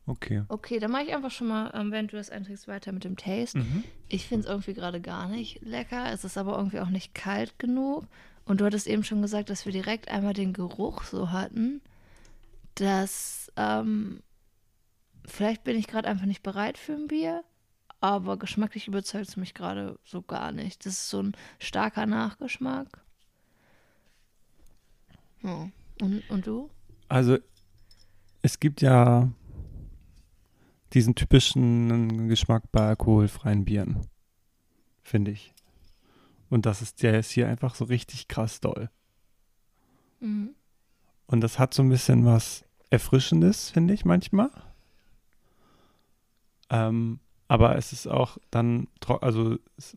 Okay. 0.07 0.45
Okay, 0.49 0.79
dann 0.79 0.91
mache 0.91 1.05
ich 1.05 1.15
einfach 1.15 1.31
schon 1.31 1.47
mal, 1.47 1.71
ähm, 1.75 1.91
während 1.91 2.13
du 2.13 2.17
das 2.17 2.29
einträgst, 2.29 2.69
weiter 2.69 2.93
mit 2.93 3.05
dem 3.05 3.17
Taste. 3.17 3.59
Mhm. 3.59 3.85
Ich 4.09 4.27
finde 4.27 4.45
es 4.45 4.51
irgendwie 4.51 4.75
gerade 4.75 5.01
gar 5.01 5.29
nicht 5.29 5.63
lecker. 5.63 6.13
Es 6.13 6.25
ist 6.25 6.37
aber 6.37 6.57
irgendwie 6.59 6.81
auch 6.81 6.91
nicht 6.91 7.15
kalt 7.15 7.59
genug. 7.59 8.07
Und 8.45 8.61
du 8.61 8.67
hattest 8.67 8.87
eben 8.87 9.05
schon 9.05 9.23
gesagt, 9.23 9.49
dass 9.49 9.65
wir 9.65 9.73
direkt 9.73 10.09
einmal 10.09 10.35
den 10.35 10.53
Geruch 10.53 11.05
so 11.05 11.31
hatten, 11.31 11.81
dass 12.75 13.51
ähm, 13.57 14.23
vielleicht 15.25 15.65
bin 15.65 15.79
ich 15.79 15.87
gerade 15.87 16.09
einfach 16.09 16.27
nicht 16.27 16.43
bereit 16.43 16.77
für 16.77 16.93
ein 16.93 17.09
Bier, 17.09 17.43
aber 18.01 18.37
geschmacklich 18.37 18.87
überzeugt 18.87 19.29
es 19.29 19.37
mich 19.39 19.55
gerade 19.55 19.99
so 20.05 20.21
gar 20.21 20.53
nicht. 20.53 20.85
Das 20.85 20.93
ist 20.93 21.09
so 21.09 21.23
ein 21.23 21.33
starker 21.59 22.05
Nachgeschmack. 22.05 23.01
Ja. 25.43 25.71
Und, 26.03 26.29
und 26.29 26.47
du? 26.47 26.69
Also, 27.09 27.39
es 28.43 28.61
gibt 28.61 28.83
ja 28.83 29.31
diesen 30.95 31.15
typischen 31.15 32.29
Geschmack 32.29 32.71
bei 32.71 32.89
alkoholfreien 32.89 33.65
Bieren, 33.65 34.07
finde 35.03 35.33
ich. 35.33 35.53
Und 36.51 36.67
das 36.67 36.83
ist, 36.83 37.03
der 37.03 37.19
ist 37.19 37.31
hier 37.31 37.49
einfach 37.49 37.75
so 37.75 37.85
richtig 37.85 38.29
krass 38.29 38.61
doll. 38.61 38.91
Mhm. 40.21 40.55
Und 41.27 41.41
das 41.41 41.59
hat 41.59 41.75
so 41.75 41.83
ein 41.83 41.89
bisschen 41.89 42.25
was 42.25 42.65
Erfrischendes, 42.91 43.71
finde 43.71 43.93
ich 43.95 44.05
manchmal. 44.05 44.51
Ähm, 46.71 47.19
aber 47.49 47.77
es 47.77 47.93
ist 47.93 48.07
auch 48.07 48.39
dann, 48.51 48.89
also 49.21 49.59
es, 49.77 49.97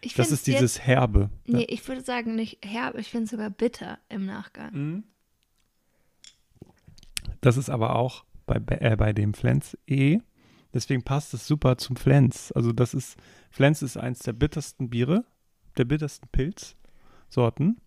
Ich 0.00 0.14
das 0.14 0.30
ist 0.30 0.46
dieses 0.46 0.80
Herbe. 0.80 1.30
Nee, 1.44 1.66
ich 1.68 1.86
würde 1.86 2.02
sagen 2.02 2.34
nicht 2.34 2.64
herb, 2.64 2.96
ich 2.96 3.10
finde 3.10 3.24
es 3.24 3.30
sogar 3.30 3.50
bitter 3.50 3.98
im 4.08 4.26
Nachgang. 4.26 4.72
Mhm. 4.72 5.04
Das 7.40 7.56
ist 7.56 7.68
aber 7.68 7.94
auch 7.94 8.24
bei, 8.48 8.76
äh, 8.80 8.96
bei 8.96 9.12
dem 9.12 9.34
Flens 9.34 9.76
E. 9.86 10.18
Deswegen 10.74 11.02
passt 11.02 11.32
es 11.34 11.46
super 11.46 11.78
zum 11.78 11.96
Flens. 11.96 12.52
Also 12.52 12.72
das 12.72 12.94
ist, 12.94 13.16
Flens 13.50 13.82
ist 13.82 13.96
eins 13.96 14.20
der 14.20 14.32
bittersten 14.32 14.90
Biere, 14.90 15.24
der 15.76 15.84
bittersten 15.84 16.28
Pilzsorten. 16.28 17.80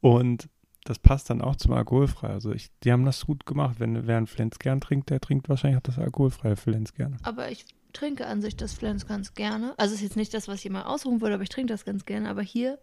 Und 0.00 0.48
das 0.84 0.98
passt 0.98 1.28
dann 1.28 1.42
auch 1.42 1.56
zum 1.56 1.72
alkoholfrei. 1.72 2.28
Also 2.28 2.52
ich, 2.52 2.70
die 2.82 2.92
haben 2.92 3.04
das 3.04 3.26
gut 3.26 3.44
gemacht. 3.44 3.76
Wenn 3.78 4.06
wer 4.06 4.16
einen 4.16 4.26
Flens 4.26 4.58
gern 4.58 4.80
trinkt, 4.80 5.10
der 5.10 5.20
trinkt 5.20 5.48
wahrscheinlich 5.48 5.76
auch 5.76 5.82
das 5.82 5.98
alkoholfreie 5.98 6.56
Flens 6.56 6.94
gerne. 6.94 7.18
Aber 7.24 7.50
ich 7.50 7.66
trinke 7.92 8.26
an 8.26 8.40
sich 8.40 8.56
das 8.56 8.72
Flens 8.72 9.06
ganz 9.06 9.34
gerne. 9.34 9.74
Also 9.76 9.94
ist 9.94 10.00
jetzt 10.00 10.16
nicht 10.16 10.32
das, 10.32 10.48
was 10.48 10.64
ich 10.64 10.70
mal 10.70 10.84
ausruhen 10.84 11.20
würde, 11.20 11.34
aber 11.34 11.42
ich 11.42 11.48
trinke 11.50 11.72
das 11.72 11.84
ganz 11.84 12.06
gerne. 12.06 12.30
Aber 12.30 12.42
hier 12.42 12.78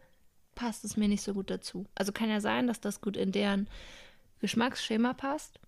passt 0.54 0.86
es 0.86 0.98
mir 0.98 1.08
nicht 1.08 1.24
so 1.24 1.34
gut 1.34 1.50
dazu. 1.50 1.86
Also 1.96 2.12
kann 2.12 2.30
ja 2.30 2.42
sein, 2.42 2.68
dass 2.68 2.80
das 2.80 3.02
gut 3.02 3.18
in 3.18 3.32
deren 3.32 3.68
Geschmacksschema 4.40 5.14
passt. 5.14 5.60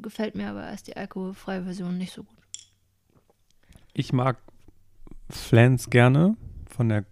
Gefällt 0.00 0.34
mir 0.34 0.50
aber 0.50 0.64
erst 0.64 0.88
die 0.88 0.96
alkoholfreie 0.96 1.62
Version 1.62 1.98
nicht 1.98 2.12
so 2.12 2.24
gut. 2.24 2.36
Ich 3.92 4.12
mag 4.12 4.38
Flens 5.30 5.88
gerne 5.88 6.36
von 6.66 6.88
der 6.88 7.04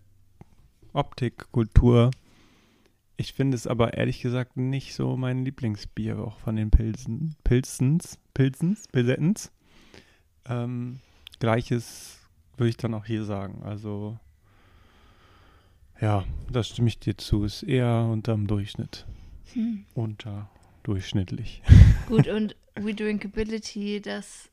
Optik, 0.92 1.50
Kultur. 1.52 2.10
Ich 3.16 3.32
finde 3.32 3.56
es 3.56 3.66
aber 3.66 3.94
ehrlich 3.94 4.20
gesagt 4.20 4.56
nicht 4.56 4.94
so 4.94 5.16
mein 5.16 5.44
Lieblingsbier, 5.44 6.18
auch 6.18 6.38
von 6.40 6.56
den 6.56 6.70
Pilsen, 6.70 7.36
Pilzens, 7.44 8.18
Pilzens, 8.34 8.88
Pilsettens. 8.88 9.52
Ähm, 10.46 11.00
Gleiches 11.38 12.18
würde 12.56 12.70
ich 12.70 12.76
dann 12.76 12.94
auch 12.94 13.04
hier 13.04 13.24
sagen. 13.24 13.62
Also, 13.62 14.18
ja, 16.00 16.24
da 16.50 16.62
stimme 16.62 16.88
ich 16.88 16.98
dir 16.98 17.16
zu. 17.16 17.44
Ist 17.44 17.62
eher 17.62 18.08
unterm 18.10 18.46
Durchschnitt. 18.46 19.06
Hm. 19.52 19.84
Unterdurchschnittlich. 20.82 21.62
Gut, 22.08 22.26
und 22.28 22.56
Redrinkability, 22.76 24.00
das 24.00 24.50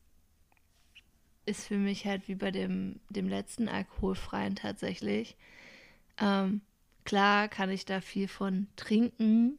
ist 1.45 1.67
für 1.67 1.77
mich 1.77 2.05
halt 2.05 2.27
wie 2.27 2.35
bei 2.35 2.51
dem, 2.51 2.99
dem 3.09 3.27
letzten 3.27 3.67
alkoholfreien 3.67 4.55
tatsächlich. 4.55 5.35
Ähm, 6.19 6.61
klar 7.05 7.47
kann 7.47 7.71
ich 7.71 7.85
da 7.85 8.01
viel 8.01 8.27
von 8.27 8.67
trinken, 8.75 9.57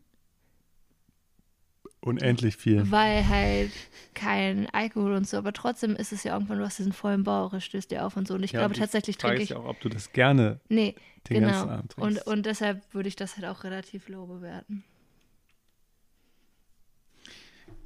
Unendlich 2.02 2.56
viel. 2.56 2.86
weil 2.90 3.28
halt 3.28 3.72
kein 4.14 4.68
Alkohol 4.70 5.12
und 5.14 5.28
so, 5.28 5.36
aber 5.36 5.52
trotzdem 5.52 5.96
ist 5.96 6.12
es 6.12 6.22
ja 6.24 6.32
irgendwann, 6.34 6.58
du 6.58 6.64
hast 6.64 6.78
diesen 6.78 6.92
vollen 6.92 7.24
Bauch, 7.24 7.52
es 7.52 7.64
stößt 7.64 7.90
dir 7.90 8.06
auf 8.06 8.16
und 8.16 8.26
so. 8.28 8.34
Und 8.34 8.42
ich 8.42 8.52
Ja, 8.52 8.60
glaube 8.60 8.74
tatsächlich 8.74 9.18
trinke 9.18 9.42
ich. 9.42 9.54
auch, 9.54 9.64
ob 9.66 9.80
du 9.80 9.88
das 9.88 10.12
gerne 10.12 10.60
Nee, 10.68 10.94
den 11.28 11.40
genau. 11.40 11.46
ganzen 11.48 11.68
Abend 11.70 11.92
Und, 11.96 12.12
trinkst. 12.12 12.26
und 12.28 12.46
deshalb 12.46 12.94
würde 12.94 13.08
ich 13.08 13.16
das 13.16 13.36
halt 13.36 13.46
auch 13.46 13.64
relativ 13.64 14.08
low 14.08 14.26
bewerten. 14.26 14.84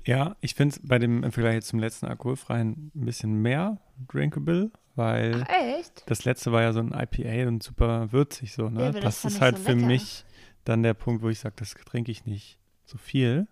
Ja, 0.04 0.36
ich 0.40 0.54
finde 0.54 0.76
es 0.76 0.86
bei 0.86 0.98
dem 0.98 1.22
im 1.24 1.32
Vergleich 1.32 1.64
zum 1.64 1.78
letzten 1.78 2.06
alkoholfreien 2.06 2.92
ein 2.94 3.04
bisschen 3.06 3.40
mehr 3.40 3.78
drinkable, 4.08 4.70
weil 4.96 5.44
Ach, 5.48 5.78
echt? 5.78 6.02
das 6.06 6.24
letzte 6.24 6.52
war 6.52 6.62
ja 6.62 6.72
so 6.72 6.80
ein 6.80 6.92
IPA 6.92 7.48
und 7.48 7.62
super 7.62 8.12
würzig 8.12 8.52
so, 8.52 8.68
ne? 8.68 8.82
Ja, 8.82 8.88
aber 8.88 9.00
das 9.00 9.22
das 9.22 9.34
ist 9.34 9.40
halt 9.40 9.58
so 9.58 9.64
für 9.64 9.76
mich 9.76 10.24
dann 10.64 10.82
der 10.82 10.94
Punkt, 10.94 11.22
wo 11.22 11.28
ich 11.28 11.38
sage, 11.38 11.54
das 11.58 11.74
trinke 11.74 12.10
ich 12.10 12.26
nicht 12.26 12.58
so 12.84 12.98
viel. 12.98 13.46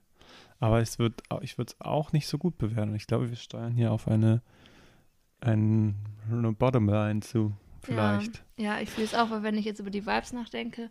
Aber 0.61 0.81
es 0.81 0.99
wird, 0.99 1.23
ich 1.41 1.59
würde 1.59 1.73
es 1.73 1.81
auch 1.81 2.13
nicht 2.13 2.29
so 2.29 2.39
gut 2.39 2.57
bewerten. 2.57 2.95
Ich 2.95 3.09
glaube, 3.09 3.29
wir 3.29 3.37
steuern 3.37 3.75
hier 3.75 3.91
auf 3.91 4.07
eine, 4.07 4.43
ein, 5.41 5.97
eine 6.31 6.53
Bottomline 6.53 7.21
zu, 7.21 7.53
vielleicht. 7.83 8.45
Ja, 8.57 8.81
ich 8.81 8.91
fühle 8.91 9.07
es 9.07 9.15
auch, 9.15 9.31
weil 9.31 9.43
wenn 9.43 9.59
ich 9.59 9.65
jetzt 9.65 9.81
über 9.81 9.91
die 9.91 10.07
Vibes 10.07 10.33
nachdenke, 10.33 10.89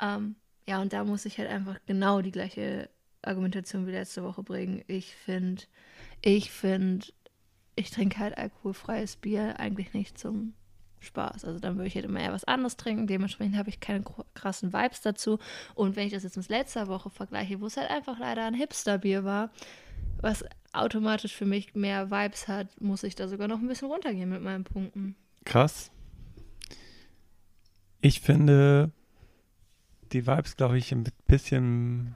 ähm, 0.00 0.36
ja, 0.66 0.80
und 0.80 0.92
da 0.92 1.04
muss 1.04 1.26
ich 1.26 1.38
halt 1.38 1.50
einfach 1.50 1.78
genau 1.86 2.22
die 2.22 2.30
gleiche 2.30 2.88
Argumentation 3.22 3.86
wie 3.86 3.92
letzte 3.92 4.22
Woche 4.22 4.42
bringen. 4.42 4.82
Ich 4.86 5.14
finde, 5.14 5.62
ich 6.22 6.50
finde, 6.50 7.06
ich 7.76 7.90
trinke 7.90 8.18
halt 8.18 8.36
alkoholfreies 8.36 9.16
Bier 9.16 9.58
eigentlich 9.58 9.92
nicht 9.92 10.18
zum 10.18 10.54
Spaß. 11.00 11.44
Also 11.44 11.58
dann 11.58 11.76
würde 11.76 11.88
ich 11.88 11.94
halt 11.94 12.04
immer 12.04 12.20
eher 12.20 12.32
was 12.32 12.44
anderes 12.44 12.76
trinken. 12.76 13.06
Dementsprechend 13.06 13.56
habe 13.56 13.70
ich 13.70 13.80
keine 13.80 14.04
krassen 14.34 14.72
Vibes 14.72 15.00
dazu. 15.00 15.38
Und 15.74 15.96
wenn 15.96 16.06
ich 16.06 16.12
das 16.12 16.22
jetzt 16.22 16.36
mit 16.36 16.48
letzter 16.48 16.88
Woche 16.88 17.10
vergleiche, 17.10 17.60
wo 17.60 17.66
es 17.66 17.76
halt 17.76 17.90
einfach 17.90 18.18
leider 18.18 18.44
ein 18.44 18.54
Hipster-Bier 18.54 19.24
war, 19.24 19.50
was 20.20 20.44
automatisch 20.72 21.34
für 21.34 21.46
mich 21.46 21.74
mehr 21.74 22.10
Vibes 22.10 22.48
hat, 22.48 22.80
muss 22.80 23.02
ich 23.02 23.14
da 23.14 23.28
sogar 23.28 23.48
noch 23.48 23.58
ein 23.58 23.68
bisschen 23.68 23.88
runtergehen 23.88 24.28
mit 24.28 24.42
meinen 24.42 24.64
Punkten. 24.64 25.16
Krass. 25.44 25.90
Ich 28.02 28.20
finde 28.20 28.92
die 30.12 30.26
Vibes, 30.26 30.56
glaube 30.56 30.78
ich, 30.78 30.92
ein 30.92 31.04
bisschen 31.26 32.14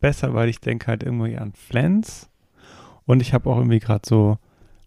besser, 0.00 0.34
weil 0.34 0.48
ich 0.48 0.60
denke 0.60 0.86
halt 0.88 1.02
irgendwie 1.02 1.36
an 1.36 1.52
Flens. 1.52 2.28
Und 3.06 3.20
ich 3.20 3.32
habe 3.34 3.48
auch 3.50 3.56
irgendwie 3.58 3.78
gerade 3.80 4.06
so, 4.08 4.38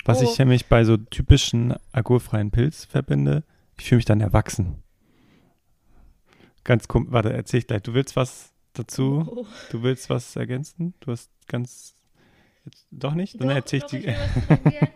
was 0.05 0.21
Oh. 0.21 0.23
ich 0.23 0.37
nämlich 0.39 0.67
bei 0.67 0.83
so 0.83 0.97
typischen 0.97 1.73
alkoholfreien 1.91 2.51
Pilz 2.51 2.85
verbinde, 2.85 3.43
ich 3.77 3.85
fühle 3.89 3.97
mich 3.97 4.05
dann 4.05 4.21
erwachsen. 4.21 4.83
Ganz 6.63 6.87
komisch, 6.87 7.11
warte, 7.11 7.33
erzähl 7.33 7.59
ich 7.59 7.67
gleich. 7.67 7.81
Du 7.81 7.93
willst 7.93 8.15
was 8.15 8.53
dazu? 8.73 9.25
Oh. 9.29 9.45
Du 9.71 9.83
willst 9.83 10.09
was 10.09 10.35
ergänzen? 10.35 10.93
Du 11.01 11.11
hast 11.11 11.29
ganz, 11.47 11.95
jetzt, 12.65 12.87
doch 12.91 13.13
nicht? 13.13 13.39
Dann 13.39 13.49
Doch, 13.49 13.55
erzähl 13.55 13.77
ich 13.79 13.83
doch, 13.83 13.89
die. 13.91 14.01
korrigieren. 14.47 14.87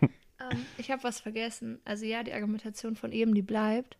ähm, 0.50 0.58
ich 0.78 0.90
habe 0.90 1.02
was 1.04 1.20
vergessen. 1.20 1.78
Also 1.84 2.06
ja, 2.06 2.22
die 2.22 2.32
Argumentation 2.32 2.96
von 2.96 3.12
eben, 3.12 3.34
die 3.34 3.42
bleibt. 3.42 3.98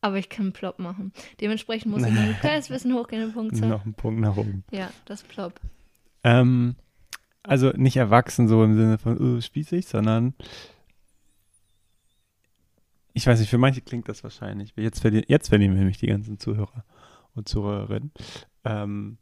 Aber 0.00 0.18
ich 0.18 0.28
kann 0.28 0.46
einen 0.46 0.52
Plop 0.52 0.78
machen. 0.78 1.12
Dementsprechend 1.40 1.90
muss 1.90 2.04
ich 2.04 2.12
noch 2.12 2.20
ein 2.20 2.38
kleines 2.40 2.68
bisschen 2.68 2.94
hochgehen 2.94 3.22
in 3.22 3.32
Punktzahl. 3.32 3.68
noch 3.70 3.84
einen 3.84 3.94
Punkt 3.94 4.20
nach 4.20 4.36
oben. 4.36 4.64
Ja, 4.70 4.90
das 5.06 5.22
Plop. 5.22 5.60
Ähm, 6.22 6.76
also 7.42 7.70
nicht 7.70 7.96
erwachsen 7.96 8.48
so 8.48 8.62
im 8.62 8.74
Sinne 8.74 8.98
von 8.98 9.20
uh, 9.20 9.40
spießig, 9.40 9.86
sondern 9.86 10.34
ich 13.16 13.26
weiß 13.26 13.40
nicht, 13.40 13.48
für 13.48 13.58
manche 13.58 13.80
klingt 13.80 14.08
das 14.10 14.22
wahrscheinlich. 14.22 14.74
Jetzt 14.76 15.00
verlieren, 15.00 15.24
jetzt 15.26 15.48
verlieren 15.48 15.72
wir 15.72 15.78
nämlich 15.78 15.98
die 15.98 16.08
ganzen 16.08 16.38
Zuhörer 16.38 16.84
und 17.34 17.48
Zuhörerinnen. 17.48 18.12
Ähm, 18.64 19.16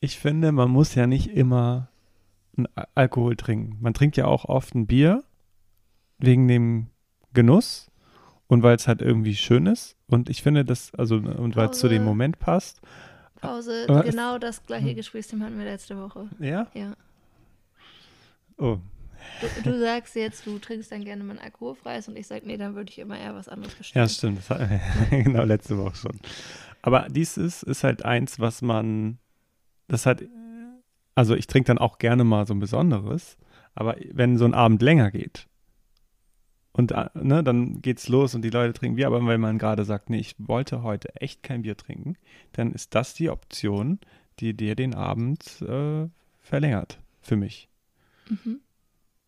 ich 0.00 0.18
finde, 0.18 0.52
man 0.52 0.70
muss 0.70 0.94
ja 0.94 1.06
nicht 1.06 1.28
immer 1.28 1.90
einen 2.56 2.66
Alkohol 2.94 3.36
trinken. 3.36 3.76
Man 3.80 3.92
trinkt 3.94 4.16
ja 4.16 4.24
auch 4.24 4.46
oft 4.46 4.74
ein 4.74 4.86
Bier 4.86 5.22
wegen 6.18 6.48
dem 6.48 6.86
Genuss 7.34 7.91
und 8.52 8.62
weil 8.62 8.76
es 8.76 8.86
halt 8.86 9.00
irgendwie 9.00 9.34
schön 9.34 9.64
ist. 9.64 9.96
Und 10.08 10.28
ich 10.28 10.42
finde 10.42 10.62
das, 10.62 10.94
also, 10.94 11.16
und 11.16 11.56
weil 11.56 11.70
es 11.70 11.78
zu 11.78 11.88
dem 11.88 12.04
Moment 12.04 12.38
passt. 12.38 12.82
Pause, 13.40 13.86
Aber 13.88 14.02
genau 14.02 14.36
das 14.38 14.66
gleiche 14.66 14.88
Hm. 14.90 14.96
Gesprächsthema 14.96 15.46
hatten 15.46 15.56
wir 15.56 15.64
letzte 15.64 15.96
Woche. 15.98 16.28
Ja? 16.38 16.66
Ja. 16.74 16.92
Oh, 18.58 18.76
Du, 19.40 19.70
du 19.70 19.80
sagst 19.80 20.14
jetzt, 20.16 20.46
du 20.46 20.58
trinkst 20.58 20.92
dann 20.92 21.02
gerne 21.02 21.24
mal 21.24 21.38
ein 21.38 21.42
alkoholfreies 21.42 22.08
und 22.08 22.16
ich 22.18 22.26
sag, 22.26 22.44
nee, 22.44 22.58
dann 22.58 22.74
würde 22.74 22.90
ich 22.90 22.98
immer 22.98 23.18
eher 23.18 23.34
was 23.34 23.48
anderes 23.48 23.74
bestellen. 23.74 24.04
ja, 24.04 24.08
stimmt. 24.08 24.38
Das 24.38 24.50
hat, 24.50 24.68
genau, 25.10 25.44
letzte 25.44 25.78
Woche 25.78 25.94
schon. 25.96 26.20
Aber 26.82 27.06
dies 27.08 27.38
ist, 27.38 27.62
ist 27.62 27.84
halt 27.84 28.04
eins, 28.04 28.38
was 28.38 28.60
man, 28.60 29.18
das 29.88 30.04
hat, 30.04 30.22
also 31.14 31.34
ich 31.34 31.46
trinke 31.46 31.68
dann 31.68 31.78
auch 31.78 31.96
gerne 31.96 32.24
mal 32.24 32.46
so 32.46 32.52
ein 32.52 32.58
besonderes, 32.60 33.38
aber 33.74 33.96
wenn 34.10 34.36
so 34.36 34.44
ein 34.44 34.52
Abend 34.52 34.82
länger 34.82 35.10
geht 35.10 35.48
und 36.72 36.92
äh, 36.92 37.10
ne, 37.14 37.44
dann 37.44 37.82
geht's 37.82 38.08
los 38.08 38.34
und 38.34 38.42
die 38.42 38.50
Leute 38.50 38.72
trinken 38.72 38.96
Bier, 38.96 39.06
aber 39.06 39.24
wenn 39.26 39.40
man 39.40 39.58
gerade 39.58 39.84
sagt, 39.84 40.08
nee, 40.10 40.18
ich 40.18 40.34
wollte 40.38 40.82
heute 40.82 41.14
echt 41.16 41.42
kein 41.42 41.62
Bier 41.62 41.76
trinken, 41.76 42.16
dann 42.52 42.72
ist 42.72 42.94
das 42.94 43.14
die 43.14 43.28
Option, 43.28 43.98
die 44.40 44.54
dir 44.54 44.74
den 44.74 44.94
Abend 44.94 45.62
äh, 45.62 46.08
verlängert 46.40 46.98
für 47.20 47.36
mich. 47.36 47.68
Mhm. 48.28 48.60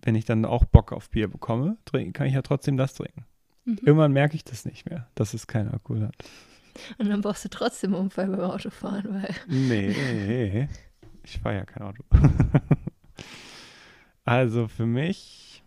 Wenn 0.03 0.15
ich 0.15 0.25
dann 0.25 0.45
auch 0.45 0.65
Bock 0.65 0.93
auf 0.93 1.11
Bier 1.11 1.29
bekomme, 1.29 1.77
trinken, 1.85 2.13
kann 2.13 2.27
ich 2.27 2.35
ja 2.35 2.43
trotzdem 2.43 2.77
das 2.77 2.95
trinken. 2.95 3.25
Mhm. 3.65 3.79
Irgendwann 3.83 4.13
merke 4.13 4.37
ich 4.37 4.45
das 4.45 4.65
nicht 4.65 4.89
mehr, 4.89 5.09
dass 5.15 5.35
es 5.35 5.47
keinen 5.47 5.69
Alkohol 5.69 6.07
hat. 6.07 6.15
Und 6.99 7.09
dann 7.09 7.21
brauchst 7.21 7.45
du 7.45 7.49
trotzdem 7.49 7.95
einen 7.95 8.05
Unfall 8.05 8.29
beim 8.29 8.41
Autofahren, 8.41 9.23
weil. 9.23 9.35
Nee, 9.47 10.69
ich 11.23 11.39
fahre 11.39 11.57
ja 11.57 11.65
kein 11.65 11.83
Auto. 11.83 12.03
also 14.25 14.67
für 14.67 14.87
mich, 14.87 15.63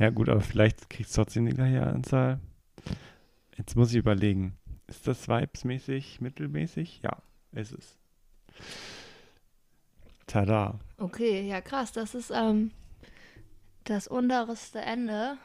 ja 0.00 0.10
gut, 0.10 0.28
aber 0.28 0.40
vielleicht 0.40 0.90
kriegst 0.90 1.16
du 1.16 1.22
trotzdem 1.22 1.46
die 1.46 1.54
gleiche 1.54 1.86
Anzahl. 1.86 2.40
Jetzt 3.56 3.76
muss 3.76 3.90
ich 3.90 3.98
überlegen, 3.98 4.56
ist 4.88 5.06
das 5.06 5.28
vibesmäßig, 5.28 6.20
mittelmäßig? 6.20 7.00
Ja, 7.02 7.22
ist 7.52 7.72
es. 7.72 7.96
Tada. 10.26 10.80
Okay, 10.96 11.46
ja 11.46 11.60
krass, 11.60 11.92
das 11.92 12.14
ist 12.14 12.30
ähm, 12.34 12.70
das 13.84 14.08
unterste 14.08 14.80
Ende. 14.80 15.36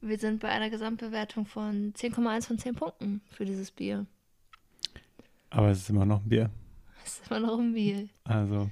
Wir 0.00 0.18
sind 0.18 0.40
bei 0.40 0.48
einer 0.48 0.70
Gesamtbewertung 0.70 1.44
von 1.44 1.92
10,1 1.92 2.46
von 2.46 2.58
10 2.58 2.74
Punkten 2.74 3.20
für 3.30 3.44
dieses 3.44 3.70
Bier. 3.70 4.06
Aber 5.50 5.68
es 5.68 5.80
ist 5.80 5.90
immer 5.90 6.06
noch 6.06 6.22
ein 6.22 6.28
Bier. 6.28 6.50
Das 7.02 7.18
ist 7.18 7.30
immer 7.30 7.40
noch 7.40 7.58
ein 7.58 7.72
Bier. 7.72 8.08
Also, 8.24 8.70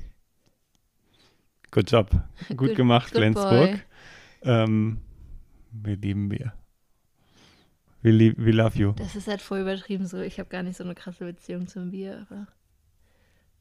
good 1.70 1.90
job. 1.90 2.10
Gut 2.48 2.58
Good- 2.58 2.76
gemacht, 2.76 3.10
good 3.10 3.22
Flensburg. 3.22 3.84
Ähm, 4.42 4.98
wir 5.72 5.96
lieben 5.96 6.28
Bier. 6.28 6.52
We, 8.02 8.10
li 8.10 8.34
we 8.36 8.52
love 8.52 8.78
you. 8.78 8.92
Das 8.92 9.16
ist 9.16 9.26
halt 9.28 9.40
voll 9.42 9.60
übertrieben 9.60 10.06
so. 10.06 10.20
Ich 10.20 10.38
habe 10.38 10.48
gar 10.48 10.62
nicht 10.62 10.76
so 10.76 10.84
eine 10.84 10.94
krasse 10.94 11.24
Beziehung 11.24 11.66
zum 11.66 11.90
Bier, 11.90 12.26
aber 12.30 12.46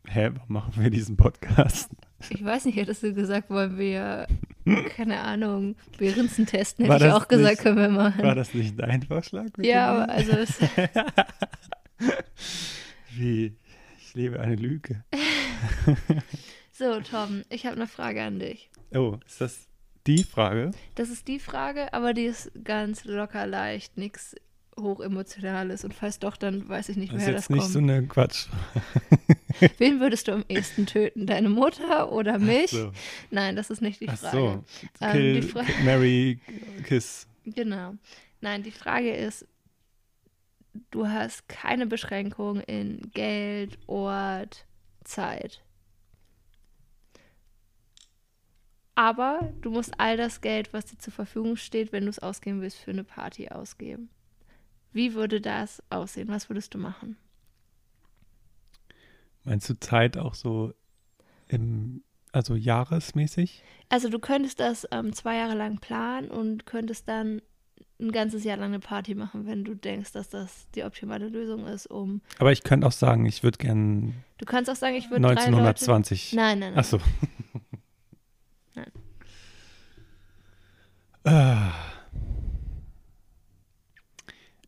Hä, 0.09 0.29
warum 0.33 0.53
machen 0.53 0.73
wir 0.81 0.89
diesen 0.89 1.17
Podcast? 1.17 1.89
ich 2.29 2.43
weiß 2.43 2.63
nicht, 2.65 2.77
hättest 2.77 3.03
du 3.03 3.13
gesagt, 3.13 3.49
wollen 3.49 3.77
wir, 3.77 4.25
keine 4.95 5.19
Ahnung, 5.19 5.75
Behrensen 5.97 6.45
testen, 6.45 6.85
hätte 6.85 7.07
ich 7.07 7.11
auch 7.11 7.27
gesagt, 7.27 7.55
nicht- 7.55 7.61
können 7.63 7.77
wir 7.77 7.89
machen. 7.89 8.23
War 8.23 8.35
das 8.35 8.53
nicht 8.53 8.79
dein 8.79 9.03
Vorschlag? 9.03 9.47
ja, 9.57 9.87
aber 9.91 10.09
also 10.13 10.31
Wie? 13.15 13.57
Ich 13.99 14.13
lebe 14.13 14.39
eine 14.39 14.55
Lüge. 14.55 15.03
so 16.71 17.01
Tom, 17.01 17.43
ich 17.49 17.65
habe 17.65 17.75
eine 17.75 17.87
Frage 17.87 18.21
an 18.23 18.39
dich. 18.39 18.69
Oh, 18.93 19.17
ist 19.25 19.41
das 19.41 19.66
die 20.07 20.23
Frage? 20.23 20.71
Das 20.95 21.09
ist 21.09 21.27
die 21.27 21.39
Frage, 21.39 21.93
aber 21.93 22.13
die 22.13 22.25
ist 22.25 22.51
ganz 22.63 23.03
locker 23.05 23.45
leicht, 23.45 23.97
nichts 23.97 24.35
hochemotionales. 24.79 25.83
Und 25.83 25.93
falls 25.93 26.19
doch, 26.19 26.37
dann 26.37 26.67
weiß 26.69 26.89
ich 26.89 26.97
nicht, 26.97 27.11
Das 27.13 27.19
ist 27.21 27.27
woher 27.27 27.33
jetzt 27.35 27.43
das 27.45 27.49
nicht 27.49 27.61
kommt. 27.61 27.73
so 27.73 27.79
eine 27.79 28.07
Quatsch. 28.07 28.47
Wen 29.79 29.99
würdest 29.99 30.27
du 30.27 30.33
am 30.33 30.45
ehesten 30.49 30.85
töten? 30.85 31.25
Deine 31.25 31.49
Mutter 31.49 32.11
oder 32.11 32.37
mich? 32.37 32.71
So. 32.71 32.91
Nein, 33.31 33.55
das 33.55 33.69
ist 33.71 33.81
nicht 33.81 34.01
die 34.01 34.09
Ach 34.09 34.17
Frage. 34.17 34.37
so. 34.37 34.63
Ähm, 35.01 35.11
Kill, 35.11 35.41
die 35.41 35.47
Fra- 35.47 35.63
Kill, 35.63 35.83
Mary, 35.83 36.39
Kiss. 36.83 37.27
Genau. 37.45 37.95
Nein, 38.39 38.61
die 38.61 38.71
Frage 38.71 39.11
ist, 39.15 39.47
du 40.91 41.07
hast 41.07 41.49
keine 41.49 41.87
Beschränkung 41.87 42.59
in 42.61 43.09
Geld, 43.13 43.79
Ort, 43.87 44.65
Zeit. 45.03 45.63
Aber 48.97 49.53
du 49.61 49.69
musst 49.69 49.99
all 49.99 50.17
das 50.17 50.41
Geld, 50.41 50.73
was 50.73 50.85
dir 50.85 50.97
zur 50.97 51.13
Verfügung 51.13 51.55
steht, 51.55 51.91
wenn 51.91 52.05
du 52.05 52.09
es 52.09 52.17
ausgeben 52.17 52.61
willst, 52.61 52.79
für 52.79 52.89
eine 52.89 53.03
Party 53.03 53.47
ausgeben. 53.47 54.09
Wie 54.91 55.13
würde 55.13 55.39
das 55.39 55.83
aussehen? 55.91 56.29
Was 56.29 56.49
würdest 56.49 56.73
du 56.73 56.79
machen? 56.79 57.15
Meinst 59.43 59.69
du 59.69 59.79
Zeit 59.79 60.17
auch 60.17 60.33
so 60.33 60.73
im, 61.47 62.01
also 62.31 62.55
jahresmäßig? 62.55 63.63
Also 63.89 64.09
du 64.09 64.17
könntest 64.17 64.59
das 64.59 64.87
ähm, 64.89 65.13
zwei 65.13 65.35
Jahre 65.37 65.53
lang 65.53 65.77
planen 65.77 66.31
und 66.31 66.65
könntest 66.65 67.07
dann 67.07 67.43
ein 68.01 68.11
ganzes 68.11 68.43
Jahr 68.43 68.57
lang 68.57 68.69
eine 68.69 68.79
Party 68.79 69.13
machen, 69.13 69.45
wenn 69.45 69.63
du 69.63 69.75
denkst, 69.75 70.13
dass 70.13 70.29
das 70.29 70.71
die 70.73 70.83
optimale 70.83 71.27
Lösung 71.27 71.67
ist, 71.67 71.85
um. 71.85 72.21
Aber 72.39 72.51
ich 72.51 72.63
könnte 72.63 72.87
auch 72.87 72.91
sagen, 72.91 73.27
ich 73.27 73.43
würde 73.43 73.59
gern 73.59 74.15
Du 74.39 74.45
kannst 74.45 74.71
auch 74.71 74.75
sagen, 74.75 74.95
ich 74.95 75.11
würde 75.11 75.21
drei 75.21 75.29
Leute. 75.33 75.57
1920. 75.57 76.33
Nein, 76.33 76.57
nein, 76.57 76.73
nein. 76.73 76.79
Ach 76.79 76.83
so. 76.83 76.99
Nein. 78.77 78.91
Ah. 78.95 78.99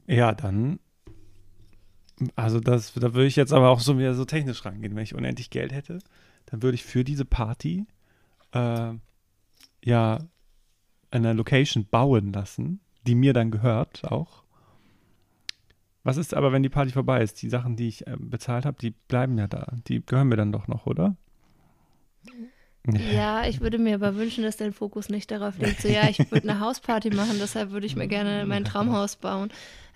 Ja, 0.08 0.34
dann. 0.34 0.80
Also 2.36 2.60
das, 2.60 2.94
da 2.94 3.14
würde 3.14 3.28
ich 3.28 3.36
jetzt 3.36 3.54
aber 3.54 3.70
auch 3.70 3.80
so 3.80 3.98
wieder 3.98 4.14
so 4.14 4.26
technisch 4.26 4.66
rangehen. 4.66 4.96
Wenn 4.96 5.04
ich 5.04 5.16
unendlich 5.16 5.52
Geld 5.52 5.72
hätte, 5.72 6.00
dann 6.48 6.64
würde 6.64 6.76
ich 6.76 6.84
für 6.84 7.04
diese 7.04 7.26
Party 7.26 7.86
äh, 8.52 8.94
ja 9.86 10.20
eine 11.12 11.34
Location 11.34 11.86
bauen 11.86 12.34
lassen, 12.34 12.82
die 13.08 13.16
mir 13.16 13.34
dann 13.34 13.52
gehört 13.52 14.04
auch. 14.04 14.44
Was 16.04 16.18
ist 16.18 16.34
aber, 16.34 16.52
wenn 16.52 16.64
die 16.64 16.70
Party 16.70 16.92
vorbei 16.92 17.22
ist? 17.22 17.42
Die 17.42 17.50
Sachen, 17.50 17.76
die 17.76 17.88
ich 17.88 18.08
äh, 18.08 18.18
bezahlt 18.18 18.66
habe, 18.66 18.78
die 18.82 18.92
bleiben 18.92 19.38
ja 19.38 19.48
da. 19.48 19.76
Die 19.88 20.04
gehören 20.06 20.28
mir 20.28 20.38
dann 20.38 20.52
doch 20.52 20.68
noch, 20.68 20.88
oder? 20.88 21.16
Ja, 22.88 23.46
ich 23.46 23.62
würde 23.62 23.78
mir 23.78 23.96
aber 23.96 24.16
wünschen, 24.16 24.44
dass 24.44 24.58
dein 24.58 24.74
Fokus 24.74 25.10
nicht 25.10 25.32
darauf 25.32 25.58
liegt, 25.58 25.82
so 25.82 25.88
ja, 25.88 26.10
ich 26.10 26.20
würde 26.32 26.50
eine 26.50 26.60
Hausparty 26.60 27.12
machen, 27.12 27.38
deshalb 27.40 27.72
würde 27.72 27.86
ich 27.86 27.96
mir 27.96 28.08
gerne 28.08 28.46
mein 28.46 28.64
Traumhaus 28.64 29.16
bauen. 29.18 29.50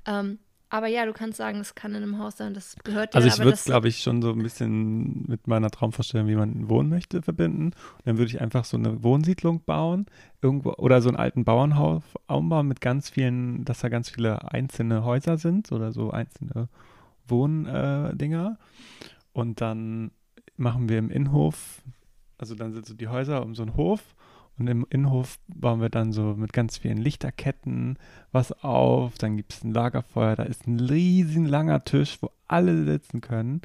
Ähm, 0.05 0.39
aber 0.73 0.87
ja, 0.87 1.05
du 1.05 1.13
kannst 1.13 1.37
sagen, 1.37 1.59
es 1.59 1.75
kann 1.75 1.91
in 1.91 2.01
einem 2.01 2.17
Haus 2.17 2.37
sein, 2.37 2.55
das 2.55 2.75
gehört 2.83 3.13
dir. 3.13 3.17
Also 3.17 3.27
ich 3.27 3.37
würde 3.37 3.51
es, 3.51 3.65
glaube 3.65 3.87
ich, 3.87 3.99
schon 3.99 4.23
so 4.23 4.31
ein 4.31 4.41
bisschen 4.41 5.23
mit 5.27 5.45
meiner 5.45 5.69
Traumvorstellung, 5.69 6.27
wie 6.27 6.35
man 6.35 6.67
wohnen 6.67 6.89
möchte, 6.89 7.21
verbinden. 7.21 7.65
Und 7.65 8.05
dann 8.05 8.17
würde 8.17 8.31
ich 8.31 8.41
einfach 8.41 8.65
so 8.65 8.75
eine 8.75 9.03
Wohnsiedlung 9.03 9.63
bauen, 9.63 10.07
irgendwo 10.41 10.73
oder 10.73 10.99
so 11.03 11.09
einen 11.09 11.17
alten 11.17 11.45
Bauernhaus 11.45 12.01
umbauen 12.25 12.67
mit 12.67 12.81
ganz 12.81 13.11
vielen, 13.11 13.63
dass 13.65 13.81
da 13.81 13.89
ganz 13.89 14.09
viele 14.09 14.51
einzelne 14.51 15.03
Häuser 15.03 15.37
sind 15.37 15.71
oder 15.71 15.91
so 15.91 16.09
einzelne 16.09 16.69
Wohndinger. 17.27 18.57
Äh. 18.59 19.07
Und 19.31 19.61
dann 19.61 20.09
machen 20.57 20.89
wir 20.89 20.97
im 20.97 21.11
Innenhof, 21.11 21.83
also 22.43 22.55
dann 22.55 22.73
sind 22.73 22.85
so 22.85 22.93
die 22.93 23.07
Häuser 23.07 23.41
um 23.41 23.55
so 23.55 23.61
einen 23.61 23.77
Hof 23.77 24.15
und 24.59 24.67
im 24.67 24.85
Innenhof 24.89 25.39
bauen 25.47 25.79
wir 25.79 25.87
dann 25.87 26.11
so 26.11 26.35
mit 26.35 26.51
ganz 26.51 26.77
vielen 26.77 26.97
Lichterketten 26.97 27.97
was 28.33 28.51
auf. 28.63 29.17
Dann 29.17 29.37
gibt 29.37 29.53
es 29.53 29.63
ein 29.63 29.71
Lagerfeuer, 29.71 30.35
da 30.35 30.43
ist 30.43 30.67
ein 30.67 30.77
riesen 30.81 31.45
langer 31.45 31.85
Tisch, 31.85 32.17
wo 32.21 32.31
alle 32.49 32.83
sitzen 32.83 33.21
können. 33.21 33.61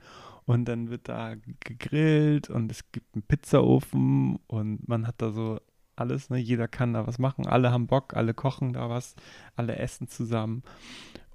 Und 0.47 0.67
dann 0.67 0.91
wird 0.91 1.09
da 1.09 1.35
gegrillt 1.61 2.51
und 2.51 2.71
es 2.71 2.91
gibt 2.93 3.17
einen 3.17 3.23
Pizzaofen 3.23 4.39
und 4.47 4.89
man 4.89 5.09
hat 5.09 5.17
da 5.19 5.33
so 5.33 5.59
alles, 5.97 6.31
ne? 6.31 6.39
Jeder 6.39 6.69
kann 6.69 6.95
da 6.95 7.05
was 7.05 7.19
machen. 7.19 7.49
Alle 7.49 7.73
haben 7.73 7.89
Bock, 7.89 8.15
alle 8.15 8.33
kochen 8.33 8.75
da 8.75 8.89
was, 8.89 9.17
alle 9.57 9.77
essen 9.77 10.07
zusammen. 10.07 10.63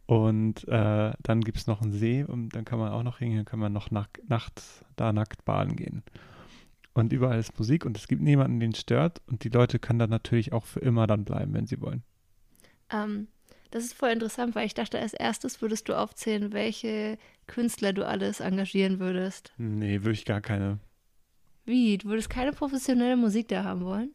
Und 0.05 0.65
äh, 0.69 1.11
dann 1.21 1.41
gibt 1.41 1.57
es 1.57 1.67
noch 1.67 1.81
einen 1.81 1.91
See 1.91 2.23
und 2.23 2.55
dann 2.55 2.63
kann 2.63 2.79
man 2.79 2.93
auch 2.93 3.03
noch 3.03 3.19
hingehen, 3.19 3.43
kann 3.43 3.59
man 3.59 3.73
noch 3.73 3.91
nach, 3.91 4.07
nachts 4.27 4.85
da 4.95 5.11
nackt 5.11 5.43
baden 5.43 5.75
gehen. 5.75 6.03
Und 6.93 7.11
überall 7.11 7.39
ist 7.39 7.57
Musik 7.57 7.85
und 7.85 7.97
es 7.97 8.07
gibt 8.07 8.21
niemanden, 8.21 8.59
den 8.59 8.71
es 8.71 8.79
stört 8.81 9.21
und 9.27 9.43
die 9.43 9.49
Leute 9.49 9.79
können 9.79 9.99
dann 9.99 10.11
natürlich 10.11 10.53
auch 10.53 10.65
für 10.65 10.79
immer 10.79 11.07
dann 11.07 11.25
bleiben, 11.25 11.53
wenn 11.53 11.65
sie 11.65 11.81
wollen. 11.81 12.03
Ähm, 12.91 13.27
das 13.71 13.83
ist 13.85 13.93
voll 13.95 14.09
interessant, 14.11 14.53
weil 14.53 14.67
ich 14.67 14.75
dachte, 14.75 14.99
als 14.99 15.13
erstes 15.13 15.61
würdest 15.61 15.89
du 15.89 15.97
aufzählen, 15.97 16.53
welche 16.53 17.17
Künstler 17.47 17.93
du 17.93 18.05
alles 18.07 18.39
engagieren 18.39 18.99
würdest. 18.99 19.53
Nee, 19.57 20.01
würde 20.01 20.11
ich 20.11 20.25
gar 20.25 20.41
keine. 20.41 20.79
Wie? 21.65 21.97
Du 21.97 22.09
würdest 22.09 22.29
keine 22.29 22.51
professionelle 22.51 23.17
Musik 23.17 23.47
da 23.47 23.63
haben 23.63 23.83
wollen? 23.83 24.11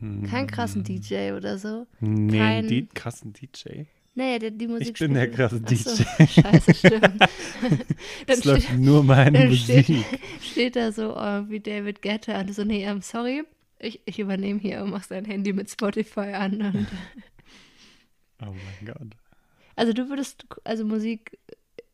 Hm. 0.00 0.24
Keinen 0.24 0.46
krassen 0.48 0.84
DJ 0.84 1.32
oder 1.32 1.56
so? 1.56 1.86
Nee, 2.00 2.38
kein- 2.38 2.88
krassen 2.92 3.32
DJ. 3.32 3.84
Nee, 4.14 4.38
die, 4.38 4.50
die 4.50 4.66
Musik 4.66 4.88
Ich 4.88 4.98
bin 4.98 5.14
der 5.14 5.30
krasse 5.30 5.62
Ach 5.64 5.70
so, 5.70 5.94
DJ. 6.04 6.26
Scheiße, 6.26 6.74
stimmt. 6.74 7.22
Es 8.26 8.44
läuft 8.44 8.72
nur 8.76 9.02
meine 9.02 9.38
dann 9.38 9.56
steht, 9.56 9.88
Musik. 9.88 10.06
steht 10.40 10.76
da 10.76 10.92
so 10.92 11.16
oh, 11.16 11.48
wie 11.48 11.60
David 11.60 12.02
Guetta 12.02 12.40
und 12.40 12.54
so, 12.54 12.64
nee, 12.64 12.86
I'm 12.86 13.02
sorry, 13.02 13.44
ich, 13.78 14.00
ich 14.04 14.18
übernehme 14.18 14.60
hier 14.60 14.82
und 14.82 14.90
mach 14.90 15.06
dein 15.06 15.24
Handy 15.24 15.52
mit 15.52 15.70
Spotify 15.70 16.32
an. 16.34 16.60
Und, 16.60 16.86
Oh 18.44 18.46
mein 18.52 18.86
Gott. 18.86 19.16
also 19.76 19.92
du 19.92 20.08
würdest, 20.08 20.46
also 20.64 20.84
Musik, 20.84 21.38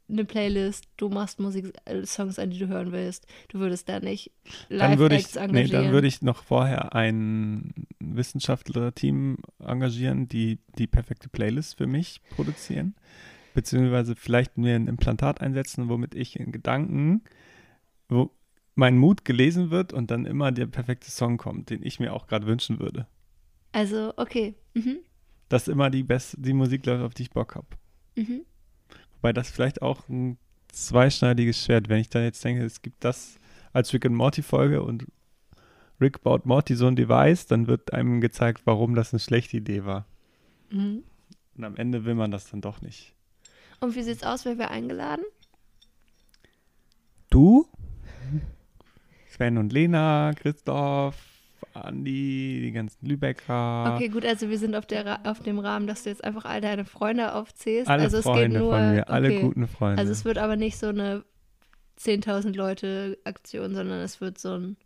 eine 0.09 0.25
Playlist, 0.25 0.89
du 0.97 1.09
machst 1.09 1.39
Musik, 1.39 1.73
äh, 1.85 2.05
Songs 2.07 2.39
an, 2.39 2.51
die 2.51 2.59
du 2.59 2.69
hören 2.69 2.93
willst. 2.93 3.27
Du 3.49 3.59
würdest 3.59 3.89
da 3.89 4.01
nicht 4.01 4.31
Dann 4.69 4.99
würde 4.99 5.17
ich, 5.17 5.35
Live-Acts 5.35 5.35
nee, 5.35 5.61
engagieren. 5.61 5.85
dann 5.85 5.93
würde 5.93 6.07
ich 6.07 6.23
noch 6.23 6.43
vorher 6.43 6.95
ein 6.95 7.73
Wissenschaftlerteam 7.99 9.39
engagieren, 9.59 10.29
die 10.29 10.59
die 10.79 10.87
perfekte 10.87 11.29
Playlist 11.29 11.77
für 11.77 11.87
mich 11.87 12.21
produzieren. 12.31 12.95
Beziehungsweise 13.55 14.17
vielleicht 14.17 14.57
mir 14.57 14.77
ein 14.77 14.87
Implantat 14.87 15.41
einsetzen, 15.41 15.89
womit 15.89 16.15
ich 16.15 16.39
in 16.39 16.53
Gedanken, 16.53 17.23
wo 18.09 18.31
mein 18.75 18.97
Mut 18.97 19.25
gelesen 19.25 19.71
wird 19.71 19.93
und 19.93 20.11
dann 20.11 20.25
immer 20.25 20.53
der 20.53 20.67
perfekte 20.67 21.11
Song 21.11 21.37
kommt, 21.37 21.71
den 21.71 21.83
ich 21.83 21.99
mir 21.99 22.13
auch 22.13 22.29
gerade 22.29 22.47
wünschen 22.47 22.79
würde. 22.79 23.07
also, 23.73 24.13
okay. 24.17 24.55
Mhm. 24.75 24.99
Dass 25.49 25.67
immer 25.67 25.91
die 25.91 26.03
beste, 26.03 26.41
die 26.41 26.53
Musik 26.53 26.87
läuft, 26.87 27.03
auf 27.03 27.15
die 27.15 27.23
ich 27.23 27.31
Bock 27.31 27.55
habe. 27.57 27.67
Mhm. 28.17 28.43
Wobei 29.19 29.33
das 29.33 29.51
vielleicht 29.51 29.83
auch 29.83 30.09
ein 30.09 30.39
zweischneidiges 30.69 31.65
Schwert, 31.65 31.89
wenn 31.89 32.01
ich 32.01 32.09
da 32.09 32.23
jetzt 32.23 32.45
denke, 32.45 32.65
es 32.65 32.83
gibt 32.83 33.05
das 33.05 33.39
als 33.73 33.93
Rick 33.93 34.07
and 34.07 34.15
Morty 34.15 34.43
Folge 34.43 34.83
und 34.83 35.07
Rick 36.01 36.23
baut 36.23 36.47
Morty 36.47 36.77
so 36.77 36.87
ein 36.87 36.97
Device, 36.97 37.47
dann 37.47 37.67
wird 37.67 37.93
einem 37.93 38.21
gezeigt, 38.21 38.63
warum 38.65 38.95
das 38.95 39.13
eine 39.13 39.21
schlechte 39.21 39.57
Idee 39.57 39.85
war. 39.85 40.07
Mhm. 40.71 41.03
Und 41.57 41.65
am 41.65 41.77
Ende 41.77 42.05
will 42.05 42.15
man 42.15 42.31
das 42.31 42.49
dann 42.51 42.61
doch 42.61 42.81
nicht. 42.81 43.15
Und 43.81 43.97
wie 43.97 44.03
sieht's 44.03 44.23
aus, 44.23 44.45
wer 44.45 44.59
wäre 44.59 44.71
eingeladen? 44.71 45.25
Du? 47.31 47.67
Sven 49.31 49.59
und 49.59 49.73
Lena, 49.73 50.33
Christoph, 50.35 51.17
Andi, 51.85 52.61
die 52.63 52.73
ganzen 52.73 53.07
Lübecker. 53.07 53.95
Okay, 53.95 54.09
gut, 54.09 54.25
also 54.25 54.49
wir 54.49 54.59
sind 54.59 54.75
auf, 54.75 54.87
der, 54.87 55.21
auf 55.25 55.41
dem 55.41 55.59
Rahmen, 55.59 55.87
dass 55.87 56.05
du 56.05 56.11
jetzt 56.11 56.25
einfach 56.25 56.45
all 56.45 56.61
deine 56.61 56.85
Freunde 56.85 57.35
aufzählst. 57.35 57.89
Alle 57.89 58.05
also 58.05 58.19
es 58.19 58.25
Freunde 58.25 58.49
geht 58.49 58.59
nur, 58.59 58.73
von 58.73 58.95
mir, 58.95 59.09
alle 59.09 59.29
okay. 59.29 59.41
guten 59.41 59.69
Freunde. 59.69 60.01
Also 60.01 60.13
es 60.13 60.25
wird 60.25 60.39
aber 60.39 60.57
nicht 60.57 60.79
so 60.79 60.89
eine 60.89 61.25
10.000 61.99 62.55
Leute 62.55 63.19
Aktion, 63.25 63.75
sondern 63.75 64.01
es 64.01 64.21
wird 64.21 64.39
so 64.39 64.55
ein 64.57 64.77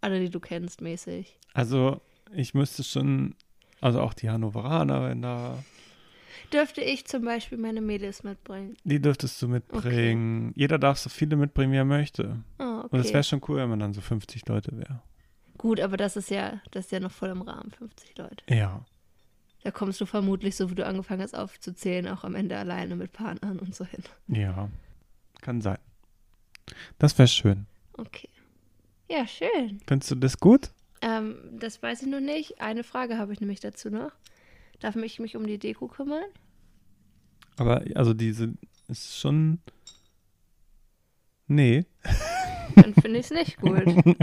alle, 0.00 0.20
die 0.20 0.30
du 0.30 0.38
kennst, 0.38 0.82
mäßig. 0.82 1.38
Also 1.54 2.00
ich 2.34 2.52
müsste 2.52 2.84
schon, 2.84 3.34
also 3.80 4.00
auch 4.00 4.12
die 4.12 4.28
Hannoveraner, 4.28 5.08
wenn 5.08 5.22
da, 5.22 5.58
Dürfte 6.52 6.82
ich 6.82 7.06
zum 7.06 7.24
Beispiel 7.24 7.58
meine 7.58 7.80
Mädels 7.80 8.22
mitbringen? 8.22 8.76
die 8.84 9.00
dürftest 9.00 9.40
du 9.40 9.48
mitbringen. 9.48 10.52
Jeder 10.54 10.78
darf 10.78 10.98
so 10.98 11.08
viele 11.08 11.36
mitbringen, 11.36 11.72
wie 11.72 11.76
er 11.76 11.84
möchte. 11.84 12.42
Oh, 12.58 12.82
Und 12.90 13.00
es 13.00 13.06
okay. 13.06 13.14
wäre 13.14 13.24
schon 13.24 13.40
cool, 13.48 13.56
wenn 13.58 13.70
man 13.70 13.80
dann 13.80 13.94
so 13.94 14.00
50 14.00 14.46
Leute 14.46 14.76
wäre. 14.76 15.02
Gut, 15.64 15.80
aber 15.80 15.96
das 15.96 16.14
ist 16.14 16.28
ja, 16.28 16.60
das 16.72 16.84
ist 16.84 16.90
ja 16.90 17.00
noch 17.00 17.10
voll 17.10 17.30
im 17.30 17.40
Rahmen, 17.40 17.70
50 17.70 18.18
Leute. 18.18 18.44
Ja. 18.54 18.84
Da 19.62 19.70
kommst 19.70 19.98
du 19.98 20.04
vermutlich, 20.04 20.56
so 20.56 20.70
wie 20.70 20.74
du 20.74 20.84
angefangen 20.84 21.22
hast 21.22 21.34
aufzuzählen, 21.34 22.06
auch 22.08 22.22
am 22.22 22.34
Ende 22.34 22.58
alleine 22.58 22.96
mit 22.96 23.14
Partnern 23.14 23.58
und 23.58 23.74
so 23.74 23.86
hin. 23.86 24.02
Ja. 24.28 24.68
Kann 25.40 25.62
sein. 25.62 25.78
Das 26.98 27.16
wäre 27.16 27.28
schön. 27.28 27.64
Okay. 27.94 28.28
Ja, 29.08 29.26
schön. 29.26 29.80
Findest 29.86 30.10
du 30.10 30.16
das 30.16 30.38
gut? 30.38 30.70
Ähm, 31.00 31.38
das 31.58 31.82
weiß 31.82 32.02
ich 32.02 32.08
noch 32.08 32.20
nicht. 32.20 32.60
Eine 32.60 32.84
Frage 32.84 33.16
habe 33.16 33.32
ich 33.32 33.40
nämlich 33.40 33.60
dazu 33.60 33.88
noch. 33.88 34.12
Darf 34.80 34.96
ich 34.96 35.18
mich 35.18 35.34
um 35.34 35.46
die 35.46 35.56
Deko 35.56 35.88
kümmern? 35.88 36.24
Aber 37.56 37.82
also 37.94 38.12
diese 38.12 38.52
ist 38.88 39.18
schon. 39.18 39.60
Nee. 41.46 41.86
Dann 42.76 42.92
finde 42.92 43.20
ich 43.20 43.24
es 43.24 43.30
nicht 43.30 43.56
gut. 43.56 43.82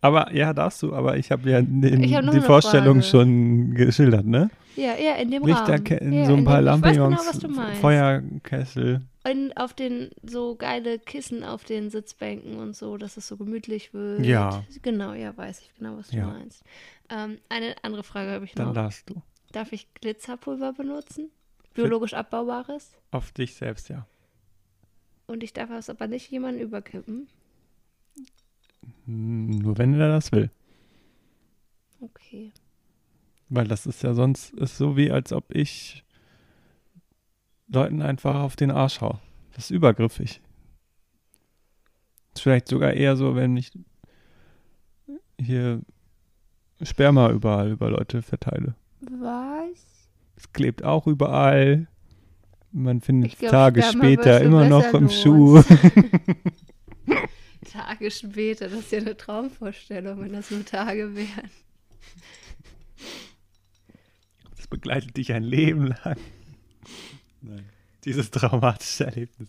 Aber 0.00 0.32
ja, 0.32 0.52
darfst 0.52 0.82
du, 0.82 0.94
aber 0.94 1.16
ich 1.16 1.30
habe 1.32 1.50
ja 1.50 1.60
den, 1.60 2.02
Ich 2.02 2.14
hab 2.14 2.30
die 2.30 2.40
Vorstellung 2.40 2.96
Frage. 3.02 3.02
schon 3.06 3.74
geschildert, 3.74 4.26
ne? 4.26 4.50
Ja, 4.76 4.94
ja, 4.96 5.16
in 5.16 5.30
dem 5.32 5.42
Rahmen. 5.42 6.12
ja, 6.12 6.24
so 6.26 6.32
ein 6.34 6.38
in 6.38 6.44
paar 6.44 6.62
dem, 6.62 6.66
ich 6.66 6.82
weiß 6.82 6.96
Lampions, 6.96 7.16
genau, 7.20 7.28
was 7.30 7.38
du 7.40 7.48
meinst. 7.48 7.80
Feuerkessel. 7.80 9.02
Und 9.28 9.52
auf 9.56 9.74
den 9.74 10.10
so 10.22 10.54
geile 10.54 10.98
Kissen 11.00 11.42
auf 11.42 11.64
den 11.64 11.90
Sitzbänken 11.90 12.58
und 12.58 12.76
so, 12.76 12.96
dass 12.96 13.16
es 13.16 13.26
so 13.26 13.36
gemütlich 13.36 13.92
wird. 13.92 14.24
Ja. 14.24 14.62
Genau, 14.82 15.14
ja, 15.14 15.36
weiß 15.36 15.60
ich 15.62 15.70
genau, 15.76 15.96
was 15.98 16.08
du 16.08 16.18
Ja. 16.18 16.26
meinst. 16.28 16.62
Ähm, 17.10 17.38
eine 17.48 17.74
andere 17.82 18.04
Frage 18.04 18.30
habe 18.30 18.44
ich 18.44 18.54
Dann 18.54 18.68
noch. 18.68 18.74
darfst 18.74 19.10
du. 19.10 19.20
Darf 19.52 19.72
ich 19.72 19.92
Glitzerpulver 19.94 20.74
benutzen? 20.74 21.30
Biologisch 21.74 22.14
abbaubares? 22.14 22.92
Auf 23.10 23.32
dich 23.32 23.54
selbst, 23.54 23.88
ja. 23.88 24.06
Und 25.26 25.42
ich 25.42 25.52
darf 25.52 25.70
es 25.70 25.90
aber 25.90 26.06
nicht 26.06 26.30
jemanden 26.30 26.60
überkippen. 26.60 27.28
Hm, 29.06 29.50
Nur 29.50 29.78
wenn 29.78 29.94
er 29.94 30.08
das 30.08 30.32
will. 30.32 30.50
Okay. 32.00 32.52
Weil 33.48 33.66
das 33.66 33.86
ist 33.86 34.02
ja 34.02 34.14
sonst 34.14 34.52
ist 34.54 34.76
so 34.76 34.96
wie, 34.96 35.10
als 35.10 35.32
ob 35.32 35.54
ich 35.54 36.04
Leuten 37.68 38.02
einfach 38.02 38.36
auf 38.36 38.56
den 38.56 38.70
Arsch 38.70 39.00
hau. 39.00 39.18
Das 39.54 39.64
ist 39.64 39.70
übergriffig. 39.70 40.40
Ist 42.34 42.42
vielleicht 42.42 42.68
sogar 42.68 42.92
eher 42.92 43.16
so, 43.16 43.34
wenn 43.34 43.56
ich 43.56 43.72
hier 45.40 45.82
Sperma 46.82 47.30
überall 47.30 47.70
über 47.70 47.90
Leute 47.90 48.22
verteile. 48.22 48.74
Was? 49.00 50.08
Es 50.36 50.52
klebt 50.52 50.84
auch 50.84 51.06
überall. 51.06 51.88
Man 52.70 53.00
findet 53.00 53.38
glaub, 53.38 53.50
Tage 53.50 53.82
Sperma 53.82 54.04
später 54.04 54.40
immer 54.40 54.68
noch 54.68 54.92
im 54.94 55.04
los. 55.04 55.20
Schuh. 55.20 55.62
Tage 57.70 58.10
später, 58.10 58.68
das 58.68 58.80
ist 58.80 58.92
ja 58.92 58.98
eine 58.98 59.16
Traumvorstellung, 59.16 60.20
wenn 60.20 60.32
das 60.32 60.50
nur 60.50 60.64
Tage 60.64 61.14
wären. 61.14 61.50
Das 64.56 64.66
begleitet 64.66 65.16
dich 65.16 65.32
ein 65.32 65.44
Leben 65.44 65.88
lang. 65.88 66.16
Nein. 67.40 67.68
Dieses 68.04 68.30
traumatische 68.30 69.06
Erlebnis. 69.06 69.48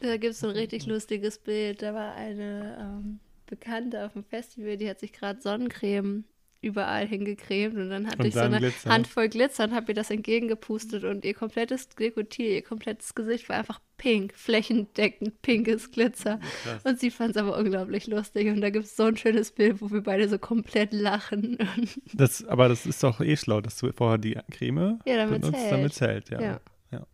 Da 0.00 0.16
gibt 0.16 0.32
es 0.32 0.40
so 0.40 0.48
ein 0.48 0.56
richtig 0.56 0.86
lustiges 0.86 1.38
Bild. 1.38 1.82
Da 1.82 1.92
war 1.92 2.14
eine 2.14 2.78
ähm, 2.80 3.20
Bekannte 3.46 4.04
auf 4.04 4.12
dem 4.12 4.24
Festival, 4.24 4.76
die 4.76 4.88
hat 4.88 5.00
sich 5.00 5.12
gerade 5.12 5.40
Sonnencreme 5.40 6.24
überall 6.60 7.06
hingecremt 7.06 7.76
und 7.76 7.88
dann 7.90 8.06
hatte 8.06 8.18
Und 8.18 8.26
ich 8.26 8.34
so 8.34 8.40
dann 8.40 8.54
eine 8.54 8.66
Glitzer. 8.66 8.90
Handvoll 8.90 9.28
Glitzer 9.28 9.64
und 9.64 9.74
habe 9.74 9.92
ihr 9.92 9.94
das 9.94 10.10
entgegengepustet 10.10 11.04
und 11.04 11.24
ihr 11.24 11.34
komplettes 11.34 11.88
Dekotier, 11.90 12.50
ihr 12.50 12.62
komplettes 12.62 13.14
Gesicht 13.14 13.48
war 13.48 13.56
einfach 13.56 13.80
pink, 13.96 14.34
flächendeckend 14.34 15.40
pinkes 15.42 15.92
Glitzer. 15.92 16.40
Krass. 16.64 16.84
Und 16.84 16.98
sie 16.98 17.10
fand 17.10 17.36
es 17.36 17.36
aber 17.36 17.56
unglaublich 17.56 18.08
lustig 18.08 18.48
und 18.48 18.60
da 18.60 18.70
gibt 18.70 18.86
es 18.86 18.96
so 18.96 19.04
ein 19.04 19.16
schönes 19.16 19.52
Bild, 19.52 19.80
wo 19.80 19.90
wir 19.90 20.02
beide 20.02 20.28
so 20.28 20.38
komplett 20.38 20.92
lachen. 20.92 21.58
Das, 22.12 22.44
aber 22.44 22.68
das 22.68 22.86
ist 22.86 23.02
doch 23.02 23.20
eh 23.20 23.36
schlau, 23.36 23.60
dass 23.60 23.78
du 23.78 23.92
vorher 23.92 24.18
die 24.18 24.36
Creme 24.50 24.98
Ja, 25.04 25.16
damit 25.16 25.42
benutzt, 25.42 25.60
hält. 25.60 25.72
damit 25.72 25.92
es 25.92 26.00
hält. 26.00 26.30
Ja. 26.30 26.40
Ja. 26.40 26.60
ja. 26.90 27.06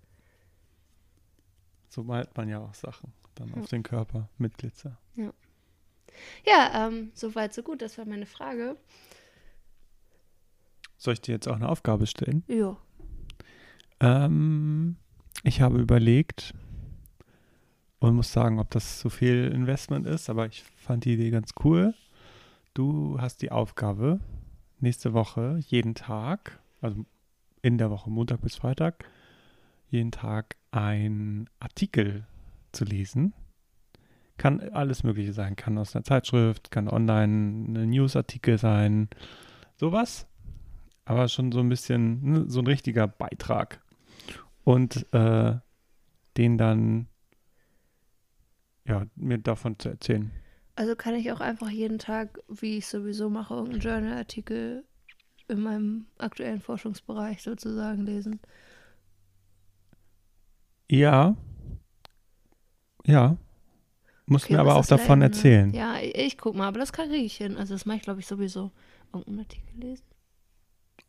So 1.88 2.02
malt 2.02 2.34
man 2.36 2.48
ja 2.48 2.60
auch 2.60 2.74
Sachen 2.74 3.12
dann 3.34 3.52
auf 3.54 3.68
den 3.68 3.82
Körper 3.82 4.28
mit 4.38 4.56
Glitzer. 4.56 4.98
Ja, 6.46 6.86
ähm, 6.86 7.10
soweit, 7.14 7.54
so 7.54 7.62
gut. 7.62 7.82
Das 7.82 7.98
war 7.98 8.04
meine 8.04 8.26
Frage. 8.26 8.76
Soll 10.96 11.14
ich 11.14 11.20
dir 11.20 11.32
jetzt 11.32 11.48
auch 11.48 11.56
eine 11.56 11.68
Aufgabe 11.68 12.06
stellen? 12.06 12.44
Ja. 12.48 12.76
Ähm, 14.00 14.96
ich 15.42 15.60
habe 15.60 15.78
überlegt 15.78 16.54
und 17.98 18.14
muss 18.14 18.32
sagen, 18.32 18.58
ob 18.58 18.70
das 18.70 18.98
zu 18.98 19.10
viel 19.10 19.50
Investment 19.54 20.06
ist, 20.06 20.28
aber 20.28 20.46
ich 20.46 20.62
fand 20.76 21.04
die 21.04 21.14
Idee 21.14 21.30
ganz 21.30 21.52
cool. 21.64 21.94
Du 22.74 23.20
hast 23.20 23.40
die 23.42 23.50
Aufgabe, 23.52 24.20
nächste 24.80 25.12
Woche 25.14 25.58
jeden 25.60 25.94
Tag, 25.94 26.60
also 26.80 27.04
in 27.62 27.78
der 27.78 27.90
Woche 27.90 28.10
Montag 28.10 28.42
bis 28.42 28.56
Freitag, 28.56 29.08
jeden 29.88 30.10
Tag 30.10 30.56
ein 30.70 31.48
Artikel 31.60 32.26
zu 32.72 32.84
lesen. 32.84 33.32
Kann 34.36 34.60
alles 34.60 35.04
Mögliche 35.04 35.32
sein, 35.32 35.54
kann 35.56 35.78
aus 35.78 35.94
einer 35.94 36.04
Zeitschrift, 36.04 36.70
kann 36.70 36.88
online 36.88 37.84
ein 37.84 37.90
Newsartikel 37.90 38.58
sein, 38.58 39.08
sowas. 39.76 40.26
Aber 41.04 41.28
schon 41.28 41.52
so 41.52 41.60
ein 41.60 41.68
bisschen, 41.68 42.22
ne, 42.22 42.44
so 42.48 42.60
ein 42.60 42.66
richtiger 42.66 43.06
Beitrag. 43.06 43.80
Und 44.64 45.06
äh, 45.12 45.56
den 46.36 46.58
dann, 46.58 47.08
ja, 48.86 49.06
mir 49.14 49.38
davon 49.38 49.78
zu 49.78 49.90
erzählen. 49.90 50.32
Also 50.76 50.96
kann 50.96 51.14
ich 51.14 51.30
auch 51.32 51.40
einfach 51.40 51.70
jeden 51.70 51.98
Tag, 51.98 52.38
wie 52.48 52.78
ich 52.78 52.86
sowieso 52.86 53.30
mache, 53.30 53.54
irgendeinen 53.54 53.80
Journal-Artikel 53.80 54.84
in 55.48 55.60
meinem 55.60 56.06
aktuellen 56.18 56.60
Forschungsbereich 56.60 57.42
sozusagen 57.42 58.02
lesen. 58.06 58.40
Ja. 60.90 61.36
Ja. 63.06 63.36
Muss 64.26 64.44
Okay, 64.44 64.54
mir 64.54 64.60
aber 64.60 64.76
auch 64.76 64.86
davon 64.86 65.20
Lernen, 65.20 65.20
ne? 65.20 65.24
erzählen. 65.26 65.74
Ja, 65.74 65.98
ich, 66.00 66.14
ich 66.16 66.38
guck 66.38 66.54
mal, 66.56 66.68
aber 66.68 66.78
das 66.78 66.92
kriege 66.92 67.14
ich 67.16 67.36
hin. 67.36 67.56
Also 67.56 67.74
das 67.74 67.86
mache 67.86 67.98
ich, 67.98 68.02
glaube 68.04 68.20
ich, 68.20 68.26
sowieso. 68.26 68.72
Irgendeinen 69.12 69.40
Artikel 69.40 69.78
lesen. 69.80 70.04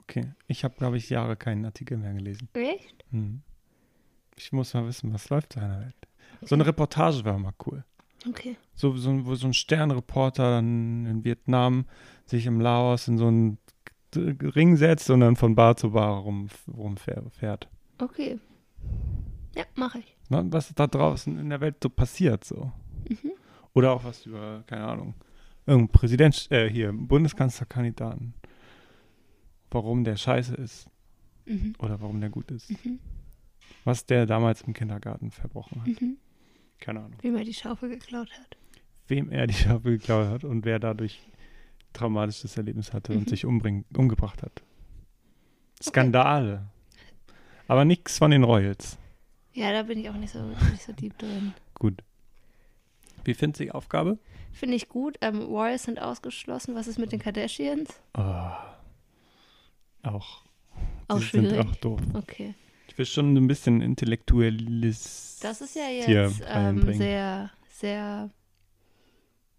Okay. 0.07 0.31
Ich 0.47 0.63
habe, 0.63 0.75
glaube 0.75 0.97
ich, 0.97 1.09
Jahre 1.09 1.35
keinen 1.35 1.65
Artikel 1.65 1.97
mehr 1.97 2.13
gelesen. 2.13 2.47
Echt? 2.53 3.05
Hm. 3.11 3.41
Ich 4.37 4.51
muss 4.51 4.73
mal 4.73 4.85
wissen, 4.85 5.13
was 5.13 5.29
läuft 5.29 5.53
so 5.53 5.59
in 5.59 5.69
der 5.69 5.79
Welt. 5.79 5.95
So 6.41 6.55
eine 6.55 6.65
Reportage 6.65 7.23
war 7.25 7.37
mal 7.39 7.53
cool. 7.65 7.83
Okay. 8.27 8.57
So, 8.75 8.95
so, 8.97 9.25
wo 9.25 9.35
so 9.35 9.47
ein 9.47 9.53
Sternreporter 9.53 10.55
dann 10.55 11.05
in 11.05 11.23
Vietnam 11.23 11.85
sich 12.25 12.45
im 12.45 12.59
Laos 12.59 13.07
in 13.07 13.17
so 13.17 13.27
einen 13.27 13.57
Ring 14.15 14.77
setzt 14.77 15.09
und 15.09 15.19
dann 15.21 15.35
von 15.35 15.55
Bar 15.55 15.77
zu 15.77 15.91
Bar 15.91 16.19
rum, 16.19 16.49
rumfährt. 16.67 17.67
Okay. 17.99 18.39
Ja, 19.55 19.63
mache 19.75 19.99
ich. 19.99 20.17
Was 20.29 20.73
da 20.73 20.87
draußen 20.87 21.37
in 21.37 21.49
der 21.49 21.61
Welt 21.61 21.77
so 21.81 21.89
passiert 21.89 22.43
so. 22.43 22.71
Mhm. 23.09 23.31
Oder 23.73 23.91
auch 23.91 24.03
was 24.03 24.25
über, 24.25 24.63
keine 24.67 24.85
Ahnung, 24.85 25.15
irgendein 25.65 25.91
Präsident, 25.91 26.47
äh, 26.51 26.69
hier, 26.69 26.91
Bundeskanzlerkandidaten. 26.93 28.33
Warum 29.71 30.03
der 30.03 30.15
scheiße 30.15 30.55
ist. 30.55 30.87
Mhm. 31.45 31.73
Oder 31.79 31.99
warum 32.01 32.19
der 32.21 32.29
gut 32.29 32.49
ist. 32.51 32.69
Mhm. 32.69 32.99
Was 33.83 34.05
der 34.05 34.25
damals 34.25 34.61
im 34.61 34.73
Kindergarten 34.73 35.31
verbrochen 35.31 35.81
hat. 35.81 36.01
Mhm. 36.01 36.17
Keine 36.79 36.99
Ahnung. 36.99 37.17
Wie 37.21 37.31
man 37.31 37.43
die 37.45 37.53
Schaufel 37.53 37.89
geklaut 37.89 38.29
hat. 38.39 38.57
Wem 39.07 39.31
er 39.31 39.47
die 39.47 39.53
Schaufel 39.53 39.97
geklaut 39.97 40.27
hat 40.29 40.43
und 40.43 40.65
wer 40.65 40.79
dadurch 40.79 41.19
traumatisches 41.93 42.57
Erlebnis 42.57 42.93
hatte 42.93 43.11
Mhm. 43.13 43.19
und 43.19 43.29
sich 43.29 43.45
umbring, 43.45 43.85
umgebracht 43.95 44.41
hat. 44.43 44.61
Skandale. 45.81 46.65
Aber 47.67 47.85
nichts 47.85 48.17
von 48.17 48.31
den 48.31 48.43
Royals. 48.43 48.97
Ja, 49.53 49.71
da 49.71 49.83
bin 49.83 49.99
ich 49.99 50.09
auch 50.09 50.15
nicht 50.15 50.31
so, 50.33 50.43
nicht 50.71 50.83
so 50.83 50.91
deep 50.93 51.17
drin. 51.17 51.53
Gut. 51.75 52.03
Wie 53.23 53.33
findest 53.33 53.59
du 53.59 53.63
die 53.65 53.71
Aufgabe? 53.71 54.19
Finde 54.51 54.75
ich 54.75 54.87
gut. 54.89 55.17
Ähm, 55.21 55.41
Royals 55.41 55.83
sind 55.83 55.99
ausgeschlossen. 56.01 56.75
Was 56.75 56.87
ist 56.87 56.99
mit 56.99 57.11
den 57.11 57.19
Kardashians? 57.19 57.99
Oh. 58.17 58.51
Auch. 60.05 60.43
Auch 61.07 61.19
sind 61.19 61.49
schwierig. 61.49 61.59
auch 61.59 61.75
doof. 61.77 62.01
Okay. 62.13 62.53
Ich 62.87 62.97
will 62.97 63.05
schon 63.05 63.35
ein 63.35 63.47
bisschen 63.47 63.81
intellektuelles. 63.81 65.39
Das 65.41 65.61
ist 65.61 65.75
ja 65.75 65.87
jetzt 65.89 66.41
ähm, 66.47 66.93
sehr, 66.93 67.51
sehr, 67.69 68.29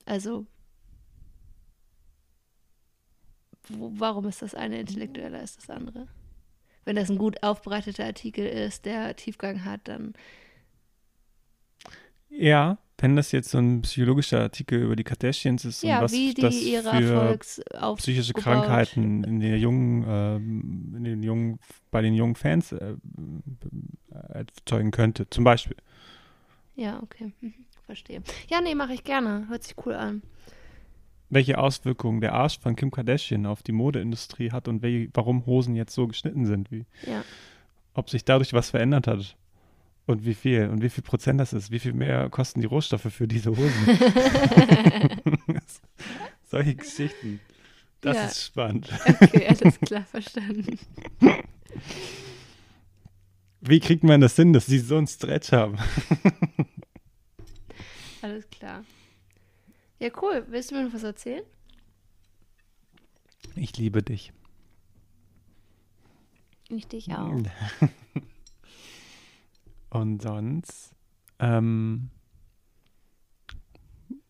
also, 0.04 0.46
wo, 3.68 3.92
warum 3.96 4.26
ist 4.26 4.42
das 4.42 4.54
eine 4.54 4.80
intellektueller 4.80 5.40
als 5.40 5.56
das 5.56 5.68
andere? 5.68 6.08
Wenn 6.84 6.96
das 6.96 7.10
ein 7.10 7.18
gut 7.18 7.42
aufbereiteter 7.42 8.04
Artikel 8.04 8.46
ist, 8.46 8.86
der 8.86 9.16
Tiefgang 9.16 9.64
hat, 9.64 9.80
dann, 9.84 10.14
Ja, 12.28 12.78
wenn 12.98 13.14
das 13.16 13.32
jetzt 13.32 13.50
so 13.50 13.58
ein 13.58 13.82
psychologischer 13.82 14.40
Artikel 14.40 14.82
über 14.82 14.96
die 14.96 15.04
Kardashians 15.04 15.64
ist 15.64 15.84
und 15.84 15.90
ja, 15.90 16.00
was 16.00 16.12
wie 16.12 16.32
die 16.32 16.40
das 16.40 16.54
ihre 16.54 16.90
für 16.90 17.94
psychische. 17.96 18.32
Krankheiten 18.32 19.22
in 19.24 19.40
den 19.40 19.58
jungen, 19.58 20.04
ähm, 20.08 20.94
in 20.96 21.04
den 21.04 21.22
jungen, 21.22 21.58
bei 21.90 22.00
den 22.00 22.14
jungen 22.14 22.36
Fans 22.36 22.72
äh, 22.72 22.94
erzeugen 24.10 24.92
könnte, 24.92 25.28
zum 25.28 25.44
Beispiel. 25.44 25.76
Ja, 26.74 27.02
okay, 27.02 27.32
mhm. 27.40 27.54
verstehe. 27.84 28.22
Ja, 28.48 28.60
nee, 28.60 28.74
mache 28.74 28.94
ich 28.94 29.04
gerne. 29.04 29.46
Hört 29.48 29.64
sich 29.64 29.74
cool 29.84 29.94
an. 29.94 30.22
Welche 31.28 31.58
Auswirkungen 31.58 32.20
der 32.20 32.34
Arsch 32.34 32.58
von 32.60 32.76
Kim 32.76 32.90
Kardashian 32.90 33.46
auf 33.46 33.62
die 33.62 33.72
Modeindustrie 33.72 34.52
hat 34.52 34.68
und 34.68 34.82
warum 35.14 35.44
Hosen 35.44 35.74
jetzt 35.74 35.94
so 35.94 36.06
geschnitten 36.06 36.46
sind, 36.46 36.70
wie, 36.70 36.86
Ja, 37.06 37.24
ob 37.92 38.08
sich 38.10 38.24
dadurch 38.24 38.52
was 38.52 38.70
verändert 38.70 39.06
hat 39.06 39.36
und 40.06 40.24
wie 40.24 40.34
viel 40.34 40.68
und 40.68 40.82
wie 40.82 40.88
viel 40.88 41.02
Prozent 41.02 41.40
das 41.40 41.52
ist, 41.52 41.70
wie 41.70 41.78
viel 41.78 41.92
mehr 41.92 42.28
kosten 42.30 42.60
die 42.60 42.66
Rohstoffe 42.66 43.12
für 43.12 43.26
diese 43.28 43.50
Hosen. 43.50 43.98
Solche 46.48 46.74
Geschichten. 46.76 47.40
Das 48.00 48.16
Ja. 48.16 48.24
ist 48.26 48.44
spannend. 48.44 48.88
okay, 49.20 49.46
alles 49.48 49.80
klar, 49.80 50.04
verstanden. 50.04 50.78
Wie 53.60 53.80
kriegt 53.80 54.04
man 54.04 54.20
das 54.20 54.36
hin, 54.36 54.52
dass 54.52 54.66
sie 54.66 54.78
so 54.78 54.96
einen 54.96 55.08
Stretch 55.08 55.50
haben? 55.50 55.76
Alles 58.22 58.48
klar. 58.50 58.84
Ja, 59.98 60.10
cool. 60.22 60.44
Willst 60.48 60.70
du 60.70 60.76
mir 60.76 60.84
noch 60.84 60.92
was 60.94 61.02
erzählen? 61.02 61.42
Ich 63.56 63.76
liebe 63.76 64.02
dich. 64.02 64.32
Ich 66.68 66.86
dich 66.86 67.10
auch. 67.12 67.32
Und 69.96 70.20
sonst, 70.20 70.94
ähm, 71.38 72.10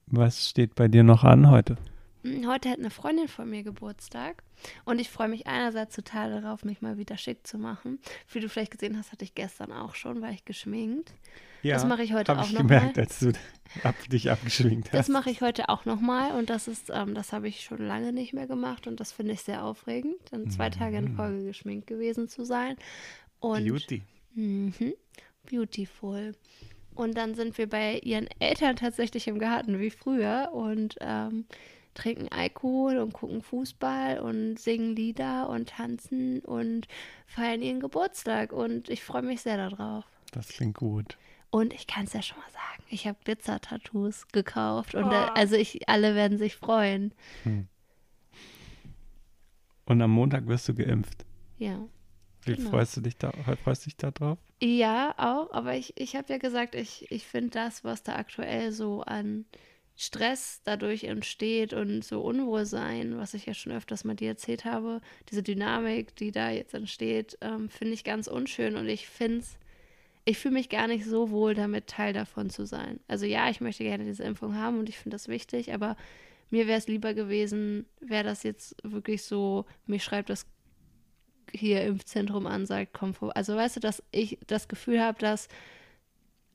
was 0.06 0.48
steht 0.48 0.76
bei 0.76 0.86
dir 0.86 1.02
noch 1.02 1.24
an 1.24 1.50
heute? 1.50 1.74
Hm, 2.22 2.46
Heute 2.46 2.68
hat 2.70 2.78
eine 2.78 2.90
Freundin 2.90 3.26
von 3.26 3.50
mir 3.50 3.64
Geburtstag 3.64 4.44
und 4.84 5.00
ich 5.00 5.10
freue 5.10 5.26
mich 5.28 5.48
einerseits 5.48 5.96
total 5.96 6.40
darauf, 6.40 6.64
mich 6.64 6.82
mal 6.82 6.98
wieder 6.98 7.16
schick 7.18 7.44
zu 7.44 7.58
machen. 7.58 7.98
Wie 8.32 8.38
du 8.38 8.48
vielleicht 8.48 8.70
gesehen 8.70 8.96
hast, 8.96 9.10
hatte 9.10 9.24
ich 9.24 9.34
gestern 9.34 9.72
auch 9.72 9.96
schon, 9.96 10.22
war 10.22 10.30
ich 10.30 10.44
geschminkt. 10.44 11.12
Das 11.64 11.84
mache 11.84 12.04
ich 12.04 12.12
heute 12.12 12.30
habe 12.30 12.42
auch 12.42 12.46
ich 12.46 12.52
noch 12.52 12.60
gemerkt, 12.60 12.96
mal. 12.96 13.02
als 13.02 13.18
du 13.18 13.32
ab, 13.82 13.96
dich 14.08 14.30
abgeschminkt 14.30 14.86
Das 14.92 15.00
hast. 15.00 15.08
mache 15.08 15.30
ich 15.30 15.40
heute 15.40 15.68
auch 15.68 15.84
nochmal 15.84 16.38
und 16.38 16.48
das 16.48 16.68
ist, 16.68 16.90
ähm, 16.94 17.12
das 17.14 17.32
habe 17.32 17.48
ich 17.48 17.62
schon 17.62 17.78
lange 17.84 18.12
nicht 18.12 18.32
mehr 18.34 18.46
gemacht 18.46 18.86
und 18.86 19.00
das 19.00 19.10
finde 19.10 19.32
ich 19.32 19.40
sehr 19.42 19.64
aufregend, 19.64 20.14
dann 20.30 20.48
zwei 20.48 20.70
Tage 20.70 20.96
in 20.98 21.10
Mhm. 21.12 21.16
Folge 21.16 21.44
geschminkt 21.44 21.88
gewesen 21.88 22.28
zu 22.28 22.44
sein. 22.44 22.76
Und 23.40 23.64
Beauty. 23.66 24.04
Mhm. 24.36 24.72
Beautiful. 25.46 26.34
Und 26.94 27.16
dann 27.16 27.34
sind 27.34 27.58
wir 27.58 27.68
bei 27.68 27.98
ihren 27.98 28.28
Eltern 28.38 28.76
tatsächlich 28.76 29.28
im 29.28 29.38
Garten 29.38 29.78
wie 29.78 29.90
früher 29.90 30.50
und 30.52 30.96
ähm, 31.00 31.44
trinken 31.94 32.28
Alkohol 32.30 32.98
und 32.98 33.12
gucken 33.12 33.42
Fußball 33.42 34.20
und 34.20 34.58
singen 34.58 34.96
Lieder 34.96 35.48
und 35.48 35.70
tanzen 35.70 36.40
und 36.40 36.86
feiern 37.26 37.62
ihren 37.62 37.80
Geburtstag. 37.80 38.52
Und 38.52 38.88
ich 38.88 39.02
freue 39.02 39.22
mich 39.22 39.42
sehr 39.42 39.56
darauf. 39.56 40.04
Das 40.32 40.48
klingt 40.48 40.76
gut. 40.76 41.18
Und 41.50 41.72
ich 41.72 41.86
kann 41.86 42.04
es 42.04 42.12
ja 42.12 42.22
schon 42.22 42.38
mal 42.38 42.50
sagen, 42.50 42.82
ich 42.88 43.06
habe 43.06 43.18
Glitzer-Tattoos 43.24 44.28
gekauft 44.28 44.94
und 44.94 45.10
äh, 45.10 45.26
also 45.34 45.54
ich, 45.54 45.88
alle 45.88 46.14
werden 46.14 46.38
sich 46.38 46.56
freuen. 46.56 47.14
Und 49.86 50.02
am 50.02 50.10
Montag 50.10 50.46
wirst 50.46 50.68
du 50.68 50.74
geimpft. 50.74 51.24
Ja. 51.58 51.88
Wie 52.46 52.54
Genau. 52.54 52.70
freust 52.70 52.96
du 52.96 53.00
dich 53.00 53.16
da, 53.16 53.32
freust 53.64 53.86
dich 53.86 53.96
da 53.96 54.10
drauf? 54.10 54.38
Ja, 54.62 55.14
auch, 55.18 55.52
aber 55.52 55.74
ich, 55.76 55.92
ich 56.00 56.16
habe 56.16 56.32
ja 56.32 56.38
gesagt, 56.38 56.74
ich, 56.74 57.10
ich 57.10 57.26
finde 57.26 57.50
das, 57.50 57.84
was 57.84 58.02
da 58.02 58.16
aktuell 58.16 58.72
so 58.72 59.02
an 59.02 59.44
Stress 59.96 60.60
dadurch 60.64 61.04
entsteht 61.04 61.72
und 61.72 62.02
so 62.04 62.20
Unwohlsein, 62.22 63.18
was 63.18 63.34
ich 63.34 63.46
ja 63.46 63.54
schon 63.54 63.72
öfters 63.72 64.04
mal 64.04 64.14
dir 64.14 64.28
erzählt 64.28 64.64
habe, 64.64 65.00
diese 65.30 65.42
Dynamik, 65.42 66.14
die 66.16 66.32
da 66.32 66.50
jetzt 66.50 66.74
entsteht, 66.74 67.36
ähm, 67.40 67.68
finde 67.68 67.94
ich 67.94 68.04
ganz 68.04 68.28
unschön 68.28 68.76
und 68.76 68.88
ich 68.88 69.08
finde 69.08 69.38
es, 69.38 69.58
ich 70.24 70.38
fühle 70.38 70.54
mich 70.54 70.68
gar 70.68 70.86
nicht 70.86 71.04
so 71.04 71.30
wohl 71.30 71.54
damit, 71.54 71.86
Teil 71.86 72.12
davon 72.12 72.50
zu 72.50 72.66
sein. 72.66 73.00
Also 73.08 73.26
ja, 73.26 73.48
ich 73.50 73.60
möchte 73.60 73.84
gerne 73.84 74.04
diese 74.04 74.24
Impfung 74.24 74.56
haben 74.56 74.78
und 74.78 74.88
ich 74.88 74.98
finde 74.98 75.14
das 75.14 75.28
wichtig, 75.28 75.72
aber 75.72 75.96
mir 76.50 76.66
wäre 76.66 76.78
es 76.78 76.88
lieber 76.88 77.12
gewesen, 77.14 77.86
wäre 78.00 78.24
das 78.24 78.42
jetzt 78.42 78.76
wirklich 78.82 79.22
so, 79.22 79.66
mich 79.86 80.02
schreibt 80.04 80.30
das 80.30 80.46
hier 81.56 81.82
Impfzentrum 81.82 82.46
an, 82.46 82.66
sagt, 82.66 82.92
komm 82.92 83.14
vor. 83.14 83.36
Also 83.36 83.56
weißt 83.56 83.76
du, 83.76 83.80
dass 83.80 84.02
ich 84.12 84.38
das 84.46 84.68
Gefühl 84.68 85.00
habe, 85.00 85.18
dass 85.18 85.48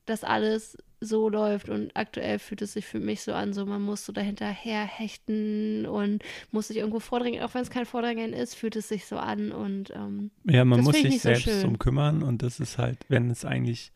das 0.06 0.24
alles 0.24 0.78
so 1.00 1.30
läuft 1.30 1.70
und 1.70 1.92
aktuell 1.96 2.38
fühlt 2.38 2.62
es 2.62 2.74
sich 2.74 2.86
für 2.86 3.00
mich 3.00 3.22
so 3.22 3.34
an, 3.34 3.54
so 3.54 3.66
man 3.66 3.82
muss 3.82 4.06
so 4.06 4.14
dahinterher 4.14 4.84
hechten 4.84 5.86
und 5.88 6.24
muss 6.52 6.68
sich 6.68 6.78
irgendwo 6.78 7.00
vordringen, 7.00 7.42
auch 7.42 7.54
wenn 7.56 7.62
es 7.64 7.70
kein 7.72 7.86
Vordrängeln 7.86 8.34
ist, 8.34 8.54
fühlt 8.56 8.76
es 8.76 8.88
sich 8.90 9.06
so 9.06 9.18
an 9.18 9.52
und 9.52 9.90
ähm, 9.96 10.30
Ja, 10.44 10.64
man 10.64 10.82
muss 10.82 10.96
sich 10.96 11.14
so 11.22 11.30
selbst 11.30 11.44
schön. 11.44 11.62
drum 11.64 11.80
kümmern 11.80 12.22
und 12.24 12.44
das 12.44 12.60
ist 12.60 12.78
halt, 12.78 13.00
wenn 13.10 13.32
es 13.32 13.46
eigentlich, 13.46 13.92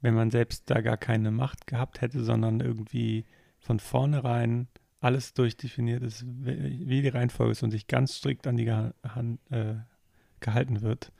wenn 0.00 0.14
man 0.14 0.30
selbst 0.30 0.70
da 0.70 0.80
gar 0.80 0.96
keine 0.96 1.30
Macht 1.30 1.66
gehabt 1.66 2.00
hätte, 2.00 2.22
sondern 2.24 2.60
irgendwie 2.60 3.24
von 3.58 3.78
vornherein 3.80 4.68
alles 5.00 5.34
durchdefiniert 5.34 6.02
ist, 6.02 6.24
wie 6.26 7.02
die 7.02 7.08
Reihenfolge 7.08 7.52
ist 7.52 7.62
und 7.62 7.70
sich 7.70 7.86
ganz 7.86 8.16
strikt 8.16 8.46
an 8.46 8.56
die 8.56 8.64
geha- 8.66 8.94
Han- 9.06 9.38
äh, 9.50 9.74
gehalten 10.44 10.82
wird, 10.82 11.10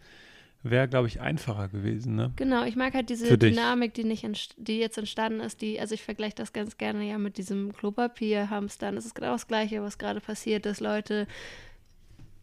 wäre, 0.63 0.89
glaube 0.89 1.09
ich, 1.09 1.21
einfacher 1.21 1.69
gewesen, 1.69 2.15
ne? 2.15 2.33
Genau, 2.37 2.65
ich 2.65 2.77
mag 2.77 2.95
halt 2.95 3.11
diese. 3.11 3.37
Dynamik, 3.37 3.95
die, 3.95 4.05
nicht 4.05 4.55
die 4.57 4.79
jetzt 4.79 4.97
entstanden 4.97 5.41
ist, 5.41 5.61
die, 5.61 5.81
also 5.81 5.95
ich 5.95 6.03
vergleiche 6.03 6.37
das 6.37 6.53
ganz 6.53 6.79
gerne 6.79 7.05
ja 7.09 7.19
mit 7.19 7.37
diesem 7.37 7.73
Klopapier-Hamstern. 7.73 8.95
Das 8.95 9.05
ist 9.05 9.15
genau 9.15 9.33
das 9.33 9.47
Gleiche, 9.47 9.83
was 9.83 9.99
gerade 9.99 10.21
passiert, 10.21 10.65
dass 10.67 10.81
Leute 10.81 11.27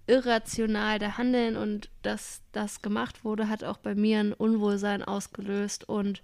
irrational 0.07 0.99
da 0.99 1.17
handeln 1.17 1.55
und 1.55 1.89
dass 2.01 2.41
das 2.51 2.81
gemacht 2.81 3.23
wurde, 3.23 3.49
hat 3.49 3.63
auch 3.63 3.77
bei 3.77 3.95
mir 3.95 4.19
ein 4.19 4.33
Unwohlsein 4.33 5.03
ausgelöst 5.03 5.87
und 5.87 6.21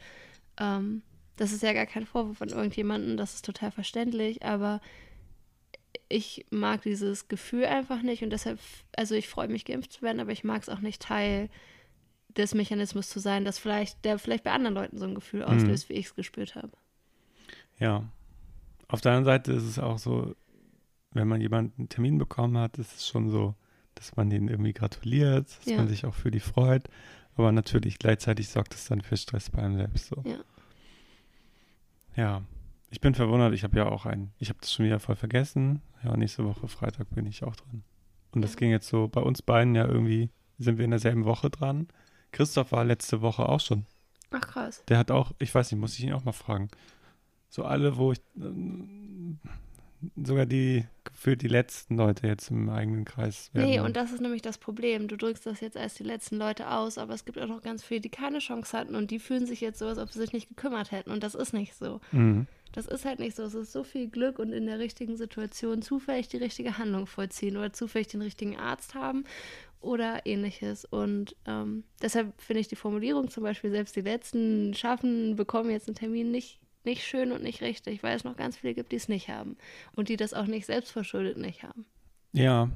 ähm, 0.60 1.04
das 1.38 1.52
ist 1.52 1.64
ja 1.64 1.74
gar 1.74 1.86
kein 1.86 2.06
Vorwurf 2.06 2.40
von 2.40 2.50
irgendjemandem, 2.50 3.16
das 3.16 3.36
ist 3.36 3.46
total 3.46 3.72
verständlich, 3.72 4.44
aber 4.44 4.82
ich 6.10 6.46
mag 6.52 6.82
dieses 6.84 7.28
Gefühl 7.28 7.66
einfach 7.66 8.02
nicht 8.02 8.24
und 8.24 8.30
deshalb, 8.30 8.60
also 8.96 9.16
ich 9.16 9.28
freue 9.28 9.48
mich 9.48 9.66
geimpft 9.66 9.92
zu 9.94 10.02
werden, 10.02 10.20
aber 10.20 10.32
ich 10.32 10.44
mag 10.44 10.62
es 10.62 10.70
auch 10.70 10.80
nicht 10.80 11.02
Teil 11.02 11.50
des 12.36 12.54
Mechanismus 12.54 13.10
zu 13.10 13.20
sein, 13.20 13.46
dass 13.46 13.58
vielleicht, 13.60 14.06
der 14.06 14.20
vielleicht 14.20 14.44
bei 14.44 14.52
anderen 14.52 14.76
Leuten 14.76 14.98
so 14.98 15.06
ein 15.06 15.16
Gefühl 15.16 15.44
auslöst, 15.44 15.90
wie 15.90 15.94
ich 15.94 16.08
es 16.08 16.16
gespürt 16.16 16.56
habe. 16.56 16.72
Ja. 17.80 18.04
Auf 18.88 19.02
der 19.02 19.12
anderen 19.14 19.26
Seite 19.26 19.52
ist 19.54 19.64
es 19.64 19.80
auch 19.80 19.98
so, 19.98 20.36
wenn 21.12 21.28
man 21.28 21.42
jemanden 21.42 21.74
einen 21.78 21.90
Termin 21.90 22.18
bekommen 22.18 22.58
hat, 22.58 22.78
ist 22.78 22.96
es 22.96 23.08
schon 23.08 23.30
so, 23.30 23.56
dass 23.96 24.16
man 24.16 24.30
denen 24.30 24.48
irgendwie 24.48 24.74
gratuliert, 24.74 25.48
dass 25.60 25.66
Ja. 25.66 25.78
man 25.78 25.88
sich 25.88 26.06
auch 26.06 26.14
für 26.14 26.32
die 26.32 26.40
freut. 26.40 26.88
Aber 27.36 27.52
natürlich 27.52 28.00
gleichzeitig 28.00 28.50
sorgt 28.50 28.74
es 28.76 28.86
dann 28.86 29.02
für 29.02 29.18
Stress 29.18 29.50
bei 29.50 29.62
einem 29.64 29.78
selbst 29.78 30.08
so. 30.08 30.24
Ja. 30.26 30.40
Ja. 32.16 32.42
Ich 32.90 33.02
bin 33.02 33.16
verwundert, 33.16 33.54
ich 33.54 33.64
habe 33.64 33.78
ja 33.78 33.88
auch 33.88 34.06
ein, 34.06 34.32
ich 34.40 34.50
habe 34.50 34.60
das 34.62 34.72
schon 34.72 34.86
wieder 34.86 35.00
voll 35.00 35.16
vergessen. 35.16 35.82
Ja, 36.04 36.16
nächste 36.16 36.46
Woche 36.46 36.68
Freitag 36.68 37.10
bin 37.14 37.26
ich 37.26 37.44
auch 37.44 37.56
dran. 37.56 37.84
Und 38.32 38.42
das 38.42 38.56
ging 38.56 38.72
jetzt 38.72 38.88
so 38.88 39.08
bei 39.08 39.22
uns 39.22 39.42
beiden 39.42 39.76
ja 39.76 39.86
irgendwie, 39.86 40.30
sind 40.58 40.78
wir 40.78 40.86
in 40.86 40.92
derselben 40.92 41.26
Woche 41.26 41.50
dran. 41.50 41.88
Christoph 42.32 42.72
war 42.72 42.86
letzte 42.86 43.22
Woche 43.22 43.48
auch 43.48 43.60
schon. 43.60 43.86
Ach 44.32 44.42
krass. 44.42 44.84
Der 44.88 44.98
hat 44.98 45.12
auch, 45.12 45.32
ich 45.40 45.54
weiß 45.54 45.72
nicht, 45.72 45.80
muss 45.80 45.98
ich 45.98 46.06
ihn 46.06 46.14
auch 46.14 46.24
mal 46.24 46.34
fragen. 46.34 46.70
So 47.50 47.64
alle, 47.64 47.98
wo 47.98 48.12
ich, 48.12 48.20
sogar 50.16 50.46
die, 50.46 50.86
gefühlt 51.04 51.42
die 51.42 51.48
letzten 51.48 51.98
Leute 51.98 52.28
jetzt 52.28 52.52
im 52.52 52.70
eigenen 52.70 53.06
Kreis 53.06 53.50
werden. 53.54 53.70
Nee, 53.70 53.80
und 53.80 53.96
das 53.96 54.12
ist 54.12 54.22
nämlich 54.22 54.42
das 54.42 54.58
Problem. 54.58 55.08
Du 55.08 55.18
drückst 55.18 55.46
das 55.46 55.62
jetzt 55.62 55.78
als 55.78 55.96
die 55.96 56.04
letzten 56.04 56.38
Leute 56.38 56.70
aus, 56.70 56.98
aber 56.98 57.14
es 57.14 57.26
gibt 57.26 57.40
auch 57.40 57.48
noch 57.48 57.62
ganz 57.62 57.84
viele, 57.84 58.02
die 58.02 58.10
keine 58.10 58.40
Chance 58.40 58.78
hatten 58.78 58.96
und 58.96 59.12
die 59.12 59.20
fühlen 59.20 59.46
sich 59.46 59.62
jetzt 59.62 59.80
so, 59.80 59.88
als 59.88 59.98
ob 59.98 60.12
sie 60.12 60.20
sich 60.20 60.34
nicht 60.34 60.50
gekümmert 60.50 60.92
hätten. 60.92 61.12
Und 61.12 61.24
das 61.24 61.36
ist 61.36 61.54
nicht 61.54 61.76
so. 61.76 62.02
Mhm. 62.12 62.48
Das 62.72 62.86
ist 62.86 63.06
halt 63.06 63.20
nicht 63.20 63.36
so. 63.36 63.44
Es 63.44 63.54
ist 63.54 63.72
so 63.72 63.84
viel 63.84 64.08
Glück 64.10 64.40
und 64.40 64.52
in 64.52 64.66
der 64.66 64.80
richtigen 64.80 65.18
Situation 65.18 65.82
zufällig 65.82 66.28
die 66.28 66.38
richtige 66.38 66.78
Handlung 66.78 67.08
vollziehen 67.08 67.58
oder 67.58 67.74
zufällig 67.74 68.08
den 68.08 68.22
richtigen 68.22 68.58
Arzt 68.58 68.96
haben 68.96 69.24
oder 69.80 70.26
ähnliches. 70.26 70.86
Und 70.86 71.36
ähm, 71.46 71.84
deshalb 72.02 72.40
finde 72.42 72.62
ich 72.62 72.68
die 72.68 72.76
Formulierung 72.76 73.30
zum 73.30 73.44
Beispiel, 73.44 73.72
selbst 73.72 73.96
die 73.96 74.02
Letzten 74.02 74.74
schaffen, 74.74 75.36
bekommen 75.36 75.70
jetzt 75.70 75.88
einen 75.88 75.96
Termin 75.96 76.32
nicht, 76.32 76.60
nicht 76.84 77.04
schön 77.04 77.32
und 77.32 77.44
nicht 77.44 77.62
richtig, 77.62 78.04
weil 78.04 78.16
es 78.16 78.24
noch 78.24 78.38
ganz 78.38 78.58
viele 78.58 78.74
gibt, 78.74 78.92
die 78.92 78.98
es 78.98 79.10
nicht 79.10 79.30
haben 79.30 79.58
und 79.96 80.10
die 80.10 80.18
das 80.18 80.34
auch 80.34 80.48
nicht 80.48 80.66
selbstverschuldet 80.66 81.38
nicht 81.38 81.64
haben. 81.64 81.86
Ja, 82.34 82.70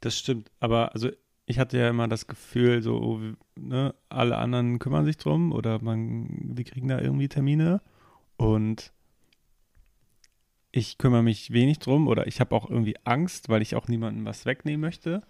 das 0.00 0.18
stimmt. 0.18 0.50
Aber 0.60 0.92
also 0.92 1.10
ich 1.46 1.58
hatte 1.58 1.78
ja 1.78 1.88
immer 1.88 2.08
das 2.08 2.26
Gefühl, 2.26 2.82
so, 2.82 2.96
oh, 2.96 3.20
ne, 3.56 3.94
alle 4.08 4.36
anderen 4.38 4.78
kümmern 4.78 5.04
sich 5.04 5.16
drum 5.16 5.52
oder 5.52 5.80
man, 5.82 6.54
die 6.54 6.64
kriegen 6.64 6.88
da 6.88 7.00
irgendwie 7.00 7.28
Termine 7.28 7.80
und 8.36 8.92
ich 10.72 10.98
kümmere 10.98 11.22
mich 11.22 11.52
wenig 11.52 11.78
drum 11.78 12.08
oder 12.08 12.26
ich 12.26 12.40
habe 12.40 12.54
auch 12.54 12.68
irgendwie 12.68 12.96
Angst, 13.04 13.48
weil 13.48 13.62
ich 13.62 13.76
auch 13.76 13.86
niemandem 13.86 14.24
was 14.24 14.44
wegnehmen 14.44 14.80
möchte 14.80 15.22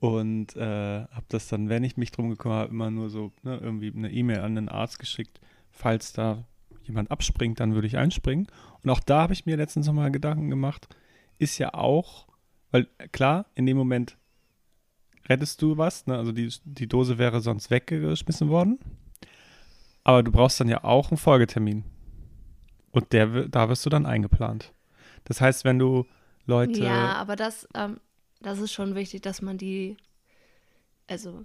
und 0.00 0.56
äh, 0.56 1.04
habe 1.06 1.26
das 1.28 1.48
dann, 1.48 1.68
wenn 1.68 1.84
ich 1.84 1.96
mich 1.96 2.10
drum 2.10 2.28
gekümmert 2.28 2.64
habe, 2.64 2.72
immer 2.72 2.90
nur 2.90 3.08
so 3.08 3.32
ne, 3.42 3.56
irgendwie 3.56 3.92
eine 3.94 4.10
E-Mail 4.10 4.40
an 4.40 4.56
den 4.56 4.68
Arzt 4.68 4.98
geschickt, 4.98 5.40
falls 5.70 6.12
da 6.12 6.44
jemand 6.82 7.10
abspringt, 7.10 7.60
dann 7.60 7.74
würde 7.74 7.86
ich 7.86 7.96
einspringen. 7.96 8.48
Und 8.82 8.90
auch 8.90 9.00
da 9.00 9.22
habe 9.22 9.32
ich 9.32 9.46
mir 9.46 9.56
letztens 9.56 9.86
nochmal 9.86 10.10
Gedanken 10.10 10.50
gemacht, 10.50 10.88
ist 11.38 11.56
ja 11.58 11.72
auch, 11.74 12.26
weil 12.70 12.88
klar, 13.12 13.46
in 13.54 13.64
dem 13.64 13.76
Moment 13.76 14.18
rettest 15.28 15.62
du 15.62 15.78
was, 15.78 16.06
ne? 16.06 16.18
also 16.18 16.32
die, 16.32 16.52
die 16.64 16.88
Dose 16.88 17.16
wäre 17.18 17.40
sonst 17.40 17.70
weggeschmissen 17.70 18.48
worden, 18.48 18.78
aber 20.04 20.22
du 20.22 20.32
brauchst 20.32 20.60
dann 20.60 20.68
ja 20.68 20.82
auch 20.84 21.10
einen 21.10 21.18
Folgetermin. 21.18 21.84
Und 22.92 23.12
der, 23.12 23.48
da 23.48 23.68
wirst 23.68 23.84
du 23.84 23.90
dann 23.90 24.06
eingeplant. 24.06 24.72
Das 25.24 25.40
heißt, 25.40 25.64
wenn 25.64 25.78
du 25.78 26.06
Leute. 26.46 26.80
Ja, 26.80 27.14
aber 27.14 27.36
das, 27.36 27.66
ähm, 27.74 28.00
das 28.40 28.58
ist 28.58 28.72
schon 28.72 28.94
wichtig, 28.94 29.22
dass 29.22 29.42
man 29.42 29.58
die, 29.58 29.96
also, 31.08 31.44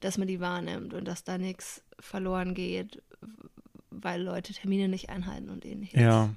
dass 0.00 0.18
man 0.18 0.28
die 0.28 0.40
wahrnimmt 0.40 0.94
und 0.94 1.06
dass 1.06 1.24
da 1.24 1.38
nichts 1.38 1.82
verloren 2.00 2.54
geht, 2.54 3.02
weil 3.90 4.22
Leute 4.22 4.52
Termine 4.52 4.88
nicht 4.88 5.10
einhalten 5.10 5.50
und 5.50 5.64
ähnliches. 5.64 6.00
Ja. 6.00 6.30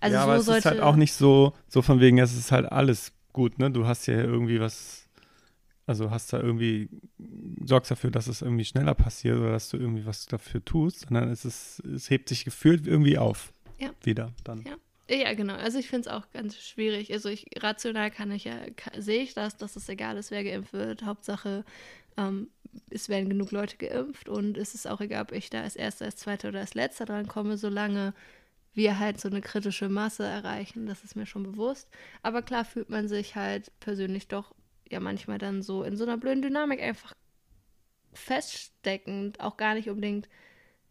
Also 0.00 0.16
ja, 0.16 0.22
so 0.22 0.30
aber 0.30 0.36
es 0.36 0.48
ist 0.48 0.66
halt 0.66 0.80
auch 0.80 0.96
nicht 0.96 1.14
so, 1.14 1.54
so 1.68 1.80
von 1.80 2.00
wegen, 2.00 2.18
es 2.18 2.36
ist 2.36 2.52
halt 2.52 2.70
alles 2.70 3.12
gut, 3.32 3.58
ne? 3.58 3.70
Du 3.70 3.86
hast 3.86 4.06
ja 4.06 4.14
irgendwie 4.14 4.60
was, 4.60 5.03
also 5.86 6.10
hast 6.10 6.32
da 6.32 6.40
irgendwie, 6.40 6.88
sorgst 7.64 7.90
dafür, 7.90 8.10
dass 8.10 8.26
es 8.26 8.42
irgendwie 8.42 8.64
schneller 8.64 8.94
passiert 8.94 9.38
oder 9.38 9.52
dass 9.52 9.68
du 9.68 9.76
irgendwie 9.76 10.06
was 10.06 10.26
dafür 10.26 10.64
tust, 10.64 11.00
sondern 11.00 11.30
es 11.30 11.44
ist, 11.44 11.80
es 11.80 12.10
hebt 12.10 12.28
sich 12.28 12.44
gefühlt 12.44 12.86
irgendwie 12.86 13.18
auf. 13.18 13.52
Ja. 13.78 13.90
Wieder 14.02 14.32
dann. 14.44 14.64
Ja. 14.64 14.76
Ja, 15.10 15.34
genau. 15.34 15.54
Also 15.54 15.78
ich 15.78 15.88
finde 15.88 16.08
es 16.08 16.14
auch 16.14 16.30
ganz 16.32 16.56
schwierig. 16.56 17.12
Also 17.12 17.28
ich 17.28 17.46
rational 17.58 18.10
kann 18.10 18.30
ich 18.32 18.44
ja, 18.44 18.56
sehe 18.96 19.22
ich 19.22 19.34
das, 19.34 19.56
dass 19.58 19.76
es 19.76 19.88
egal 19.90 20.16
ist, 20.16 20.30
wer 20.30 20.42
geimpft 20.44 20.72
wird. 20.72 21.04
Hauptsache, 21.04 21.64
ähm, 22.16 22.48
es 22.88 23.10
werden 23.10 23.28
genug 23.28 23.50
Leute 23.50 23.76
geimpft 23.76 24.30
und 24.30 24.56
es 24.56 24.74
ist 24.74 24.86
auch 24.86 25.02
egal, 25.02 25.24
ob 25.24 25.32
ich 25.32 25.50
da 25.50 25.60
als 25.60 25.76
Erster, 25.76 26.06
als 26.06 26.16
Zweiter 26.16 26.48
oder 26.48 26.60
als 26.60 26.74
Letzter 26.74 27.04
dran 27.04 27.28
komme, 27.28 27.58
solange 27.58 28.14
wir 28.72 28.98
halt 28.98 29.20
so 29.20 29.28
eine 29.28 29.42
kritische 29.42 29.90
Masse 29.90 30.24
erreichen. 30.24 30.86
Das 30.86 31.04
ist 31.04 31.16
mir 31.16 31.26
schon 31.26 31.42
bewusst. 31.42 31.88
Aber 32.22 32.40
klar 32.40 32.64
fühlt 32.64 32.88
man 32.88 33.06
sich 33.06 33.36
halt 33.36 33.70
persönlich 33.80 34.28
doch 34.28 34.54
ja 34.90 35.00
manchmal 35.00 35.38
dann 35.38 35.62
so 35.62 35.82
in 35.82 35.96
so 35.96 36.04
einer 36.04 36.16
blöden 36.16 36.42
Dynamik 36.42 36.80
einfach 36.82 37.12
feststeckend, 38.12 39.40
auch 39.40 39.56
gar 39.56 39.74
nicht 39.74 39.88
unbedingt 39.88 40.28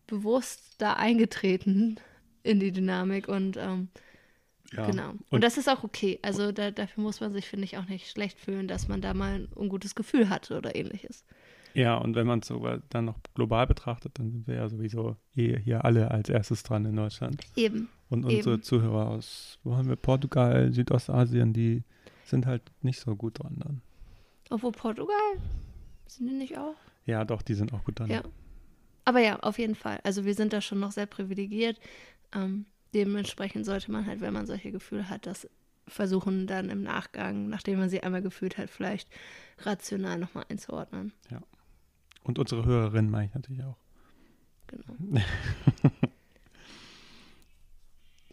bewusst 0.07 0.75
da 0.79 0.93
eingetreten 0.93 1.97
in 2.43 2.59
die 2.59 2.71
Dynamik 2.71 3.27
und 3.27 3.57
ähm, 3.57 3.87
Ja. 4.71 4.85
Genau. 4.87 5.09
Und, 5.11 5.21
Und- 5.29 5.43
das 5.43 5.57
ist 5.57 5.69
auch 5.69 5.83
okay. 5.83 6.19
Also 6.21 6.51
da, 6.51 6.71
dafür 6.71 7.03
muss 7.03 7.21
man 7.21 7.31
sich, 7.31 7.47
finde 7.47 7.65
ich, 7.65 7.77
auch 7.77 7.87
nicht 7.87 8.09
schlecht 8.09 8.39
fühlen, 8.39 8.67
dass 8.67 8.87
man 8.87 9.01
da 9.01 9.13
mal 9.13 9.35
ein 9.35 9.47
ungutes 9.55 9.95
Gefühl 9.95 10.29
hatte 10.29 10.57
oder 10.57 10.75
ähnliches. 10.75 11.23
Ja, 11.75 11.95
und 11.97 12.15
wenn 12.15 12.27
man 12.27 12.39
es 12.39 12.47
sogar 12.47 12.81
dann 12.89 13.05
noch 13.05 13.15
global 13.33 13.65
betrachtet, 13.65 14.19
dann 14.19 14.31
sind 14.31 14.45
wir 14.47 14.55
ja 14.55 14.69
sowieso 14.69 15.15
hier, 15.31 15.57
hier 15.57 15.85
alle 15.85 16.11
als 16.11 16.29
erstes 16.29 16.61
dran 16.63 16.85
in 16.85 16.95
Deutschland. 16.95 17.41
Eben. 17.55 17.89
Und 18.09 18.25
unsere 18.25 18.55
Eben. 18.55 18.63
Zuhörer 18.63 19.07
aus, 19.09 19.57
wo 19.63 19.75
haben 19.75 19.89
wir, 19.89 19.95
Portugal, 19.95 20.71
Südostasien, 20.71 21.51
die 21.53 21.83
sind 22.25 22.45
halt 22.45 22.63
nicht 22.81 22.99
so 22.99 23.15
gut 23.15 23.39
dran 23.39 23.55
dann. 23.57 23.81
Obwohl 24.49 24.71
Portugal, 24.71 25.15
sind 26.07 26.27
die 26.27 26.33
nicht 26.33 26.57
auch? 26.57 26.75
Ja, 27.05 27.25
doch, 27.25 27.41
die 27.41 27.53
sind 27.53 27.73
auch 27.73 27.83
gut 27.83 27.99
dran. 27.99 28.09
Ja. 28.09 28.23
Aber 29.05 29.19
ja, 29.19 29.39
auf 29.39 29.59
jeden 29.59 29.75
Fall. 29.75 29.99
Also 30.03 30.25
wir 30.25 30.33
sind 30.33 30.53
da 30.53 30.61
schon 30.61 30.79
noch 30.79 30.91
sehr 30.91 31.05
privilegiert. 31.05 31.79
Ähm, 32.33 32.65
dementsprechend 32.93 33.65
sollte 33.65 33.91
man 33.91 34.05
halt, 34.05 34.21
wenn 34.21 34.33
man 34.33 34.45
solche 34.45 34.71
Gefühle 34.71 35.09
hat, 35.09 35.25
das 35.25 35.49
versuchen 35.87 36.47
dann 36.47 36.69
im 36.69 36.81
Nachgang, 36.81 37.49
nachdem 37.49 37.79
man 37.79 37.89
sie 37.89 38.01
einmal 38.01 38.21
gefühlt 38.21 38.57
hat, 38.57 38.69
vielleicht 38.69 39.09
rational 39.59 40.17
nochmal 40.17 40.45
einzuordnen. 40.49 41.11
Und 42.23 42.39
unsere 42.39 42.63
Hörerinnen 42.63 43.11
meine 43.11 43.27
ich 43.27 43.33
natürlich 43.33 43.63
auch. 43.63 43.77
Genau. 44.67 45.21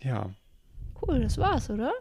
Ja, 0.03 0.31
Cool, 1.01 1.21
das 1.21 1.39
war's, 1.39 1.71
oder? 1.71 1.93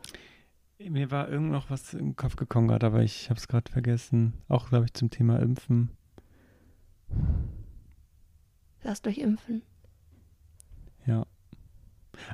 Mir 0.88 1.12
war 1.12 1.30
irgend 1.30 1.52
noch 1.52 1.70
was 1.70 1.94
im 1.94 2.16
Kopf 2.16 2.36
gekommen 2.36 2.70
gerade, 2.70 2.86
aber 2.86 3.04
ich 3.04 3.30
habe 3.30 3.40
es 3.40 3.48
gerade 3.48 3.70
vergessen. 3.70 4.34
Auch, 4.48 4.70
glaube 4.70 4.86
ich, 4.86 4.94
zum 4.94 5.10
Thema 5.10 5.40
Impfen. 5.40 5.92
Lasst 8.84 9.06
euch 9.08 9.18
impfen. 9.18 9.62
Ja. 11.06 11.26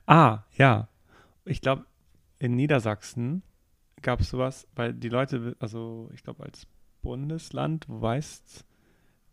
Ah, 0.06 0.44
ja. 0.58 0.90
Ich 1.46 1.62
glaube, 1.62 1.86
in 2.38 2.56
Niedersachsen 2.56 3.42
gab 4.02 4.20
es 4.20 4.30
sowas, 4.30 4.68
weil 4.76 4.94
die 4.94 5.10
Leute, 5.10 5.56
also 5.60 6.10
ich 6.14 6.24
glaube, 6.24 6.44
als 6.44 6.68
Bundesland, 7.02 7.86
weißt, 7.88 8.66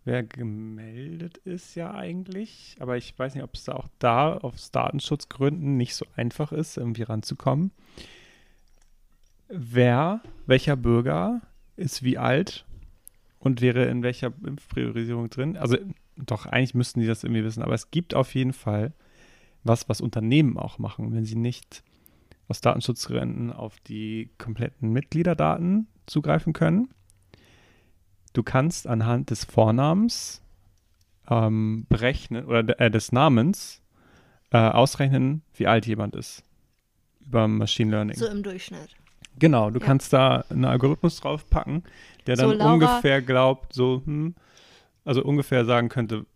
wer 0.05 0.23
gemeldet 0.23 1.39
ist 1.39 1.75
ja 1.75 1.93
eigentlich, 1.93 2.77
aber 2.81 2.97
ich 2.97 3.19
weiß 3.19 3.35
nicht, 3.35 3.45
ob 3.45 3.55
es 3.55 3.65
da 3.65 3.75
auch 3.75 3.89
da 3.99 4.37
aus 4.39 4.71
Datenschutzgründen 4.71 5.77
nicht 5.77 5.95
so 5.95 6.07
einfach 6.17 6.53
ist, 6.53 6.77
irgendwie 6.77 7.03
ranzukommen. 7.03 7.73
Wer, 9.55 10.23
welcher 10.47 10.77
Bürger 10.77 11.43
ist 11.77 12.03
wie 12.03 12.17
alt 12.17 12.65
und 13.39 13.61
wäre 13.61 13.85
in 13.85 14.03
welcher 14.03 14.33
Impfpriorisierung 14.47 15.29
drin? 15.29 15.57
Also 15.59 15.77
doch, 16.17 16.47
eigentlich 16.47 16.75
müssten 16.75 17.01
die 17.01 17.07
das 17.07 17.23
irgendwie 17.23 17.45
wissen, 17.45 17.63
aber 17.63 17.75
es 17.75 17.91
gibt 17.91 18.15
auf 18.15 18.35
jeden 18.35 18.53
Fall 18.55 18.93
was, 19.63 19.89
was 19.89 20.01
Unternehmen 20.01 20.57
auch 20.59 20.79
machen, 20.79 21.13
wenn 21.15 21.25
sie 21.25 21.37
nicht 21.37 21.83
aus 22.49 22.61
Datenschutzgründen 22.61 23.53
auf 23.53 23.79
die 23.81 24.31
kompletten 24.39 24.91
Mitgliederdaten 24.91 25.87
zugreifen 26.07 26.53
können. 26.53 26.89
Du 28.33 28.43
kannst 28.43 28.87
anhand 28.87 29.31
des 29.31 29.45
Vornamens 29.45 30.43
ähm, 31.29 31.87
berechnen 31.89 32.47
oder 32.47 32.63
de- 32.63 32.77
äh, 32.79 32.91
des 32.91 33.13
Namens 33.13 33.83
äh, 34.51 34.57
ausrechnen, 34.59 35.43
wie 35.55 35.67
alt 35.67 35.87
jemand 35.87 36.17
ist. 36.17 36.43
Über 37.21 37.47
Machine 37.49 37.91
Learning. 37.91 38.17
So 38.17 38.27
im 38.27 38.43
Durchschnitt. 38.43 38.97
Genau, 39.39 39.71
du 39.71 39.81
Ja. 39.81 39.87
kannst 39.87 40.13
da 40.13 40.45
einen 40.51 40.65
Algorithmus 40.65 41.21
draufpacken, 41.21 41.83
der 42.27 42.37
So, 42.37 42.43
dann 42.51 42.59
Laura- 42.59 42.73
ungefähr 42.75 43.23
glaubt, 43.23 43.73
so, 43.73 44.03
hm, 44.05 44.35
also 45.05 45.25
ungefähr 45.25 45.65
sagen 45.65 45.89
könnte, 45.89 46.27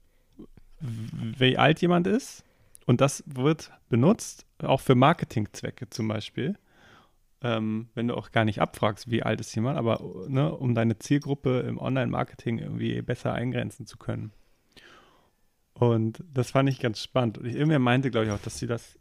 wie 0.80 1.57
alt 1.57 1.80
jemand 1.80 2.07
ist. 2.07 2.44
Und 2.86 3.01
das 3.01 3.22
wird 3.26 3.72
benutzt, 3.88 4.47
auch 4.62 4.80
für 4.80 4.94
Marketingzwecke 4.94 5.88
zum 5.90 6.09
Beispiel. 6.09 6.57
Ähm, 7.42 7.88
wenn 7.94 8.09
du 8.09 8.14
auch 8.16 8.32
gar 8.32 8.44
nicht 8.44 8.61
abfragst, 8.61 9.11
wie 9.11 9.22
alt 9.22 9.40
ist 9.40 9.55
jemand, 9.55 9.76
aber 9.78 10.01
ne, 10.26 10.53
um 10.55 10.74
deine 10.74 10.99
Zielgruppe 10.99 11.61
im 11.61 11.78
Online-Marketing 11.78 12.59
irgendwie 12.59 13.03
besser 13.03 13.34
eingrenzen 13.34 13.86
zu 13.86 13.99
können. 13.99 14.32
Und 15.74 16.24
das 16.32 16.51
fand 16.53 16.68
ich 16.70 16.80
ganz 16.80 17.03
spannend. 17.03 17.38
Und 17.38 17.47
ich, 17.47 17.55
irgendwer 17.55 17.78
meinte, 17.78 18.11
glaube 18.11 18.26
ich, 18.26 18.32
auch, 18.32 18.40
dass 18.40 18.59
sie 18.59 18.66
das 18.66 18.99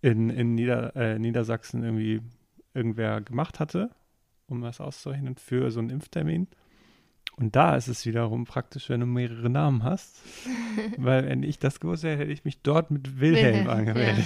in, 0.00 0.30
in 0.30 0.54
Nieder, 0.54 0.96
äh, 0.96 1.18
Niedersachsen 1.18 1.82
irgendwie 1.84 2.22
irgendwer 2.78 3.20
gemacht 3.20 3.60
hatte. 3.60 3.90
um 4.50 4.62
was 4.62 4.80
auszurechnen 4.80 5.36
für 5.36 5.70
so 5.70 5.78
einen 5.80 5.90
Impftermin. 5.90 6.46
Und 7.36 7.54
da 7.54 7.76
ist 7.76 7.86
es 7.86 8.06
wiederum 8.06 8.46
praktisch, 8.46 8.88
wenn 8.88 9.00
du 9.00 9.06
mehrere 9.06 9.50
Namen 9.50 9.84
hast. 9.84 10.22
Weil 10.96 11.26
wenn 11.28 11.42
ich 11.42 11.58
das 11.58 11.80
gewusst 11.80 12.02
hätte, 12.02 12.18
hätte 12.22 12.32
ich 12.32 12.44
mich 12.46 12.62
dort 12.62 12.90
mit 12.90 13.20
Wilhelm, 13.20 13.66
Wilhelm, 13.66 13.68
angemeldet. 13.68 14.24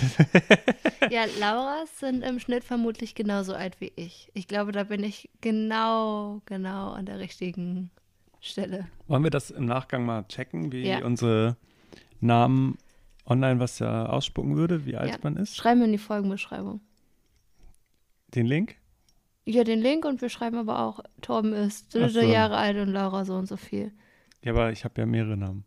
Ja, 1.10 1.24
Lauras 1.40 1.98
sind 1.98 2.22
im 2.22 2.38
Schnitt 2.38 2.62
vermutlich 2.62 3.14
genauso 3.16 3.52
alt 3.54 3.80
wie 3.80 3.92
ich. 3.96 4.30
Ich 4.32 4.46
glaube, 4.46 4.70
da 4.70 4.84
bin 4.84 5.02
ich 5.02 5.28
genau, 5.40 6.40
genau 6.46 6.92
an 6.92 7.04
der 7.06 7.18
richtigen 7.18 7.90
Stelle. 8.40 8.86
Wollen 9.08 9.24
wir 9.24 9.30
das 9.30 9.50
im 9.50 9.66
Nachgang 9.66 10.06
mal 10.06 10.22
checken, 10.28 10.70
wie 10.72 10.86
Ja. 10.86 11.04
unsere 11.04 11.56
Namen 12.20 12.78
online 13.26 13.58
was 13.60 13.78
ja 13.80 14.06
ausspucken 14.06 14.56
würde, 14.56 14.86
wie 14.86 14.96
alt 14.96 15.10
Ja. 15.10 15.18
man 15.22 15.36
ist? 15.36 15.56
Schreiben 15.56 15.80
wir 15.80 15.86
in 15.86 15.92
die 15.92 15.98
Folgenbeschreibung. 15.98 16.80
Den 18.34 18.46
Link? 18.46 18.76
Ja, 19.44 19.64
den 19.64 19.80
Link 19.80 20.04
und 20.04 20.20
wir 20.22 20.28
schreiben 20.28 20.56
aber 20.56 20.80
auch, 20.80 21.00
Torben 21.20 21.52
ist 21.52 21.92
so. 21.92 21.98
Jahre 21.98 22.56
alt 22.56 22.76
und 22.76 22.88
Laura 22.88 23.24
so 23.24 23.34
und 23.34 23.46
so 23.46 23.56
viel. 23.56 23.92
Ja, 24.42 24.52
aber 24.52 24.70
ich 24.72 24.84
habe 24.84 25.00
ja 25.00 25.06
mehrere 25.06 25.36
Namen. 25.36 25.64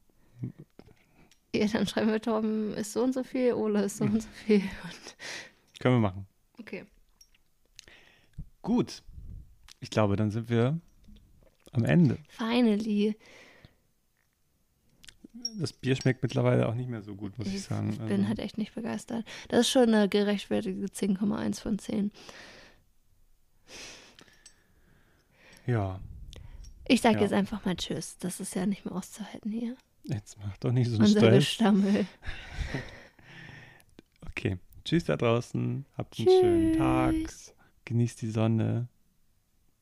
Ja, 1.53 1.68
dann 1.68 1.88
schreiben 1.88 2.11
wir, 2.11 2.22
Torben 2.22 2.74
ist 2.74 2.93
so 2.93 3.03
und 3.03 3.13
so 3.13 3.24
viel, 3.24 3.53
Ole 3.53 3.84
ist 3.84 3.97
so 3.97 4.05
und 4.05 4.22
so 4.22 4.30
viel. 4.45 4.57
Und, 4.57 5.16
Können 5.80 5.95
wir 5.95 5.99
machen. 5.99 6.26
okay. 6.59 6.86
Gut. 8.61 9.03
Ich 9.80 9.89
glaube, 9.89 10.16
dann 10.16 10.32
sind 10.32 10.49
wir 10.49 10.80
am 11.72 11.86
Ende. 11.86 12.18
Finally. 12.30 13.16
Das 15.59 15.72
Bier 15.74 15.95
schmeckt 15.95 16.24
mittlerweile 16.24 16.68
auch 16.68 16.74
nicht 16.74 16.89
mehr 16.89 17.01
so 17.01 17.16
gut, 17.16 17.38
muss 17.38 17.47
ich, 17.47 17.55
Ich 17.55 17.63
sagen. 17.63 17.91
bin 17.97 18.11
Also, 18.11 18.28
halt 18.28 18.39
echt 18.39 18.57
nicht 18.57 18.74
begeistert. 18.74 19.24
Das 19.49 19.61
ist 19.61 19.70
schon 19.70 19.93
eine 19.93 20.09
gerechtfertigte 20.09 20.88
10,1 20.88 21.61
von 21.61 21.78
10. 21.78 22.11
ja, 25.66 25.99
Ich 26.88 27.01
sage 27.01 27.16
Ja. 27.16 27.22
jetzt 27.24 27.34
einfach 27.34 27.66
mal 27.66 27.76
Tschüss. 27.76 28.18
Das 28.20 28.39
ist 28.39 28.53
ja 28.55 28.66
nicht 28.66 28.86
mehr 28.86 28.93
auszuhalten 28.95 29.51
hier. 29.51 29.76
jetzt 30.03 30.38
mach 30.39 30.55
doch 30.57 30.72
nicht 30.72 30.88
so 30.89 30.95
einen 30.95 31.05
Unser 31.05 31.20
Stress. 31.20 31.36
Gestammel. 31.39 32.05
Okay. 34.28 34.57
Tschüss 34.84 35.05
da 35.05 35.18
draußen. 35.18 35.86
Habt 35.97 36.20
einen 36.20 36.28
schönen 36.28 36.78
Tag. 36.78 37.13
Tschüss. 37.13 37.53
Genießt 37.86 38.22
die 38.22 38.30
Sonne. 38.30 38.88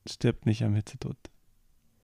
Stirbt 0.08 0.46
nicht 0.46 0.62
am 0.62 0.74
Hitzetod. 0.74 1.16